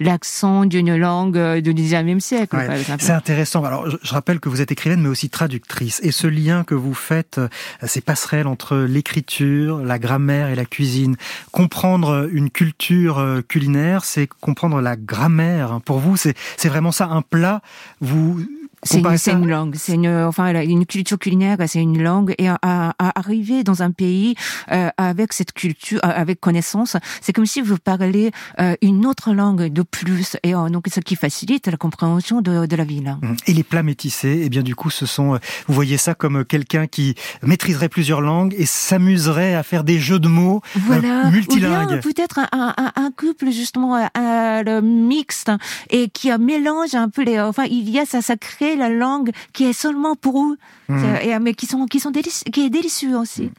l'accent 0.00 0.64
d'une 0.64 0.96
langue 0.96 1.36
euh, 1.38 1.60
du 1.60 1.72
19e 1.74 2.20
siècle 2.20 2.56
Ouais, 2.56 2.82
c'est 2.98 3.12
intéressant. 3.12 3.62
Alors, 3.64 3.88
je, 3.88 3.96
je 4.02 4.12
rappelle 4.12 4.40
que 4.40 4.48
vous 4.48 4.60
êtes 4.60 4.72
écrivaine, 4.72 5.00
mais 5.00 5.08
aussi 5.08 5.28
traductrice. 5.30 5.91
Et 6.02 6.12
ce 6.12 6.26
lien 6.26 6.64
que 6.64 6.74
vous 6.74 6.94
faites, 6.94 7.38
euh, 7.38 7.48
ces 7.84 8.00
passerelles 8.00 8.46
entre 8.46 8.76
l'écriture, 8.76 9.78
la 9.78 9.98
grammaire 9.98 10.48
et 10.48 10.54
la 10.54 10.64
cuisine, 10.64 11.16
comprendre 11.50 12.28
une 12.32 12.50
culture 12.50 13.18
euh, 13.18 13.42
culinaire, 13.42 14.04
c'est 14.04 14.28
comprendre 14.40 14.80
la 14.80 14.96
grammaire. 14.96 15.80
Pour 15.84 15.98
vous, 15.98 16.16
c'est 16.16 16.34
c'est 16.56 16.68
vraiment 16.68 16.92
ça, 16.92 17.06
un 17.06 17.22
plat. 17.22 17.60
Vous 18.00 18.40
C'est 18.84 18.98
une, 18.98 19.16
ça- 19.16 19.32
une 19.32 19.48
langue, 19.48 19.74
c'est 19.76 19.94
une, 19.94 20.08
enfin, 20.08 20.60
une 20.62 20.86
culture 20.86 21.18
culinaire, 21.18 21.56
c'est 21.66 21.80
une 21.80 22.02
langue, 22.02 22.34
et 22.38 22.48
à, 22.48 22.58
à- 22.62 22.94
à 22.98 23.18
arriver 23.18 23.62
dans 23.62 23.82
un 23.82 23.92
pays 23.92 24.34
euh, 24.72 24.88
avec 24.96 25.32
cette 25.32 25.52
culture, 25.52 26.00
euh, 26.04 26.08
avec 26.12 26.40
connaissance, 26.40 26.96
c'est 27.20 27.32
comme 27.32 27.46
si 27.46 27.60
vous 27.60 27.76
parlez 27.78 28.32
euh, 28.60 28.74
une 28.82 29.06
autre 29.06 29.32
langue 29.34 29.68
de 29.72 29.82
plus, 29.82 30.36
et 30.42 30.54
euh, 30.54 30.68
donc 30.68 30.86
ce 30.92 31.00
qui 31.00 31.14
facilite 31.16 31.68
la 31.68 31.76
compréhension 31.76 32.40
de, 32.40 32.66
de 32.66 32.76
la 32.76 32.84
ville. 32.84 33.16
Mhm. 33.22 33.36
Et 33.46 33.52
les 33.54 33.62
plats 33.62 33.82
métissés, 33.84 34.42
eh 34.44 34.48
bien 34.48 34.62
du 34.62 34.74
coup, 34.74 34.90
ce 34.90 35.06
sont, 35.06 35.34
euh, 35.34 35.38
vous 35.68 35.74
voyez 35.74 35.96
ça 35.96 36.14
comme 36.14 36.44
quelqu'un 36.44 36.86
qui 36.88 37.14
maîtriserait 37.42 37.88
plusieurs 37.88 38.20
langues 38.20 38.54
et 38.58 38.66
s'amuserait 38.66 39.54
à 39.54 39.62
faire 39.62 39.84
des 39.84 39.98
jeux 40.00 40.18
de 40.18 40.28
mots 40.28 40.60
euh, 40.76 40.80
Voilà. 40.86 41.30
Multilingues. 41.30 42.00
peut-être 42.02 42.40
un, 42.40 42.74
un, 42.76 42.92
un- 42.96 43.10
couple 43.16 43.50
justement 43.50 43.96
euh, 44.16 44.80
mixte 44.82 45.50
et 45.90 46.08
qui 46.08 46.30
mélange 46.38 46.94
un 46.94 47.08
peu 47.10 47.22
les. 47.22 47.38
Enfin, 47.40 47.64
il 47.70 47.88
y 47.90 47.98
a 47.98 48.06
ça, 48.06 48.22
ça 48.22 48.36
crée 48.36 48.71
parler 48.76 48.90
la 48.90 48.94
langue 48.96 49.30
qui 49.52 49.64
est 49.64 49.72
seulement 49.72 50.16
pour 50.16 50.42
eux, 50.44 50.56
Mhm. 50.88 51.16
et, 51.22 51.38
mais 51.38 51.54
qui 51.54 51.66
sont 51.66 51.86
qui 51.86 52.00
sont 52.00 52.12
qui 52.12 52.60
est 52.66 52.70
délicieux 52.70 53.16
aussi. 53.16 53.50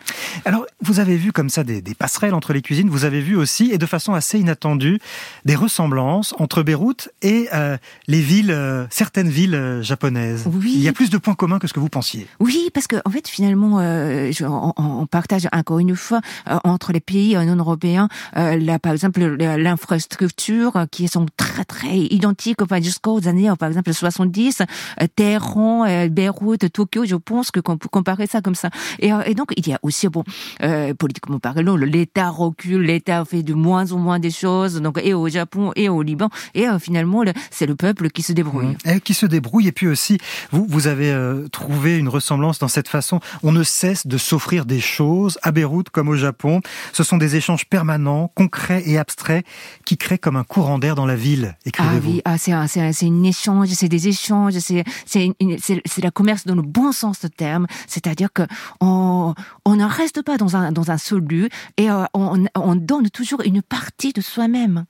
Alors, 0.45 0.66
vous 0.82 0.99
avez 0.99 1.16
vu 1.18 1.32
comme 1.32 1.49
ça 1.49 1.64
des, 1.64 1.82
des 1.82 1.95
passerelles 1.95 2.34
entre 2.34 2.53
les 2.53 2.61
cuisines, 2.61 2.89
vous 2.89 3.05
avez 3.05 3.22
vu 3.22 3.36
aussi, 3.36 3.72
et 3.72 3.78
de 3.78 3.86
façon 3.86 4.14
assez 4.14 4.39
inattendue, 4.39 4.99
des 5.45 5.55
ressemblances 5.55 6.34
entre 6.38 6.61
Beyrouth 6.64 7.09
et 7.22 7.47
euh, 7.53 7.78
les 8.07 8.22
villes, 8.22 8.51
euh, 8.51 8.86
certaines 8.91 9.30
villes 9.30 9.55
euh, 9.55 9.82
japonaises. 9.82 10.43
Oui. 10.51 10.74
Il 10.76 10.82
y 10.82 10.88
a 10.88 10.93
plus 10.93 11.09
de 11.09 11.18
points 11.18 11.34
communs 11.34 11.59
que 11.59 11.68
ce 11.68 11.74
que 11.74 11.80
vous 11.80 11.89
pensiez. 11.89 12.28
Oui, 12.39 12.70
parce 12.74 12.88
que 12.88 12.97
en 13.05 13.09
fait, 13.09 13.28
finalement, 13.28 13.80
euh, 13.80 14.32
je- 14.32 14.45
on, 14.45 14.74
on 14.78 15.05
partage 15.07 15.47
encore 15.51 15.80
une 15.80 15.95
fois 15.95 16.22
entre 16.64 16.91
les 16.91 16.99
pays 16.99 17.36
non 17.36 17.55
européens, 17.55 18.09
là, 18.36 18.80
par 18.80 18.91
exemple, 18.91 19.22
le- 19.22 19.57
l'infrastructure 19.57 20.86
qui 20.91 21.07
sont 21.07 21.26
très 21.38 21.66
très 21.66 21.97
identiques, 21.97 22.61
enfin, 22.61 22.82
jusqu'aux 22.82 23.28
années, 23.28 23.49
par 23.57 23.70
exemple, 23.70 23.91
70, 23.93 24.61
euh, 25.01 25.03
Téhéran, 25.08 25.86
euh, 25.86 26.08
Beyrouth, 26.10 26.72
Tokyo. 26.72 27.06
Je 27.06 27.16
pense 27.16 27.51
que 27.51 27.60
qu'on 27.60 27.78
peut 27.78 27.89
comparer 27.89 28.28
ça 28.28 28.41
comme 28.41 28.56
ça. 28.56 28.70
Et, 28.99 29.12
euh, 29.14 29.22
et 29.26 29.34
donc, 29.36 29.54
il 29.58 29.68
y 29.68 29.74
a 29.74 29.80
aussi, 29.84 30.08
bon, 30.08 30.24
euh, 30.62 30.93
politiquement 30.93 31.39
parlant, 31.39 31.76
l'État 31.76 32.30
recule, 32.30 32.82
l'État 32.82 33.24
fait 33.26 33.43
de 33.43 33.54
moins 33.54 33.91
en 33.91 33.97
moins 33.99 34.20
des 34.20 34.32
choses, 34.32 34.82
donc 34.82 34.99
et 35.04 35.14
au 35.14 35.28
Japon 35.30 35.72
et 35.76 35.89
au 35.89 36.01
Liban, 36.01 36.30
et 36.54 36.68
euh, 36.68 36.80
finalement, 36.80 37.24
le- 37.24 37.34
c'est 37.51 37.66
le 37.66 37.76
peuple 37.76 38.10
qui 38.10 38.22
se 38.22 38.34
débrouille. 38.34 38.76
Et 38.86 38.99
qui 38.99 39.14
se 39.14 39.26
débrouille. 39.26 39.68
Et 39.68 39.72
puis 39.72 39.88
aussi, 39.88 40.18
vous, 40.51 40.66
vous 40.68 40.88
avez 40.88 41.12
euh, 41.12 41.47
trouvé 41.49 41.97
une 41.97 42.10
ressemblance 42.10 42.60
dans 42.60 42.68
cette 42.68 42.88
façon. 42.88 43.20
On 43.43 43.51
ne 43.51 43.64
cesse 43.64 44.08
de 44.08 44.18
s'offrir 44.18 44.66
des 44.66 44.80
choses 44.80 45.38
à 45.43 45.51
Beyrouth 45.51 45.89
comme 45.89 46.10
au 46.10 46.16
Japon. 46.16 46.62
Ce 46.93 47.04
sont 47.04 47.18
des 47.18 47.36
échanges 47.36 47.66
permanents, 47.66 48.32
concrets 48.36 48.84
et 48.86 48.97
abstraits 48.97 49.45
qui 49.86 49.97
créent 49.97 50.18
comme 50.18 50.36
un 50.36 50.43
courant 50.43 50.80
d'air 50.80 50.95
dans 50.95 51.06
la 51.06 51.16
ville, 51.16 51.56
Ah 51.56 51.60
écrivez-vous. 51.66 52.12
oui, 52.12 52.22
ah, 52.26 52.38
c'est 52.38 52.51
un, 52.51 52.68
c'est 52.68 52.82
un, 52.82 52.91
une 52.91 53.26
échange, 53.26 53.70
c'est 53.70 53.89
des 53.89 54.08
échanges, 54.08 54.58
c'est 54.60 54.84
c'est 55.05 56.03
la 56.03 56.11
commerce 56.11 56.45
dans 56.45 56.55
le 56.55 56.61
bon 56.61 56.91
sens 56.91 57.21
du 57.21 57.29
terme, 57.29 57.67
c'est-à-dire 57.87 58.31
que 58.31 58.43
on 58.81 59.33
ne 59.67 59.85
reste 59.85 60.21
pas 60.21 60.37
dans 60.37 60.55
un 60.55 60.71
dans 60.71 60.91
un 60.91 60.97
seul 60.97 61.21
lieu 61.21 61.49
et 61.77 61.89
euh, 61.89 62.05
on 62.13 62.75
donne 62.75 63.09
toujours 63.09 63.41
une 63.41 63.61
partie 63.61 64.13
de 64.13 64.21
soi-même. 64.21 64.85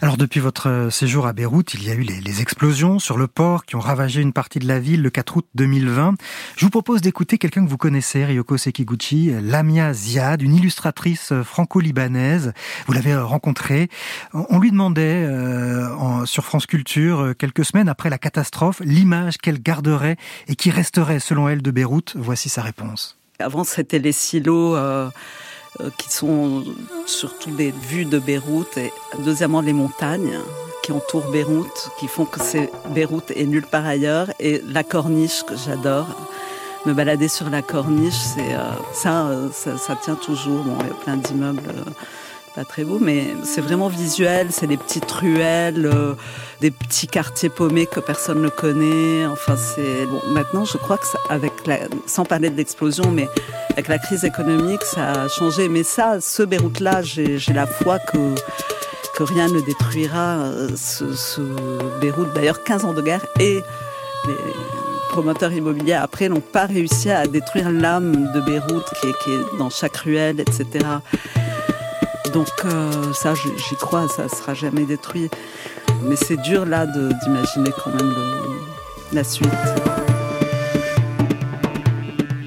Alors 0.00 0.16
depuis 0.16 0.38
votre 0.38 0.68
euh, 0.68 0.90
séjour 0.90 1.26
à 1.26 1.32
Beyrouth, 1.32 1.74
il 1.74 1.82
y 1.82 1.90
a 1.90 1.94
eu 1.94 2.02
les, 2.02 2.40
explosions 2.40 3.00
sur 3.00 3.18
le 3.18 3.26
port 3.26 3.64
qui 3.64 3.74
ont 3.74 3.80
ravagé 3.80 4.20
une 4.20 4.32
partie 4.32 4.60
de 4.60 4.68
la 4.68 4.78
ville 4.78 5.02
le 5.02 5.10
4 5.10 5.36
août 5.36 5.46
2020. 5.56 6.14
Je 6.56 6.64
vous 6.64 6.70
propose 6.70 7.00
d'écouter 7.00 7.36
quelqu'un 7.36 7.64
que 7.64 7.70
vous 7.70 7.76
connaissez, 7.78 8.24
Ryoko 8.24 8.56
Sekiguchi, 8.56 9.32
Lamia 9.42 9.92
Ziad, 9.92 10.40
une 10.40 10.54
illustratrice 10.54 11.32
euh, 11.32 11.42
franco-libanaise. 11.42 12.52
Vous 12.86 12.92
l'avez 12.92 13.12
euh, 13.12 13.24
rencontrée. 13.24 13.88
On 14.34 14.60
lui 14.60 14.70
demandait 14.70 15.24
euh, 15.24 15.92
en- 15.96 16.24
sur 16.24 16.44
France 16.44 16.66
Culture, 16.66 17.32
quelques 17.36 17.64
semaines 17.64 17.88
après 17.88 18.10
la 18.10 18.18
catastrophe, 18.18 18.80
l'image 18.84 19.38
qu'elle 19.38 19.60
garderait 19.60 20.16
et 20.46 20.54
qui 20.54 20.70
resterait 20.70 21.18
selon 21.18 21.48
elle 21.48 21.62
de 21.62 21.72
Beyrouth. 21.72 22.14
Voici 22.16 22.48
sa 22.48 22.62
réponse. 22.62 23.18
Avant, 23.40 23.62
c'était 23.62 24.00
les 24.00 24.12
silos 24.12 24.74
euh, 24.74 25.10
qui 25.96 26.10
sont 26.10 26.64
surtout 27.06 27.50
des 27.50 27.70
vues 27.70 28.04
de 28.04 28.18
Beyrouth 28.18 28.76
et 28.76 28.92
deuxièmement 29.20 29.60
les 29.60 29.72
montagnes 29.72 30.38
qui 30.82 30.92
entourent 30.92 31.30
Beyrouth, 31.30 31.90
qui 31.98 32.08
font 32.08 32.24
que 32.24 32.40
c'est 32.40 32.70
Beyrouth 32.90 33.30
et 33.34 33.46
nulle 33.46 33.66
part 33.66 33.86
ailleurs 33.86 34.30
et 34.40 34.62
la 34.66 34.82
corniche 34.84 35.42
que 35.44 35.54
j'adore. 35.56 36.06
Me 36.86 36.94
balader 36.94 37.28
sur 37.28 37.50
la 37.50 37.60
corniche, 37.60 38.14
c'est 38.14 38.54
euh, 38.54 38.70
ça, 38.92 39.26
euh, 39.26 39.48
ça, 39.52 39.76
ça 39.76 39.96
tient 39.96 40.14
toujours. 40.14 40.62
Bon, 40.64 40.76
il 40.80 40.86
y 40.86 40.90
a 40.90 40.94
plein 40.94 41.16
d'immeubles. 41.16 41.68
euh, 41.68 41.90
pas 42.58 42.64
très 42.64 42.82
beaux, 42.82 42.98
mais 42.98 43.22
c'est 43.44 43.60
vraiment 43.60 43.86
visuel. 43.86 44.48
C'est 44.50 44.66
des 44.66 44.76
petites 44.76 45.08
ruelles, 45.12 45.86
euh, 45.86 46.14
des 46.60 46.72
petits 46.72 47.06
quartiers 47.06 47.50
paumés 47.50 47.86
que 47.86 48.00
personne 48.00 48.42
ne 48.42 48.48
connaît. 48.48 49.26
Enfin, 49.26 49.54
c'est 49.56 50.06
bon. 50.06 50.20
Maintenant, 50.32 50.64
je 50.64 50.76
crois 50.76 50.98
que 50.98 51.06
ça, 51.06 51.20
avec 51.30 51.52
la, 51.66 51.78
sans 52.06 52.24
parler 52.24 52.50
de 52.50 52.56
l'explosion, 52.56 53.12
mais 53.12 53.28
avec 53.70 53.86
la 53.86 53.98
crise 53.98 54.24
économique, 54.24 54.82
ça 54.82 55.22
a 55.22 55.28
changé. 55.28 55.68
Mais 55.68 55.84
ça, 55.84 56.20
ce 56.20 56.42
Beyrouth-là, 56.42 57.02
j'ai 57.02 57.38
la 57.54 57.68
foi 57.68 58.00
que 58.00 58.34
rien 59.22 59.46
ne 59.46 59.60
détruira 59.60 60.38
euh, 60.38 60.68
ce, 60.74 61.14
ce 61.14 61.40
Beyrouth. 62.00 62.34
D'ailleurs, 62.34 62.64
15 62.64 62.86
ans 62.86 62.92
de 62.92 63.02
guerre 63.02 63.24
et 63.38 63.62
les 64.26 64.34
promoteurs 65.10 65.52
immobiliers 65.52 65.92
après 65.92 66.28
n'ont 66.28 66.40
pas 66.40 66.66
réussi 66.66 67.08
à 67.08 67.28
détruire 67.28 67.70
l'âme 67.70 68.32
de 68.32 68.40
Beyrouth 68.40 68.92
qui 69.00 69.30
est 69.30 69.58
dans 69.58 69.70
chaque 69.70 69.96
ruelle, 69.98 70.40
etc. 70.40 70.84
Donc 72.32 72.48
euh, 72.64 73.12
ça, 73.12 73.34
j'y 73.34 73.76
crois, 73.76 74.08
ça 74.08 74.28
sera 74.28 74.54
jamais 74.54 74.84
détruit. 74.84 75.30
Mais 76.02 76.16
c'est 76.16 76.36
dur 76.36 76.66
là 76.66 76.86
d'imaginer 76.86 77.70
quand 77.82 77.94
même 77.94 78.14
la 79.12 79.24
suite. 79.24 79.48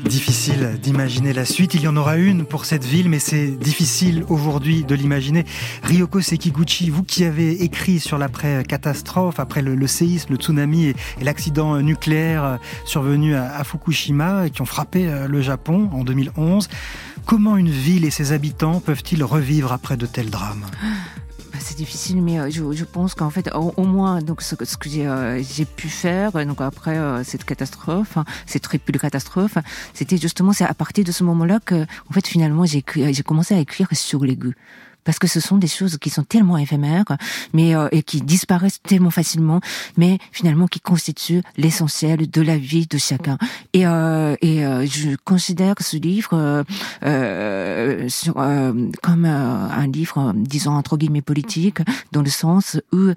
Difficile 0.05 0.77
d'imaginer 0.81 1.31
la 1.31 1.45
suite. 1.45 1.73
Il 1.73 1.81
y 1.81 1.87
en 1.87 1.95
aura 1.95 2.17
une 2.17 2.43
pour 2.43 2.65
cette 2.65 2.83
ville, 2.83 3.07
mais 3.07 3.19
c'est 3.19 3.47
difficile 3.51 4.25
aujourd'hui 4.27 4.83
de 4.83 4.93
l'imaginer. 4.93 5.45
Ryoko 5.83 6.19
Sekiguchi, 6.19 6.89
vous 6.89 7.03
qui 7.03 7.23
avez 7.23 7.63
écrit 7.63 7.99
sur 7.99 8.17
l'après-catastrophe, 8.17 9.39
après 9.39 9.61
le, 9.61 9.87
séisme, 9.87 10.33
le 10.33 10.35
tsunami 10.35 10.87
et, 10.87 10.95
l'accident 11.21 11.77
nucléaire 11.77 12.59
survenu 12.83 13.35
à, 13.35 13.55
à 13.55 13.63
Fukushima, 13.63 14.47
et 14.47 14.49
qui 14.49 14.61
ont 14.61 14.65
frappé 14.65 15.07
euh, 15.07 15.27
le 15.27 15.41
Japon 15.41 15.89
en 15.93 16.03
2011, 16.03 16.67
comment 17.25 17.57
une 17.57 17.69
ville 17.69 18.05
et 18.05 18.11
ses 18.11 18.31
habitants 18.31 18.79
peuvent-ils 18.79 19.23
revivre 19.23 19.71
après 19.71 19.97
de 19.97 20.05
tels 20.05 20.29
drames 20.29 20.65
Bah, 21.51 21.57
C'est 21.59 21.77
difficile, 21.77 22.21
mais 22.21 22.39
euh, 22.39 22.49
je, 22.49 22.83
pense 22.83 23.13
qu'en 23.15 23.29
fait, 23.29 23.49
au, 23.53 23.85
moins, 23.85 24.21
donc 24.21 24.41
ce, 24.41 24.55
que- 24.55 24.65
euh, 24.99 25.41
j'ai 25.43 25.65
pu 25.65 25.89
faire, 25.89 26.31
donc 26.45 26.61
après 26.61 26.97
euh, 26.97 27.23
cette 27.23 27.43
catastrophe, 27.43 28.17
hein, 28.17 28.25
cette 28.45 28.63
triple 28.63 28.97
catastrophe, 28.97 29.57
c'était 29.93 30.17
justement 30.17 30.53
c'est 30.53 30.65
à 30.65 30.73
partir 30.73 31.03
de 31.03 31.11
ce 31.11 31.23
moment-là 31.23 31.59
que, 31.63 31.83
en 32.09 32.13
fait, 32.13 32.27
finalement, 32.27 32.65
j'ai 32.65 32.81
commencé 33.23 33.53
à 33.53 33.59
écrire 33.59 33.87
sur 33.93 34.25
gueux. 34.35 34.53
Parce 35.03 35.19
que 35.19 35.27
ce 35.27 35.39
sont 35.39 35.57
des 35.57 35.67
choses 35.67 35.97
qui 35.97 36.09
sont 36.09 36.23
tellement 36.23 36.57
éphémères, 36.57 37.05
mais 37.53 37.75
euh, 37.75 37.87
et 37.91 38.03
qui 38.03 38.21
disparaissent 38.21 38.81
tellement 38.81 39.09
facilement, 39.09 39.59
mais 39.97 40.19
finalement 40.31 40.67
qui 40.67 40.79
constituent 40.79 41.41
l'essentiel 41.57 42.29
de 42.29 42.41
la 42.41 42.57
vie 42.57 42.87
de 42.87 42.97
chacun. 42.97 43.37
Et, 43.73 43.87
euh, 43.87 44.35
et 44.41 44.65
euh, 44.65 44.85
je 44.85 45.15
considère 45.23 45.75
ce 45.79 45.97
livre 45.97 46.33
euh, 46.33 46.63
euh, 47.03 48.09
sur, 48.09 48.39
euh, 48.39 48.73
comme 49.01 49.25
un 49.25 49.87
livre, 49.87 50.33
disons 50.35 50.73
entre 50.73 50.97
guillemets 50.97 51.21
politique, 51.21 51.79
dans 52.11 52.21
le 52.21 52.29
sens 52.29 52.79
où 52.91 53.13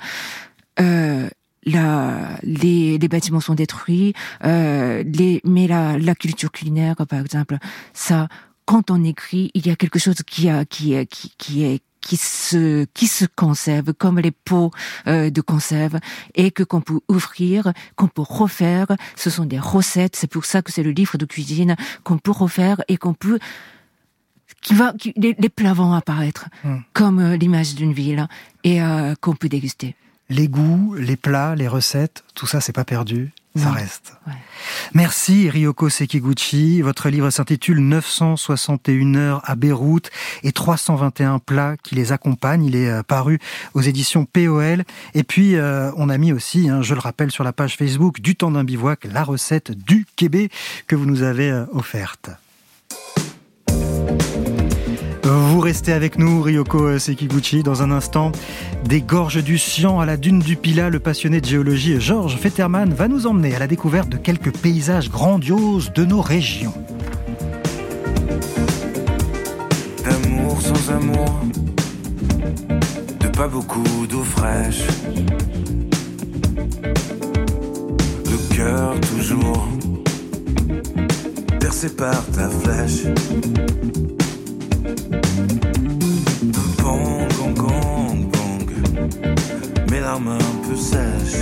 la, 1.67 2.39
les, 2.43 2.99
les 2.99 3.09
bâtiments 3.09 3.41
sont 3.41 3.55
détruits, 3.55 4.13
euh, 4.45 5.03
les, 5.07 5.41
mais 5.45 5.67
la, 5.67 5.99
la 5.99 6.15
culture 6.15 6.51
culinaire, 6.53 6.97
par 7.09 7.21
exemple, 7.21 7.59
ça, 7.93 8.29
quand 8.67 8.91
on 8.91 9.05
écrit, 9.05 9.51
il 9.55 9.67
y 9.67 9.71
a 9.71 9.77
quelque 9.77 9.99
chose 9.99 10.17
qui 10.27 10.49
a, 10.49 10.65
qui, 10.65 10.95
qui, 11.07 11.33
qui 11.39 11.65
est 11.65 11.83
qui 12.01 12.17
se 12.19 12.85
qui 12.93 13.07
se 13.07 13.25
conserve 13.25 13.95
comme 13.95 14.19
les 14.19 14.31
pots 14.31 14.71
euh, 15.07 15.31
de 15.31 15.41
conserve 15.41 15.99
et 16.35 16.51
que 16.51 16.63
qu'on 16.63 16.83
peut 16.83 17.01
ouvrir, 17.09 17.73
qu'on 17.97 18.09
peut 18.09 18.23
refaire. 18.23 18.89
Ce 19.17 19.31
sont 19.31 19.47
des 19.47 19.59
recettes. 19.59 20.15
C'est 20.17 20.31
pour 20.31 20.45
ça 20.45 20.61
que 20.61 20.71
c'est 20.71 20.83
le 20.83 20.91
livre 20.91 21.17
de 21.17 21.25
cuisine 21.25 21.77
qu'on 22.03 22.19
peut 22.19 22.31
refaire 22.31 22.83
et 22.89 22.99
qu'on 22.99 23.15
peut 23.15 23.39
qui 24.61 24.75
va 24.75 24.93
qui, 24.93 25.13
les, 25.17 25.35
les 25.39 25.49
plats 25.49 25.73
vont 25.73 25.93
apparaître 25.93 26.49
Hmm. 26.63 26.79
comme 26.93 27.21
euh, 27.21 27.37
l'image 27.37 27.75
d'une 27.75 27.93
ville 27.93 28.27
et 28.65 28.83
euh, 28.83 29.15
qu'on 29.21 29.35
peut 29.35 29.49
déguster. 29.49 29.97
Les 30.35 30.49
goûts, 30.49 30.97
les 30.99 31.15
plats, 31.17 31.55
les 31.55 31.69
recettes, 31.69 32.25
tout 32.35 32.47
ça, 32.49 32.61
c'est 32.61 32.73
pas 32.73 32.85
perdu, 32.85 33.31
ça 33.55 33.67
Non. 33.67 33.71
reste. 33.71 34.15
Merci 34.95 35.49
Ryoko 35.49 35.89
Sekiguchi. 35.89 36.83
Votre 36.83 37.09
livre 37.09 37.31
s'intitule 37.31 37.79
961 37.79 39.15
heures 39.15 39.43
à 39.45 39.55
Beyrouth 39.55 40.11
et 40.43 40.51
321 40.51 41.39
plats 41.39 41.77
qui 41.85 41.95
les 41.95 42.11
accompagnent. 42.11 42.65
Il 42.65 42.75
est 42.75 42.91
euh, 42.91 43.03
paru 43.05 43.39
aux 43.75 43.81
éditions 43.81 44.25
POL. 44.25 44.83
Et 45.15 45.23
puis, 45.23 45.55
euh, 45.55 45.93
on 45.97 46.09
a 46.09 46.19
mis 46.19 46.33
aussi, 46.33 46.69
hein, 46.69 46.83
je 46.83 46.95
le 46.95 47.01
rappelle, 47.01 47.31
sur 47.31 47.45
la 47.45 47.53
page 47.53 47.77
Facebook 47.77 48.21
du 48.21 48.35
temps 48.35 48.51
d'un 48.51 48.65
bivouac, 48.65 49.05
la 49.05 49.23
recette 49.23 49.71
du 49.71 50.05
Québec 50.17 50.51
que 50.89 50.97
vous 50.97 51.07
nous 51.07 51.23
avez 51.23 51.49
euh, 51.51 51.65
offerte. 51.73 52.31
Vous 55.25 55.61
restez 55.61 55.95
avec 55.95 56.19
nous, 56.19 56.43
Ryoko 56.43 56.99
Sekiguchi. 56.99 57.63
Dans 57.63 57.83
un 57.83 57.91
instant, 57.91 58.31
des 58.85 59.01
gorges 59.01 59.43
du 59.43 59.57
Sian 59.57 59.99
à 59.99 60.05
la 60.05 60.19
dune 60.19 60.41
du 60.41 60.55
Pila, 60.55 60.91
le 60.91 61.01
passionné 61.01 61.41
de 61.41 61.47
géologie 61.47 61.99
Georges 61.99 62.37
Fetterman 62.37 62.93
va 62.93 63.09
nous 63.09 63.27
emmener 63.27 63.55
à 63.57 63.59
la 63.59 63.67
découverte 63.67 64.11
de 64.11 64.19
quelques 64.19 64.55
paysages 64.55 65.11
grandioses 65.11 65.93
de 65.95 66.05
nos 66.05 66.21
régions. 66.21 66.75
D'amour 70.05 70.61
sans 70.61 70.93
amour, 70.93 71.41
de 73.21 73.29
pas 73.29 73.49
beaucoup 73.49 74.07
d'eau 74.07 74.25
fraîche. 74.25 74.83
Le 78.27 78.55
cœur 78.55 78.95
toujours 79.01 79.69
percé 81.59 81.89
par 81.89 82.27
ta 82.27 82.51
flèche. 82.51 83.07
Bang, 84.85 84.93
bang, 87.39 87.55
bang, 87.57 88.19
bang. 88.33 88.69
Mes 89.91 90.01
larmes 90.01 90.29
un 90.29 90.69
peu 90.69 90.77
sèches. 90.77 91.41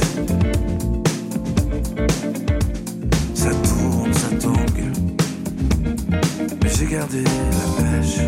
Ça 3.34 3.51
tourne, 3.51 4.12
ça 4.14 4.28
tangue. 4.40 4.93
Mais 6.62 6.70
j'ai 6.78 6.86
gardé 6.86 7.24
la 7.24 7.66
pêche. 7.82 8.20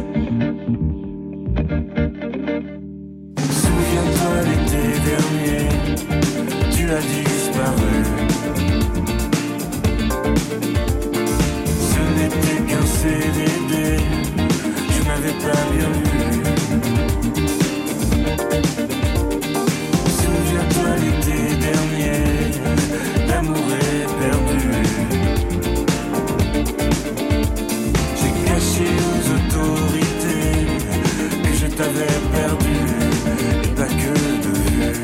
Souviens-toi 3.60 4.36
l'été 4.48 4.84
dernier, 5.10 5.62
tu 6.72 6.82
as 6.90 7.02
disparu. 7.02 7.96
Ce 11.78 12.00
n'était 12.16 12.60
qu'un 12.66 12.86
CDD 12.86 13.74
je 15.14 15.20
n'avais 15.20 15.36
pas 15.38 15.62
bien 15.72 15.90
vu. 15.90 16.10
Souviens-toi 20.18 20.90
l'été 21.02 21.38
dernier, 21.66 22.20
l'amour 23.28 23.68
est 23.80 24.06
perdu. 24.22 24.64
J'ai 28.16 28.32
caché 28.44 28.88
aux 29.10 29.24
autorités 29.36 30.56
que 31.42 31.52
je 31.60 31.66
t'avais 31.66 32.16
perdu, 32.32 32.78
et 33.64 33.68
pas 33.68 33.90
que 34.00 34.14
de 34.44 34.52
vue. 34.58 34.94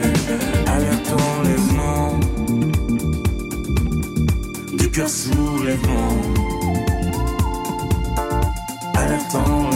Enlèvement, 1.40 2.20
du 4.74 4.86
cœur 4.90 5.08
soulèvement. 5.08 6.14
Enlèvement, 8.94 9.70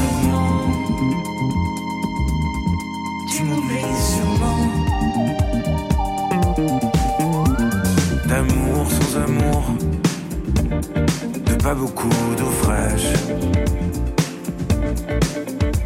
De 11.47 11.55
pas 11.62 11.75
beaucoup 11.75 12.11
d'eau 12.37 12.51
fraîche. 12.62 13.14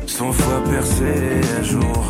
Cent 0.06 0.32
fois 0.32 0.60
percé 0.68 1.40
à 1.60 1.62
jour, 1.62 2.04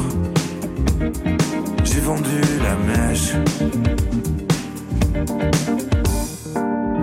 j'ai 1.85 2.01
vendu 2.01 2.41
la 2.63 2.77
mèche. 2.89 3.35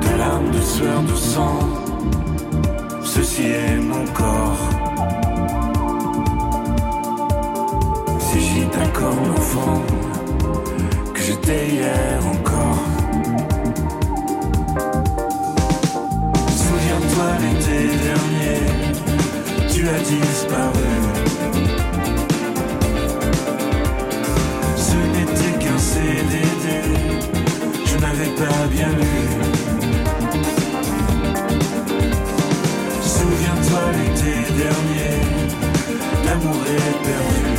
De 0.01 0.17
larmes, 0.17 0.49
de 0.51 0.61
sueur, 0.61 1.03
de 1.03 1.15
sang, 1.15 1.59
ceci 3.03 3.43
est 3.43 3.77
mon 3.77 4.05
corps. 4.05 4.69
Si 8.19 8.39
j'y 8.39 8.65
d'accord 8.65 9.17
l'enfant 9.27 9.83
que 11.13 11.21
j'étais 11.21 11.67
hier 11.67 12.19
encore. 12.25 12.94
Disparu. 19.93 20.89
Ce 24.75 24.95
n'était 25.13 25.55
qu'un 25.59 25.77
CDD, 25.77 26.65
je 27.85 27.97
n'avais 27.97 28.31
pas 28.35 28.67
bien 28.71 28.89
lu. 28.89 29.17
Souviens-toi 33.01 33.81
l'été 33.97 34.35
dernier, 34.63 35.17
l'amour 36.25 36.61
est 36.77 36.95
perdu. 37.05 37.49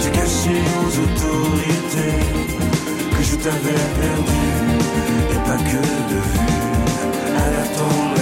J'ai 0.00 0.10
caché 0.10 0.56
aux 0.80 0.92
autorités 1.04 2.18
que 3.16 3.22
je 3.22 3.36
t'avais 3.36 3.82
perdu 4.00 4.44
et 5.30 5.40
pas 5.46 5.60
que 5.70 5.82
de 6.12 6.20
vue. 6.30 6.56
Alerte 7.36 7.80
enlèvement, 7.80 8.15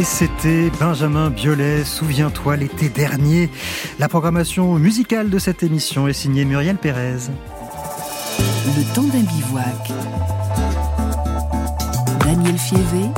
Et 0.00 0.04
c'était 0.04 0.70
Benjamin 0.80 1.28
Biolay, 1.28 1.84
souviens-toi 1.84 2.56
l'été 2.56 2.88
dernier. 2.88 3.50
La 3.98 4.08
programmation 4.08 4.76
musicale 4.76 5.28
de 5.28 5.38
cette 5.38 5.62
émission 5.62 6.08
est 6.08 6.14
signée 6.14 6.46
Muriel 6.46 6.78
Pérez. 6.78 7.18
Le 8.64 8.94
temps 8.94 9.02
d'un 9.02 9.20
bivouac. 9.20 9.92
Daniel 12.20 12.56
Fievé 12.56 13.10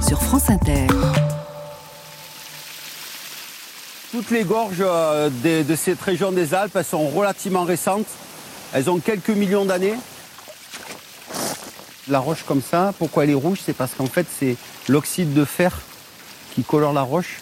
sur 0.00 0.22
France 0.22 0.48
Inter. 0.48 0.86
Toutes 4.12 4.30
les 4.30 4.44
gorges 4.44 4.76
euh, 4.80 5.28
de 5.44 5.76
cette 5.76 6.00
région 6.00 6.32
des 6.32 6.54
Alpes, 6.54 6.74
elles 6.74 6.86
sont 6.86 7.06
relativement 7.06 7.64
récentes. 7.64 8.08
Elles 8.72 8.88
ont 8.88 8.98
quelques 8.98 9.28
millions 9.28 9.66
d'années. 9.66 9.96
La 12.08 12.18
roche 12.18 12.42
comme 12.42 12.62
ça, 12.62 12.92
pourquoi 12.98 13.24
elle 13.24 13.30
est 13.30 13.34
rouge? 13.34 13.58
C'est 13.64 13.76
parce 13.76 13.94
qu'en 13.94 14.06
fait, 14.06 14.26
c'est 14.38 14.56
l'oxyde 14.88 15.34
de 15.34 15.44
fer 15.44 15.80
qui 16.54 16.64
colore 16.64 16.92
la 16.92 17.02
roche. 17.02 17.40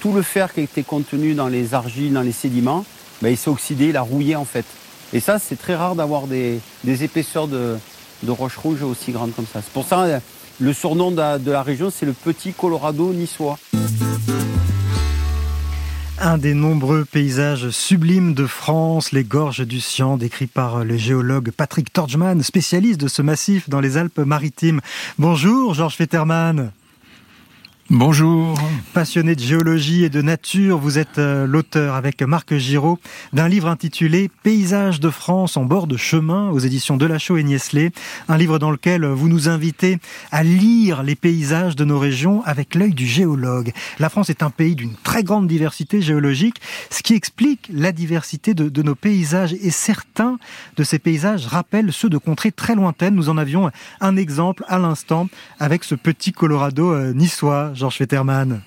Tout 0.00 0.12
le 0.12 0.20
fer 0.22 0.52
qui 0.52 0.60
était 0.60 0.82
contenu 0.82 1.34
dans 1.34 1.48
les 1.48 1.72
argiles, 1.72 2.12
dans 2.12 2.22
les 2.22 2.32
sédiments, 2.32 2.84
ben, 3.22 3.30
il 3.30 3.36
s'est 3.36 3.48
oxydé, 3.48 3.86
il 3.86 3.96
a 3.96 4.02
rouillé 4.02 4.36
en 4.36 4.44
fait. 4.44 4.66
Et 5.14 5.20
ça, 5.20 5.38
c'est 5.38 5.56
très 5.56 5.74
rare 5.74 5.94
d'avoir 5.94 6.26
des, 6.26 6.60
épaisseurs 6.84 7.48
de, 7.48 7.78
de 8.22 8.30
roches 8.30 8.58
rouges 8.58 8.82
aussi 8.82 9.10
grandes 9.10 9.34
comme 9.34 9.46
ça. 9.50 9.62
C'est 9.62 9.72
pour 9.72 9.86
ça, 9.86 10.02
euh, 10.02 10.20
le 10.60 10.72
surnom 10.74 11.10
de 11.10 11.16
la, 11.16 11.38
de 11.38 11.50
la 11.50 11.62
région, 11.62 11.90
c'est 11.90 12.06
le 12.06 12.12
petit 12.12 12.52
Colorado 12.52 13.12
niçois. 13.14 13.58
Un 16.20 16.36
des 16.36 16.52
nombreux 16.52 17.04
paysages 17.04 17.70
sublimes 17.70 18.34
de 18.34 18.46
France, 18.46 19.12
les 19.12 19.22
gorges 19.22 19.64
du 19.64 19.80
Sian, 19.80 20.16
décrits 20.16 20.48
par 20.48 20.84
le 20.84 20.96
géologue 20.96 21.52
Patrick 21.52 21.92
Torgman, 21.92 22.42
spécialiste 22.42 23.00
de 23.00 23.06
ce 23.06 23.22
massif 23.22 23.68
dans 23.68 23.80
les 23.80 23.96
Alpes-Maritimes. 23.96 24.80
Bonjour 25.18 25.74
Georges 25.74 25.94
Fetterman. 25.94 26.72
Bonjour. 27.90 28.60
Passionné 28.92 29.34
de 29.34 29.40
géologie 29.40 30.04
et 30.04 30.10
de 30.10 30.20
nature, 30.20 30.76
vous 30.76 30.98
êtes 30.98 31.16
euh, 31.16 31.46
l'auteur 31.46 31.94
avec 31.94 32.20
Marc 32.20 32.54
Giraud 32.54 32.98
d'un 33.32 33.48
livre 33.48 33.66
intitulé 33.66 34.30
Paysages 34.42 35.00
de 35.00 35.08
France 35.08 35.56
en 35.56 35.64
bord 35.64 35.86
de 35.86 35.96
chemin 35.96 36.50
aux 36.50 36.58
éditions 36.58 36.98
Delachaux 36.98 37.38
et 37.38 37.42
Niestlé. 37.42 37.90
Un 38.28 38.36
livre 38.36 38.58
dans 38.58 38.70
lequel 38.70 39.06
vous 39.06 39.30
nous 39.30 39.48
invitez 39.48 40.00
à 40.32 40.42
lire 40.42 41.02
les 41.02 41.14
paysages 41.14 41.76
de 41.76 41.86
nos 41.86 41.98
régions 41.98 42.42
avec 42.44 42.74
l'œil 42.74 42.92
du 42.92 43.06
géologue. 43.06 43.72
La 43.98 44.10
France 44.10 44.28
est 44.28 44.42
un 44.42 44.50
pays 44.50 44.74
d'une 44.74 44.94
très 44.94 45.22
grande 45.22 45.46
diversité 45.46 46.02
géologique, 46.02 46.60
ce 46.90 47.02
qui 47.02 47.14
explique 47.14 47.70
la 47.72 47.92
diversité 47.92 48.52
de, 48.52 48.68
de 48.68 48.82
nos 48.82 48.96
paysages. 48.96 49.54
Et 49.54 49.70
certains 49.70 50.38
de 50.76 50.84
ces 50.84 50.98
paysages 50.98 51.46
rappellent 51.46 51.94
ceux 51.94 52.10
de 52.10 52.18
contrées 52.18 52.52
très 52.52 52.74
lointaines. 52.74 53.14
Nous 53.14 53.30
en 53.30 53.38
avions 53.38 53.70
un 54.02 54.16
exemple 54.16 54.62
à 54.68 54.78
l'instant 54.78 55.28
avec 55.58 55.84
ce 55.84 55.94
petit 55.94 56.32
Colorado 56.32 56.92
euh, 56.92 57.14
niçois, 57.14 57.72
Georges 57.78 57.96
Fetterman. 57.96 58.64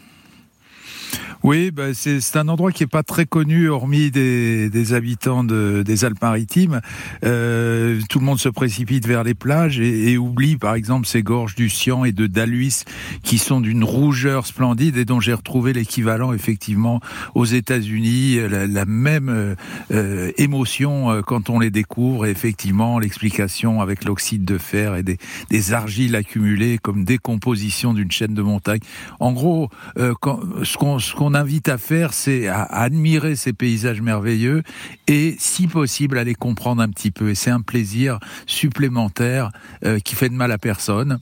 Oui, 1.44 1.72
bah, 1.72 1.94
c'est 1.96 2.36
un 2.36 2.48
endroit 2.50 2.72
qui 2.72 2.84
est 2.84 2.88
pas 2.88 3.02
très 3.02 3.26
connu, 3.26 3.68
hormis 3.68 4.12
des, 4.12 4.70
des 4.70 4.94
habitants 4.94 5.44
de, 5.44 5.82
des 5.84 6.06
Alpes-Maritimes. 6.06 6.82
Euh, 7.26 8.00
tout 8.10 8.20
le 8.20 8.26
monde 8.26 8.40
se 8.40 8.50
précipite 8.50 9.08
vers 9.08 9.24
les 9.24 9.34
plages 9.34 9.80
et, 9.80 10.12
et 10.12 10.18
oublie, 10.20 10.58
par 10.58 10.76
exemple, 10.76 11.08
ces 11.08 11.24
gorges 11.24 11.56
du 11.56 11.68
Sian 11.70 12.06
et 12.06 12.12
de 12.12 12.28
Daluis, 12.28 12.84
qui 13.24 13.40
sont 13.40 13.60
d'une 13.60 13.84
rougeur 13.84 14.46
splendide 14.46 14.98
et 14.98 15.06
dont 15.06 15.20
j'ai 15.20 15.34
retrouvé 15.34 15.74
l'équivalent 15.74 16.32
effectivement 16.32 17.00
aux 17.34 17.46
États-Unis, 17.46 18.38
la, 18.48 18.68
la 18.68 18.86
même 18.86 19.30
euh, 19.30 19.56
euh, 19.92 20.32
émotion 20.38 21.10
euh, 21.10 21.22
quand 21.22 21.50
on 21.50 21.58
les 21.58 21.72
découvre. 21.72 22.28
Et 22.28 22.30
effectivement, 22.30 23.00
l'explication 23.00 23.82
avec 23.82 24.06
l'oxyde 24.06 24.46
de 24.46 24.60
fer 24.60 24.96
et 24.96 25.02
des, 25.02 25.18
des 25.50 25.74
argiles 25.74 26.16
accumulées 26.16 26.78
comme 26.78 27.04
décomposition 27.04 27.96
d'une 27.96 28.12
chaîne 28.12 28.36
de 28.36 28.44
montagne. 28.44 28.82
En 29.20 29.32
gros, 29.32 29.70
euh, 29.98 30.14
quand, 30.22 30.40
ce 30.64 30.78
qu'on 30.78 31.00
ce 31.00 31.16
qu'on 31.32 31.36
invite 31.38 31.70
à 31.70 31.78
faire, 31.78 32.14
c'est 32.14 32.48
à, 32.48 32.64
admirer 32.64 33.36
ces 33.36 33.54
paysages 33.54 34.02
merveilleux 34.02 34.64
et, 35.08 35.36
si 35.40 35.68
possible, 35.68 36.18
à 36.18 36.24
les 36.24 36.36
comprendre 36.36 36.82
un 36.82 36.90
petit 36.90 37.12
peu. 37.12 37.30
Et 37.30 37.36
c'est 37.36 37.50
un 37.52 37.62
plaisir 37.62 38.20
supplémentaire 38.48 39.52
euh, 39.86 40.00
qui 40.00 40.16
fait 40.16 40.30
de 40.30 40.34
mal 40.34 40.52
à 40.52 40.58
personne. 40.58 41.20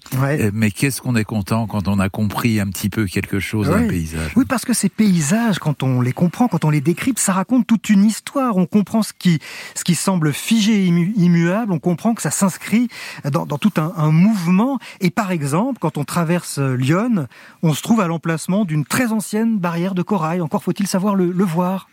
Mais 0.54 0.72
qu'est-ce 0.72 1.02
qu'on 1.02 1.16
est 1.16 1.24
content 1.24 1.68
quand 1.68 1.88
on 1.88 2.00
a 2.00 2.10
compris 2.10 2.60
un 2.60 2.68
petit 2.68 2.90
peu 2.90 3.06
quelque 3.06 3.40
chose 3.40 3.68
d'un 3.70 3.82
Oui. 3.82 3.88
paysage. 3.88 4.32
Oui, 4.36 4.46
parce 4.48 4.66
que 4.66 4.74
ces 4.74 4.90
paysages, 4.90 5.60
quand 5.60 5.84
on 5.84 6.02
les 6.02 6.14
comprend, 6.14 6.48
quand 6.48 6.66
on 6.66 6.70
les 6.70 6.82
décrypte, 6.82 7.20
ça 7.20 7.34
raconte 7.34 7.68
toute 7.68 7.90
une 7.90 8.04
histoire. 8.06 8.58
On 8.58 8.66
comprend 8.66 9.04
ce 9.04 9.14
qui, 9.18 9.40
ce 9.76 9.84
qui 9.84 9.96
semble 9.96 10.34
figé 10.34 10.86
et 10.86 10.90
immu- 10.90 11.14
immuable. 11.18 11.72
On 11.72 11.80
comprend 11.80 12.14
que 12.14 12.22
ça 12.22 12.32
s'inscrit 12.32 12.88
dans, 13.32 13.46
dans 13.46 13.58
tout 13.58 13.74
un, 13.78 13.94
un 13.98 14.12
mouvement. 14.12 14.80
Et 15.02 15.10
par 15.10 15.32
exemple, 15.32 15.80
quand 15.80 15.98
on 15.98 16.04
traverse 16.04 16.60
euh, 16.60 16.76
Lyon, 16.76 17.28
on 17.64 17.74
se 17.74 17.82
trouve 17.82 18.02
à 18.02 18.08
l'emplacement 18.08 18.66
d'une 18.66 18.86
très 18.86 19.12
ancienne 19.12 19.58
barrière 19.58 19.94
de 19.96 19.99
corail. 20.04 20.42
Encore 20.42 20.64
faut-il 20.64 20.88
savoir 20.88 21.16
le, 21.16 21.32
le 21.32 21.44
voir. 21.44 21.88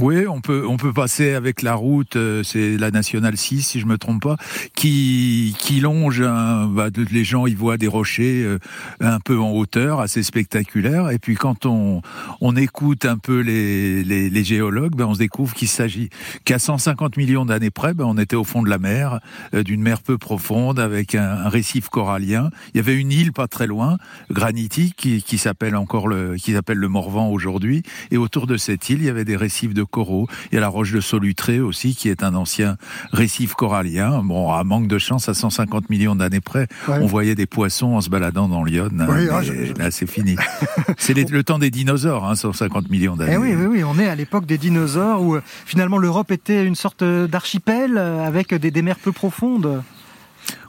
Oui, 0.00 0.28
on 0.28 0.40
peut 0.40 0.64
on 0.64 0.76
peut 0.76 0.92
passer 0.92 1.32
avec 1.32 1.60
la 1.60 1.74
route, 1.74 2.14
euh, 2.14 2.44
c'est 2.44 2.76
la 2.76 2.92
nationale 2.92 3.36
6 3.36 3.62
si 3.62 3.80
je 3.80 3.86
me 3.86 3.98
trompe 3.98 4.22
pas, 4.22 4.36
qui 4.76 5.56
qui 5.58 5.80
longe 5.80 6.20
un, 6.22 6.68
bah, 6.68 6.86
les 7.10 7.24
gens 7.24 7.48
y 7.48 7.54
voient 7.54 7.78
des 7.78 7.88
rochers 7.88 8.44
euh, 8.44 8.60
un 9.00 9.18
peu 9.18 9.36
en 9.40 9.50
hauteur, 9.50 9.98
assez 9.98 10.22
spectaculaires 10.22 11.10
et 11.10 11.18
puis 11.18 11.34
quand 11.34 11.66
on 11.66 12.00
on 12.40 12.54
écoute 12.54 13.06
un 13.06 13.18
peu 13.18 13.40
les 13.40 14.04
les, 14.04 14.30
les 14.30 14.44
géologues, 14.44 14.94
ben 14.94 15.06
on 15.06 15.14
se 15.14 15.18
découvre 15.18 15.52
qu'il 15.52 15.66
s'agit 15.66 16.10
qu'à 16.44 16.60
150 16.60 17.16
millions 17.16 17.44
d'années 17.44 17.70
près, 17.70 17.92
ben 17.92 18.04
on 18.04 18.18
était 18.18 18.36
au 18.36 18.44
fond 18.44 18.62
de 18.62 18.70
la 18.70 18.78
mer, 18.78 19.18
euh, 19.52 19.64
d'une 19.64 19.82
mer 19.82 20.02
peu 20.02 20.16
profonde 20.16 20.78
avec 20.78 21.16
un, 21.16 21.28
un 21.28 21.48
récif 21.48 21.88
corallien. 21.88 22.50
Il 22.72 22.76
y 22.76 22.80
avait 22.80 22.94
une 22.94 23.10
île 23.10 23.32
pas 23.32 23.48
très 23.48 23.66
loin, 23.66 23.98
granitique 24.30 24.94
qui, 24.96 25.24
qui 25.24 25.38
s'appelle 25.38 25.74
encore 25.74 26.06
le 26.06 26.36
qui 26.36 26.52
s'appelle 26.52 26.78
le 26.78 26.88
Morvan 26.88 27.30
aujourd'hui 27.30 27.82
et 28.12 28.16
autour 28.16 28.46
de 28.46 28.56
cette 28.56 28.90
île, 28.90 28.98
il 29.00 29.06
y 29.06 29.10
avait 29.10 29.24
des 29.24 29.34
récifs 29.34 29.74
de 29.74 29.87
coraux. 29.90 30.26
Il 30.50 30.54
y 30.54 30.58
a 30.58 30.60
la 30.60 30.68
roche 30.68 30.92
de 30.92 31.00
Solutré 31.00 31.60
aussi, 31.60 31.94
qui 31.94 32.08
est 32.08 32.22
un 32.22 32.34
ancien 32.34 32.76
récif 33.12 33.54
corallien. 33.54 34.22
Bon, 34.22 34.52
à 34.52 34.62
manque 34.64 34.86
de 34.88 34.98
chance, 34.98 35.28
à 35.28 35.34
150 35.34 35.90
millions 35.90 36.14
d'années 36.14 36.40
près, 36.40 36.68
Ouais. 36.86 36.98
on 37.00 37.06
voyait 37.06 37.34
des 37.34 37.46
poissons 37.46 37.94
en 37.94 38.00
se 38.00 38.10
baladant 38.10 38.48
dans 38.48 38.64
l'Yonne. 38.64 39.06
Oui, 39.08 39.24
Mais 39.24 39.28
ah, 39.32 39.42
je- 39.42 39.52
Là, 39.78 39.90
c'est 39.90 40.06
fini. 40.08 40.36
c'est 40.98 41.14
le 41.14 41.42
temps 41.44 41.58
des 41.58 41.70
dinosaures, 41.70 42.24
hein, 42.24 42.34
150 42.34 42.90
millions 42.90 43.16
d'années. 43.16 43.32
Eh 43.34 43.36
oui, 43.38 43.54
oui, 43.54 43.66
oui, 43.66 43.84
on 43.84 43.98
est 43.98 44.08
à 44.08 44.14
l'époque 44.14 44.46
des 44.46 44.58
dinosaures 44.58 45.22
où 45.22 45.34
euh, 45.36 45.42
finalement 45.66 45.98
l'Europe 45.98 46.30
était 46.30 46.64
une 46.64 46.74
sorte 46.74 47.02
euh, 47.02 47.26
d'archipel 47.26 47.96
euh, 47.96 48.24
avec 48.26 48.54
des, 48.54 48.70
des 48.70 48.82
mers 48.82 48.98
peu 48.98 49.12
profondes. 49.12 49.82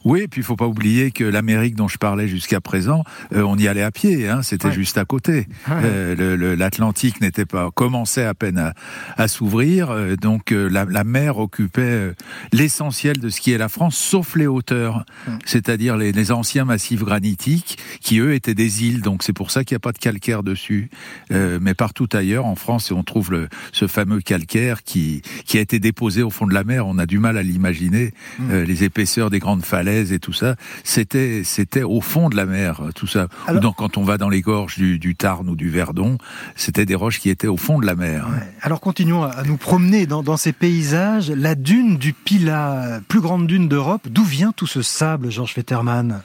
Oui, 0.06 0.22
et 0.22 0.28
puis 0.28 0.42
il 0.42 0.44
faut 0.44 0.56
pas 0.56 0.68
oublier 0.68 1.12
que 1.12 1.24
l'Amérique 1.24 1.76
dont 1.76 1.88
je 1.88 1.98
parlais 1.98 2.28
jusqu'à 2.28 2.62
présent, 2.62 3.04
euh, 3.34 3.42
on 3.44 3.58
y 3.58 3.68
allait 3.68 3.84
à 3.84 3.92
pied, 3.92 4.28
hein, 4.30 4.42
c'était 4.42 4.68
Ouais. 4.68 4.74
juste 4.74 4.98
à 4.98 5.06
côté. 5.06 5.48
Ouais. 5.68 5.76
Euh, 5.84 6.56
L'Atlantique 6.56 7.22
n'était 7.22 7.46
pas 7.46 7.70
commençait 7.72 8.24
à 8.26 8.34
peine 8.34 8.58
à, 8.58 8.74
à 9.18 9.28
s'ouvrir, 9.28 9.90
euh, 9.92 10.16
donc 10.16 10.52
la, 10.52 10.86
la 10.86 11.04
mer 11.04 11.38
occupait 11.38 12.14
l'essentiel 12.54 13.18
de 13.20 13.30
ce 13.30 13.42
qui 13.42 13.52
est 13.52 13.58
la 13.58 13.70
France, 13.70 13.98
sauf 13.98 14.36
les 14.36 14.48
hauteurs, 14.48 15.06
c'est-à-dire 15.46 15.98
les, 15.98 16.12
les 16.12 16.32
anciens 16.32 16.66
massifs 16.66 17.04
granitiques 17.04 17.78
qui 18.02 18.20
eux 18.20 18.34
étaient 18.34 18.56
des 18.56 18.86
îles, 18.86 19.02
donc 19.02 19.24
c'est 19.24 19.34
pour 19.34 19.52
ça 19.52 19.64
qu'il 19.64 19.76
n'y 19.76 19.78
a 19.78 19.82
pas 19.82 19.92
de 19.92 19.98
calcaire 20.00 20.44
dessus. 20.44 20.90
Mais 21.30 21.74
partout 21.74 22.08
ailleurs 22.14 22.46
en 22.46 22.56
France, 22.56 22.92
on 22.92 23.04
trouve 23.04 23.32
le, 23.32 23.50
ce 23.72 23.88
fameux 23.88 24.22
calcaire 24.22 24.84
qui 24.84 25.22
qui 25.46 25.58
a 25.58 25.62
été 25.62 25.80
déposé 25.80 26.24
au 26.24 26.30
fond 26.30 26.48
de 26.48 26.54
la 26.54 26.64
mer. 26.64 26.88
On 26.88 26.98
a 26.98 27.06
du 27.06 27.20
mal 27.20 27.38
à 27.38 27.44
l'imaginer. 27.44 28.14
Mm. 28.40 28.60
Les 28.62 28.84
épaisseurs 28.84 29.30
des 29.30 29.40
grandes 29.40 29.66
falaises 29.66 29.89
et 29.90 30.20
tout 30.20 30.34
ça, 30.34 30.56
c'était 30.84 31.42
c'était 31.44 31.84
au 31.84 32.02
fond 32.02 32.30
de 32.30 32.36
la 32.36 32.46
mer, 32.46 32.82
tout 32.96 33.08
ça. 33.08 33.28
Alors- 33.48 33.62
donc 33.62 33.76
quand 33.78 33.98
on 33.98 34.04
va 34.04 34.18
dans 34.18 34.30
les 34.30 34.42
gorges 34.42 34.78
du, 34.78 35.00
du 35.00 35.16
Tarn 35.16 35.50
ou 35.50 35.56
du 35.56 35.70
Verdon, 35.70 36.18
c'était 36.56 36.86
des 36.86 36.96
roches 36.96 37.20
qui 37.20 37.30
étaient 37.30 37.48
au 37.48 37.58
fond 37.58 37.80
de 37.80 37.86
la 37.86 37.96
mer. 37.96 38.28
Alors 38.62 38.80
continuons 38.82 39.24
à 39.24 39.44
nous 39.44 39.58
promener 39.58 40.06
dans, 40.06 40.24
dans 40.24 40.38
ces 40.38 40.54
paysages. 40.54 41.30
La 41.32 41.56
dune 41.56 41.98
du 41.98 42.14
Pila, 42.14 43.02
plus 43.08 43.22
grande 43.22 43.48
dune 43.48 43.68
d'Europe, 43.68 44.08
d'où 44.10 44.24
vient 44.24 44.52
tout 44.52 44.68
ce 44.68 44.82
sable, 44.82 45.32
Georges 45.32 45.54
Fetterman? 45.54 46.22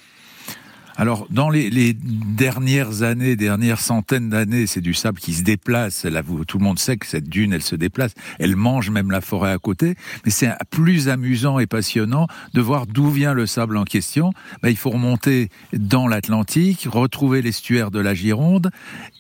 Alors, 0.97 1.27
dans 1.31 1.51
les, 1.51 1.71
les 1.71 1.93
dernières 1.95 3.03
années, 3.03 3.37
dernières 3.37 3.81
centaines 3.81 4.29
d'années, 4.31 4.67
c'est 4.67 4.81
du 4.81 4.95
sable 4.95 5.19
qui 5.19 5.35
se 5.35 5.43
déplace. 5.43 6.05
Là, 6.05 6.23
vous, 6.23 6.45
tout 6.45 6.59
le 6.59 6.65
monde 6.65 6.79
sait 6.79 6.97
que 6.97 7.07
cette 7.07 7.29
dune, 7.29 7.53
elle 7.53 7.63
se 7.63 7.77
déplace. 7.77 8.13
Elle 8.39 8.57
mange 8.57 8.91
même 8.91 9.11
la 9.11 9.21
forêt 9.21 9.51
à 9.53 9.59
côté. 9.59 9.97
Mais 10.25 10.31
c'est 10.31 10.51
plus 10.71 11.09
amusant 11.09 11.59
et 11.59 11.67
passionnant 11.67 12.29
de 12.53 12.61
voir 12.61 12.87
d'où 12.87 13.11
vient 13.11 13.35
le 13.35 13.47
sable 13.47 13.77
en 13.77 13.85
question. 13.85 14.33
Ben, 14.63 14.71
il 14.71 14.77
faut 14.77 14.91
remonter 14.91 15.49
dans 15.73 16.07
l'Atlantique, 16.07 16.87
retrouver 16.91 17.43
l'estuaire 17.43 17.91
de 17.91 17.99
la 18.01 18.15
Gironde 18.15 18.71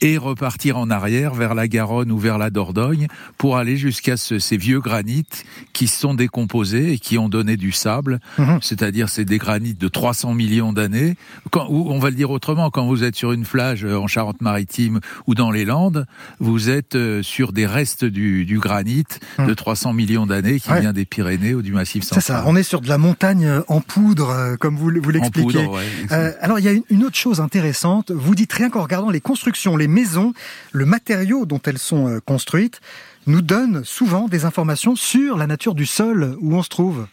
et 0.01 0.17
repartir 0.17 0.79
en 0.79 0.91
arrière 0.91 1.35
vers 1.35 1.55
la 1.55 1.69
Garonne 1.69 2.13
ou 2.13 2.19
vers 2.19 2.39
la 2.39 2.51
Dordogne 2.51 3.09
pour 3.39 3.57
aller 3.57 3.77
jusqu'à 3.77 4.17
ce- 4.17 4.39
ces 4.39 4.57
vieux 4.57 4.81
granites 4.81 5.45
qui 5.73 5.87
sont 5.89 6.15
décomposés 6.15 6.93
et 6.93 6.99
qui 6.99 7.19
ont 7.19 7.29
donné 7.29 7.57
du 7.57 7.73
sable. 7.73 8.21
C'est-à-dire, 8.63 9.09
c'est 9.09 9.25
des 9.25 9.39
granites 9.39 9.81
de 9.81 9.89
300 9.89 10.35
millions 10.35 10.73
d'années. 10.73 11.17
Quand, 11.51 11.64
ou 11.71 11.91
on 11.91 11.99
va 11.99 12.11
le 12.11 12.17
dire 12.17 12.31
autrement, 12.31 12.71
quand 12.71 12.87
vous 12.87 13.05
êtes 13.05 13.17
sur 13.17 13.33
une 13.33 13.45
plage 13.45 13.85
euh, 13.85 13.97
en 13.99 14.07
Charente-Maritime 14.07 15.01
ou 15.27 15.35
dans 15.35 15.51
les 15.51 15.65
Landes, 15.65 16.07
vous 16.41 16.71
êtes 16.71 16.95
euh, 16.95 17.23
sur 17.23 17.53
des 17.53 17.67
restes 17.67 18.05
du, 18.05 18.45
du 18.45 18.59
granit 18.59 19.05
de 19.39 19.55
300 19.55 19.93
millions 19.93 20.27
d'années 20.27 20.61
qui 20.61 20.71
Ouais. 20.71 20.81
vient 20.81 20.93
des 20.93 21.05
Pyrénées 21.05 21.55
ou 21.55 21.63
du 21.63 21.73
Massif 21.73 22.03
C'est 22.05 22.15
central. 22.21 22.43
ça, 22.43 22.45
on 22.49 22.57
est 22.57 22.63
sur 22.63 22.81
de 22.81 22.89
la 22.89 22.99
montagne 22.99 23.47
euh, 23.47 23.61
en 23.69 23.81
poudre, 23.81 24.57
comme 24.61 24.77
vous, 24.77 24.91
vous 25.03 25.11
l'expliquez. 25.11 25.67
ouais, 25.67 25.83
Euh, 26.13 26.33
alors 26.41 26.59
il 26.59 26.65
y 26.65 26.69
a 26.69 26.73
une, 26.73 26.83
une 26.91 27.05
autre 27.05 27.17
chose 27.17 27.41
intéressante, 27.41 28.11
vous 28.11 28.35
dites 28.35 28.53
rien 28.53 28.71
qu'en 28.71 28.83
regardant 28.83 29.11
les 29.11 29.21
constructions, 29.21 29.77
les 29.77 29.89
maisons, 29.89 30.33
le 30.73 30.87
matériau 30.87 31.47
dont 31.47 31.61
elles 31.65 31.79
sont 31.79 32.21
construites, 32.25 32.81
nous 33.27 33.41
donne 33.43 33.85
souvent 33.85 34.29
des 34.29 34.45
informations 34.45 34.97
sur 34.97 35.37
la 35.39 35.47
nature 35.47 35.75
du 35.75 35.87
sol 35.87 36.37
où 36.41 36.55
on 36.55 36.63
se 36.63 36.69
trouve. 36.69 37.07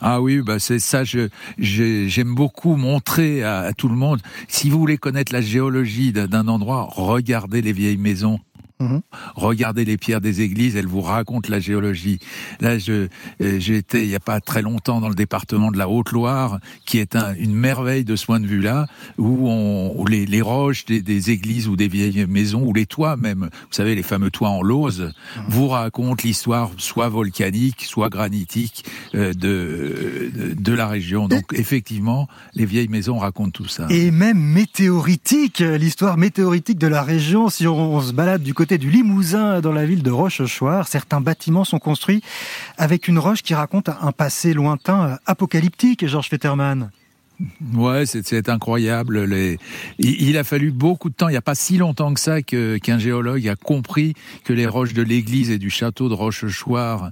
Ah 0.00 0.20
oui, 0.20 0.40
bah 0.42 0.58
c'est 0.58 0.78
ça. 0.80 1.04
Je 1.04 1.28
j'ai- 1.58 2.08
j'aime 2.08 2.34
beaucoup 2.34 2.76
montrer 2.76 3.42
à, 3.44 3.72
tout 3.72 3.88
le 3.88 3.94
monde. 3.96 4.20
Si 4.48 4.68
vous 4.68 4.78
voulez 4.78 4.98
connaître 4.98 5.32
la 5.32 5.40
géologie 5.40 6.12
d'un 6.12 6.48
endroit, 6.48 6.88
regardez 6.90 7.62
les 7.62 7.72
vieilles 7.72 7.96
maisons. 7.96 8.38
Regardez 9.34 9.84
les 9.84 9.96
pierres 9.96 10.20
des 10.20 10.42
églises, 10.42 10.76
elles 10.76 10.86
vous 10.86 11.00
racontent 11.00 11.48
la 11.50 11.60
géologie. 11.60 12.18
Là, 12.60 12.78
je 12.78 13.08
euh, 13.40 13.58
j'ai 13.58 13.76
été 13.76 14.02
il 14.02 14.10
y 14.10 14.14
a 14.14 14.20
pas 14.20 14.40
très 14.40 14.60
longtemps 14.62 15.00
dans 15.00 15.08
le 15.08 15.14
département 15.14 15.70
de 15.70 15.78
la 15.78 15.88
Haute-Loire, 15.88 16.58
qui 16.84 16.98
est 16.98 17.16
un- 17.16 17.34
une 17.36 17.54
merveille 17.54 18.04
de 18.04 18.14
ce 18.16 18.26
point 18.26 18.40
de 18.40 18.46
vue-là, 18.46 18.86
où, 19.16 19.48
on, 19.48 19.94
où 19.98 20.06
les, 20.06 20.26
les 20.26 20.42
roches 20.42 20.84
des, 20.84 21.00
des 21.00 21.30
églises 21.30 21.66
ou 21.68 21.76
des 21.76 21.88
vieilles 21.88 22.26
maisons, 22.28 22.62
ou 22.62 22.74
les 22.74 22.84
toits 22.84 23.16
même, 23.16 23.48
vous 23.52 23.66
savez, 23.70 23.94
les 23.94 24.02
fameux 24.02 24.30
toits 24.30 24.50
en 24.50 24.60
lauze, 24.60 25.12
vous 25.48 25.68
racontent 25.68 26.22
l'histoire 26.24 26.70
soit 26.76 27.08
volcanique, 27.08 27.82
soit 27.84 28.10
granitique 28.10 28.84
euh, 29.14 29.32
de, 29.32 30.30
de 30.34 30.54
de 30.54 30.72
la 30.72 30.88
région. 30.88 31.28
Donc 31.28 31.44
effectivement, 31.54 32.28
les 32.54 32.66
vieilles 32.66 32.88
maisons 32.88 33.18
racontent 33.18 33.50
tout 33.50 33.68
ça. 33.68 33.86
Et 33.90 34.10
même 34.10 34.38
météoritique, 34.38 35.60
euh, 35.60 35.78
l'histoire 35.78 36.16
météoritique 36.18 36.78
de 36.78 36.86
la 36.88 37.02
région, 37.02 37.48
si 37.48 37.66
on, 37.66 37.94
on 37.94 38.00
se 38.00 38.12
balade 38.12 38.42
du 38.42 38.52
côté 38.52 38.63
du 38.72 38.90
Limousin 38.90 39.60
dans 39.60 39.72
la 39.72 39.84
ville 39.84 40.02
de 40.02 40.10
Rochechouart, 40.10 40.88
certains 40.88 41.20
bâtiments 41.20 41.64
sont 41.64 41.78
construits 41.78 42.22
avec 42.78 43.08
une 43.08 43.18
roche 43.18 43.42
qui 43.42 43.54
raconte 43.54 43.88
un 43.88 44.12
passé 44.12 44.54
lointain 44.54 45.18
apocalyptique, 45.26 46.06
Georges 46.06 46.28
Fetterman. 46.28 46.90
Ouais, 47.74 48.06
c'est 48.06 48.48
incroyable. 48.48 49.24
Les... 49.24 49.58
Il, 49.98 50.38
a 50.38 50.44
fallu 50.44 50.70
beaucoup 50.70 51.10
de 51.10 51.14
temps. 51.14 51.28
Il 51.28 51.32
n'y 51.32 51.36
a 51.36 51.42
pas 51.42 51.56
si 51.56 51.78
longtemps 51.78 52.14
que 52.14 52.20
ça 52.20 52.42
qu'un 52.42 52.98
géologue 52.98 53.48
a 53.48 53.56
compris 53.56 54.14
que 54.44 54.52
les 54.52 54.66
roches 54.66 54.94
de 54.94 55.02
l'église 55.02 55.50
et 55.50 55.58
du 55.58 55.68
château 55.68 56.08
de 56.08 56.14
Rochechouart 56.14 57.10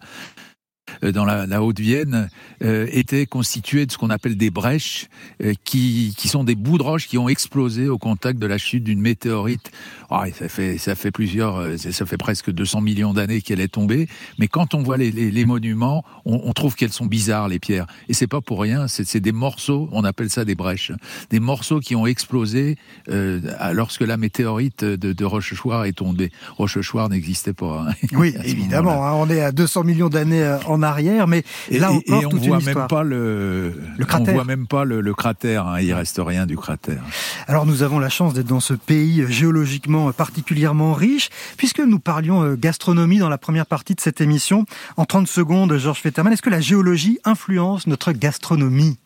dans 1.02 1.24
la, 1.24 1.46
la 1.46 1.62
Haute-Vienne 1.62 2.28
euh, 2.62 2.86
étaient 2.92 3.26
constituées 3.26 3.86
de 3.86 3.92
ce 3.92 3.98
qu'on 3.98 4.10
appelle 4.10 4.36
des 4.36 4.50
brèches, 4.50 5.08
euh, 5.42 5.54
qui, 5.64 6.14
qui 6.16 6.28
sont 6.28 6.44
des 6.44 6.54
bouts 6.54 6.78
de 6.78 6.82
roche 6.82 7.08
qui 7.08 7.18
ont 7.18 7.28
explosé 7.28 7.88
au 7.88 7.98
contact 7.98 8.38
de 8.38 8.46
la 8.46 8.58
chute 8.58 8.84
d'une 8.84 9.00
météorite. 9.00 9.70
Ah, 10.10 10.28
et 10.28 10.32
ça 10.32 10.48
fait 10.48 10.78
ça 10.78 10.94
fait 10.94 11.10
plusieurs, 11.10 11.56
euh, 11.56 11.76
ça 11.76 12.04
fait 12.06 12.18
presque 12.18 12.50
200 12.50 12.80
millions 12.80 13.12
d'années 13.14 13.40
qu'elle 13.40 13.60
est 13.60 13.68
tombée. 13.72 14.08
Mais 14.38 14.48
quand 14.48 14.74
on 14.74 14.82
voit 14.82 14.96
les, 14.96 15.10
les, 15.10 15.30
les 15.30 15.44
monuments, 15.46 16.04
on, 16.24 16.40
on 16.44 16.52
trouve 16.52 16.74
qu'elles 16.74 16.92
sont 16.92 17.06
bizarres 17.06 17.48
les 17.48 17.58
pierres. 17.58 17.86
Et 18.08 18.14
c'est 18.14 18.26
pas 18.26 18.40
pour 18.40 18.60
rien. 18.60 18.88
C'est 18.88 19.04
c'est 19.06 19.20
des 19.20 19.32
morceaux. 19.32 19.88
On 19.92 20.04
appelle 20.04 20.30
ça 20.30 20.44
des 20.44 20.54
brèches. 20.54 20.92
Des 21.30 21.40
morceaux 21.40 21.80
qui 21.80 21.96
ont 21.96 22.06
explosé 22.06 22.76
euh, 23.08 23.40
lorsque 23.72 24.02
la 24.02 24.16
météorite 24.16 24.84
de, 24.84 25.12
de 25.12 25.24
Rochechouart 25.24 25.84
est 25.86 25.92
tombée. 25.92 26.30
Rochechouart 26.56 27.08
n'existait 27.08 27.52
pas. 27.52 27.86
hein. 27.88 27.94
Oui, 28.12 28.34
évidemment, 28.44 29.06
hein, 29.06 29.12
on 29.14 29.28
est 29.30 29.40
à 29.40 29.52
200 29.52 29.84
millions 29.84 30.08
d'années 30.08 30.42
euh, 30.42 30.58
en 30.82 30.88
arrière, 30.88 31.26
mais 31.28 31.44
Et, 31.70 31.78
là 31.78 31.90
et- 31.90 31.96
encore, 31.96 32.22
et 32.22 32.26
on 32.26 32.28
toute 32.30 32.44
voit 32.46 32.58
une 32.58 32.64
même 32.66 32.86
pas 32.88 33.02
le, 33.02 33.72
Le 33.96 34.04
cratère. 34.04 34.34
On 34.34 34.36
voit 34.36 34.44
même 34.44 34.66
pas 34.66 34.84
le, 34.84 35.00
le 35.00 35.14
cratère. 35.14 35.66
hein, 35.66 35.80
il 35.80 35.92
reste 35.92 36.20
rien 36.24 36.46
du 36.46 36.56
cratère. 36.56 37.02
Alors 37.46 37.66
nous 37.66 37.82
avons 37.82 37.98
la 37.98 38.08
chance 38.08 38.34
d'être 38.34 38.46
dans 38.48 38.60
ce 38.60 38.74
pays 38.74 39.24
géologiquement 39.28 40.10
particulièrement 40.12 40.92
riche, 40.92 41.30
puisque 41.56 41.80
nous 41.80 41.98
parlions 41.98 42.42
euh, 42.42 42.56
gastronomie 42.56 43.18
dans 43.18 43.28
la 43.28 43.38
première 43.38 43.66
partie 43.66 43.94
de 43.94 44.00
cette 44.00 44.20
émission. 44.20 44.64
En 44.96 45.04
30 45.04 45.28
secondes, 45.28 45.76
Georges 45.78 46.00
Fetterman, 46.00 46.32
est-ce 46.32 46.42
que 46.42 46.50
la 46.50 46.60
géologie 46.60 47.18
influence 47.24 47.86
notre 47.86 48.12
gastronomie? 48.12 48.98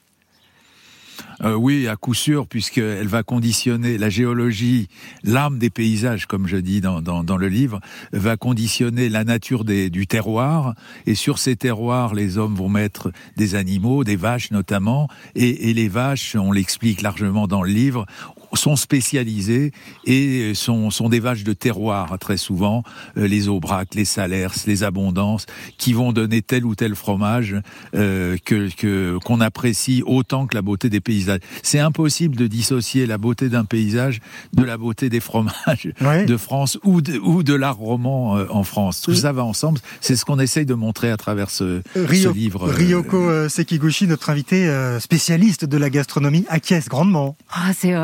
Euh, 1.42 1.54
oui, 1.54 1.86
à 1.88 1.96
coup 1.96 2.14
sûr, 2.14 2.46
puisqu'elle 2.46 3.08
va 3.08 3.22
conditionner 3.22 3.98
la 3.98 4.08
géologie, 4.08 4.88
l'âme 5.22 5.58
des 5.58 5.70
paysages, 5.70 6.26
comme 6.26 6.46
je 6.46 6.56
dis 6.56 6.80
dans, 6.80 7.36
le 7.36 7.48
livre, 7.48 7.80
va 8.12 8.36
conditionner 8.36 9.08
la 9.08 9.24
nature 9.24 9.64
du 9.64 10.06
terroir. 10.06 10.74
Et 11.06 11.14
sur 11.14 11.38
ces 11.38 11.56
terroirs, 11.56 12.14
les 12.14 12.38
hommes 12.38 12.54
vont 12.54 12.68
mettre 12.68 13.12
des 13.36 13.54
animaux, 13.54 14.04
des 14.04 14.16
vaches 14.16 14.50
notamment. 14.50 15.08
Et 15.34 15.74
les 15.74 15.88
vaches, 15.88 16.36
on 16.36 16.52
l'explique 16.52 17.02
largement 17.02 17.46
dans 17.46 17.62
le 17.62 17.70
livre, 17.70 18.06
sont 18.54 18.76
spécialisés 18.76 19.72
et 20.04 20.54
sont, 20.54 20.90
sont 20.90 21.08
des 21.08 21.20
vaches 21.20 21.44
de 21.44 21.52
terroir 21.52 22.16
très 22.18 22.36
souvent, 22.36 22.82
euh, 23.16 23.26
les 23.26 23.48
aubracs, 23.48 23.94
les 23.94 24.04
salers, 24.04 24.52
les 24.66 24.82
abondances, 24.84 25.46
qui 25.78 25.92
vont 25.92 26.12
donner 26.12 26.42
tel 26.42 26.64
ou 26.64 26.74
tel 26.74 26.94
fromage 26.94 27.56
euh, 27.94 28.36
que 28.44 28.68
que 28.74 29.18
qu'on 29.24 29.40
apprécie 29.40 30.02
autant 30.06 30.46
que 30.46 30.54
la 30.54 30.62
beauté 30.62 30.88
des 30.88 31.00
paysages. 31.00 31.40
C'est 31.62 31.78
impossible 31.78 32.36
de 32.36 32.46
dissocier 32.46 33.06
la 33.06 33.18
beauté 33.18 33.48
d'un 33.48 33.64
paysage 33.64 34.20
de 34.52 34.64
la 34.64 34.76
beauté 34.76 35.08
des 35.08 35.20
fromages 35.20 35.90
de 36.26 36.36
France 36.36 36.78
ou 36.84 37.00
de, 37.00 37.18
ou 37.18 37.42
de 37.42 37.54
l'art 37.54 37.76
roman 37.76 38.36
euh, 38.36 38.46
en 38.50 38.64
France. 38.64 39.00
Tout 39.02 39.14
ça 39.14 39.32
va 39.32 39.44
ensemble. 39.44 39.80
C'est 40.00 40.16
ce 40.16 40.24
qu'on 40.24 40.38
essaye 40.38 40.66
de 40.66 40.74
montrer 40.74 41.10
à 41.10 41.16
travers 41.16 41.50
ce, 41.50 41.82
ce 41.94 42.32
livre. 42.32 42.68
Ryoko 42.68 43.48
Sekiguchi, 43.48 44.06
notre 44.06 44.30
invité 44.30 44.70
spécialiste 45.00 45.64
de 45.64 45.76
la 45.76 45.90
gastronomie, 45.90 46.44
acquiesce 46.48 46.88
grandement. 46.88 47.36
Ah, 47.50 47.72
c'est 47.74 47.94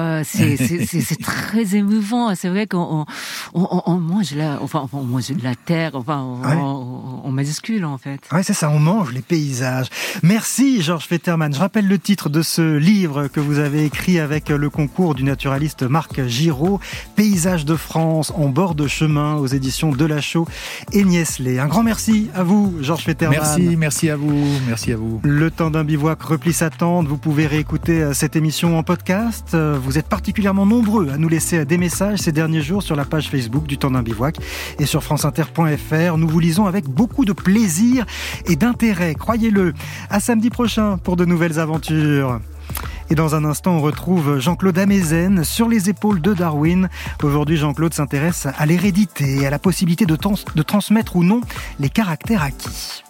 c'est 0.57 1.22
très 1.22 1.76
émouvant. 1.76 2.34
C'est 2.34 2.49
vrai 2.49 2.66
qu'on 2.66 3.07
on, 3.55 3.82
on, 3.86 3.97
mange 3.99 4.34
la, 4.34 4.61
enfin, 4.62 4.88
on 4.93 5.03
mange 5.03 5.28
de 5.28 5.43
la 5.43 5.55
terre, 5.55 5.93
enfin, 5.95 6.20
on, 6.20 7.22
on 7.24 7.32
majuscule 7.32 7.84
en 7.84 7.99
fait. 7.99 8.20
Ouais, 8.32 8.43
c'est 8.43 8.53
ça, 8.53 8.70
on 8.70 8.78
mange 8.78 9.12
les 9.12 9.22
paysages. 9.22 9.88
Merci 10.22 10.82
Georges 10.82 11.07
Fetterman. 11.07 11.55
Je 11.55 11.59
rappelle 11.59 11.88
le 11.88 11.99
titre 11.99 12.28
de 12.28 12.43
ce 12.43 12.76
livre 12.76 13.28
que 13.28 13.40
vous 13.40 13.59
avez 13.59 13.84
écrit 13.84 14.18
avec 14.18 14.49
le 14.49 14.70
concours 14.70 15.14
du 15.14 15.24
naturaliste 15.24 15.82
Marc 15.82 16.26
Giraud, 16.26 16.80
Paysages 17.16 17.64
de 17.64 17.76
France 17.76 18.32
en 18.36 18.49
bord 18.49 18.74
de 18.74 18.86
chemin 18.86 19.36
aux 19.36 19.47
éditions 19.47 19.90
Delachaux 19.93 20.47
et 20.93 21.05
Niesley. 21.05 21.59
Un 21.59 21.66
grand 21.66 21.82
merci 21.82 22.28
à 22.34 22.43
vous, 22.43 22.74
Georges 22.80 23.05
Fetterman. 23.05 23.38
Merci, 23.38 23.76
merci 23.76 24.11
à 24.11 24.16
vous, 24.16 24.45
merci 24.66 24.93
à 24.93 24.97
vous. 24.97 25.20
Le 25.22 25.51
temps 25.51 25.70
d'un 25.70 25.84
bivouac 25.84 26.22
replie 26.22 26.53
sa 26.53 26.70
tente. 26.70 27.07
Vous 27.07 27.18
pouvez 27.18 27.47
réécouter 27.47 28.03
euh, 28.03 28.12
cette 28.12 28.36
émission 28.36 28.78
en 28.78 28.82
podcast. 28.82 29.49
Euh, 29.55 29.78
vous 29.82 29.99
êtes 29.99 30.09
particulièrement 30.23 30.66
nombreux 30.66 31.09
à 31.09 31.18
nous 31.18 31.29
laisser 31.29 31.64
des 31.64 31.79
messages 31.79 32.20
ces 32.20 32.31
derniers 32.31 32.61
jours 32.61 32.85
sur 32.85 32.95
la 32.95 33.05
page 33.05 33.29
Facebook 33.29 33.66
du 33.66 33.77
temps 33.77 33.91
d'un 33.91 34.05
bivouac 34.05 34.37
et 34.79 34.87
sur 34.87 35.03
franceinter.fr. 35.03 36.16
Nous 36.16 36.29
vous 36.29 36.39
lisons 36.39 36.66
avec 36.66 36.85
beaucoup 36.85 37.25
de 37.25 37.33
plaisir 37.33 38.07
et 38.47 38.55
d'intérêt, 38.55 39.16
croyez-le. 39.16 39.75
À 40.11 40.20
samedi 40.20 40.49
prochain 40.49 40.97
pour 40.97 41.16
de 41.16 41.25
nouvelles 41.25 41.59
aventures. 41.59 42.39
Et 43.11 43.16
dans 43.16 43.35
un 43.35 43.45
instant, 43.45 43.73
on 43.73 43.81
retrouve 43.81 44.39
Jean-Claude 44.39 44.79
Amezen 44.79 45.43
sur 45.43 45.68
les 45.68 45.91
épaules 45.91 46.20
de 46.20 46.35
Darwin. 46.35 46.89
Aujourd'hui, 47.25 47.57
Jean-Claude 47.57 47.93
s'intéresse 47.93 48.47
à 48.47 48.64
l'hérédité 48.64 49.41
et 49.41 49.47
à 49.49 49.51
la 49.51 49.59
possibilité 49.59 50.07
de, 50.07 50.16
de 50.55 50.62
transmettre 50.62 51.16
ou 51.16 51.25
non 51.25 51.41
les 51.81 51.89
caractères 51.89 52.45
acquis. 52.45 53.03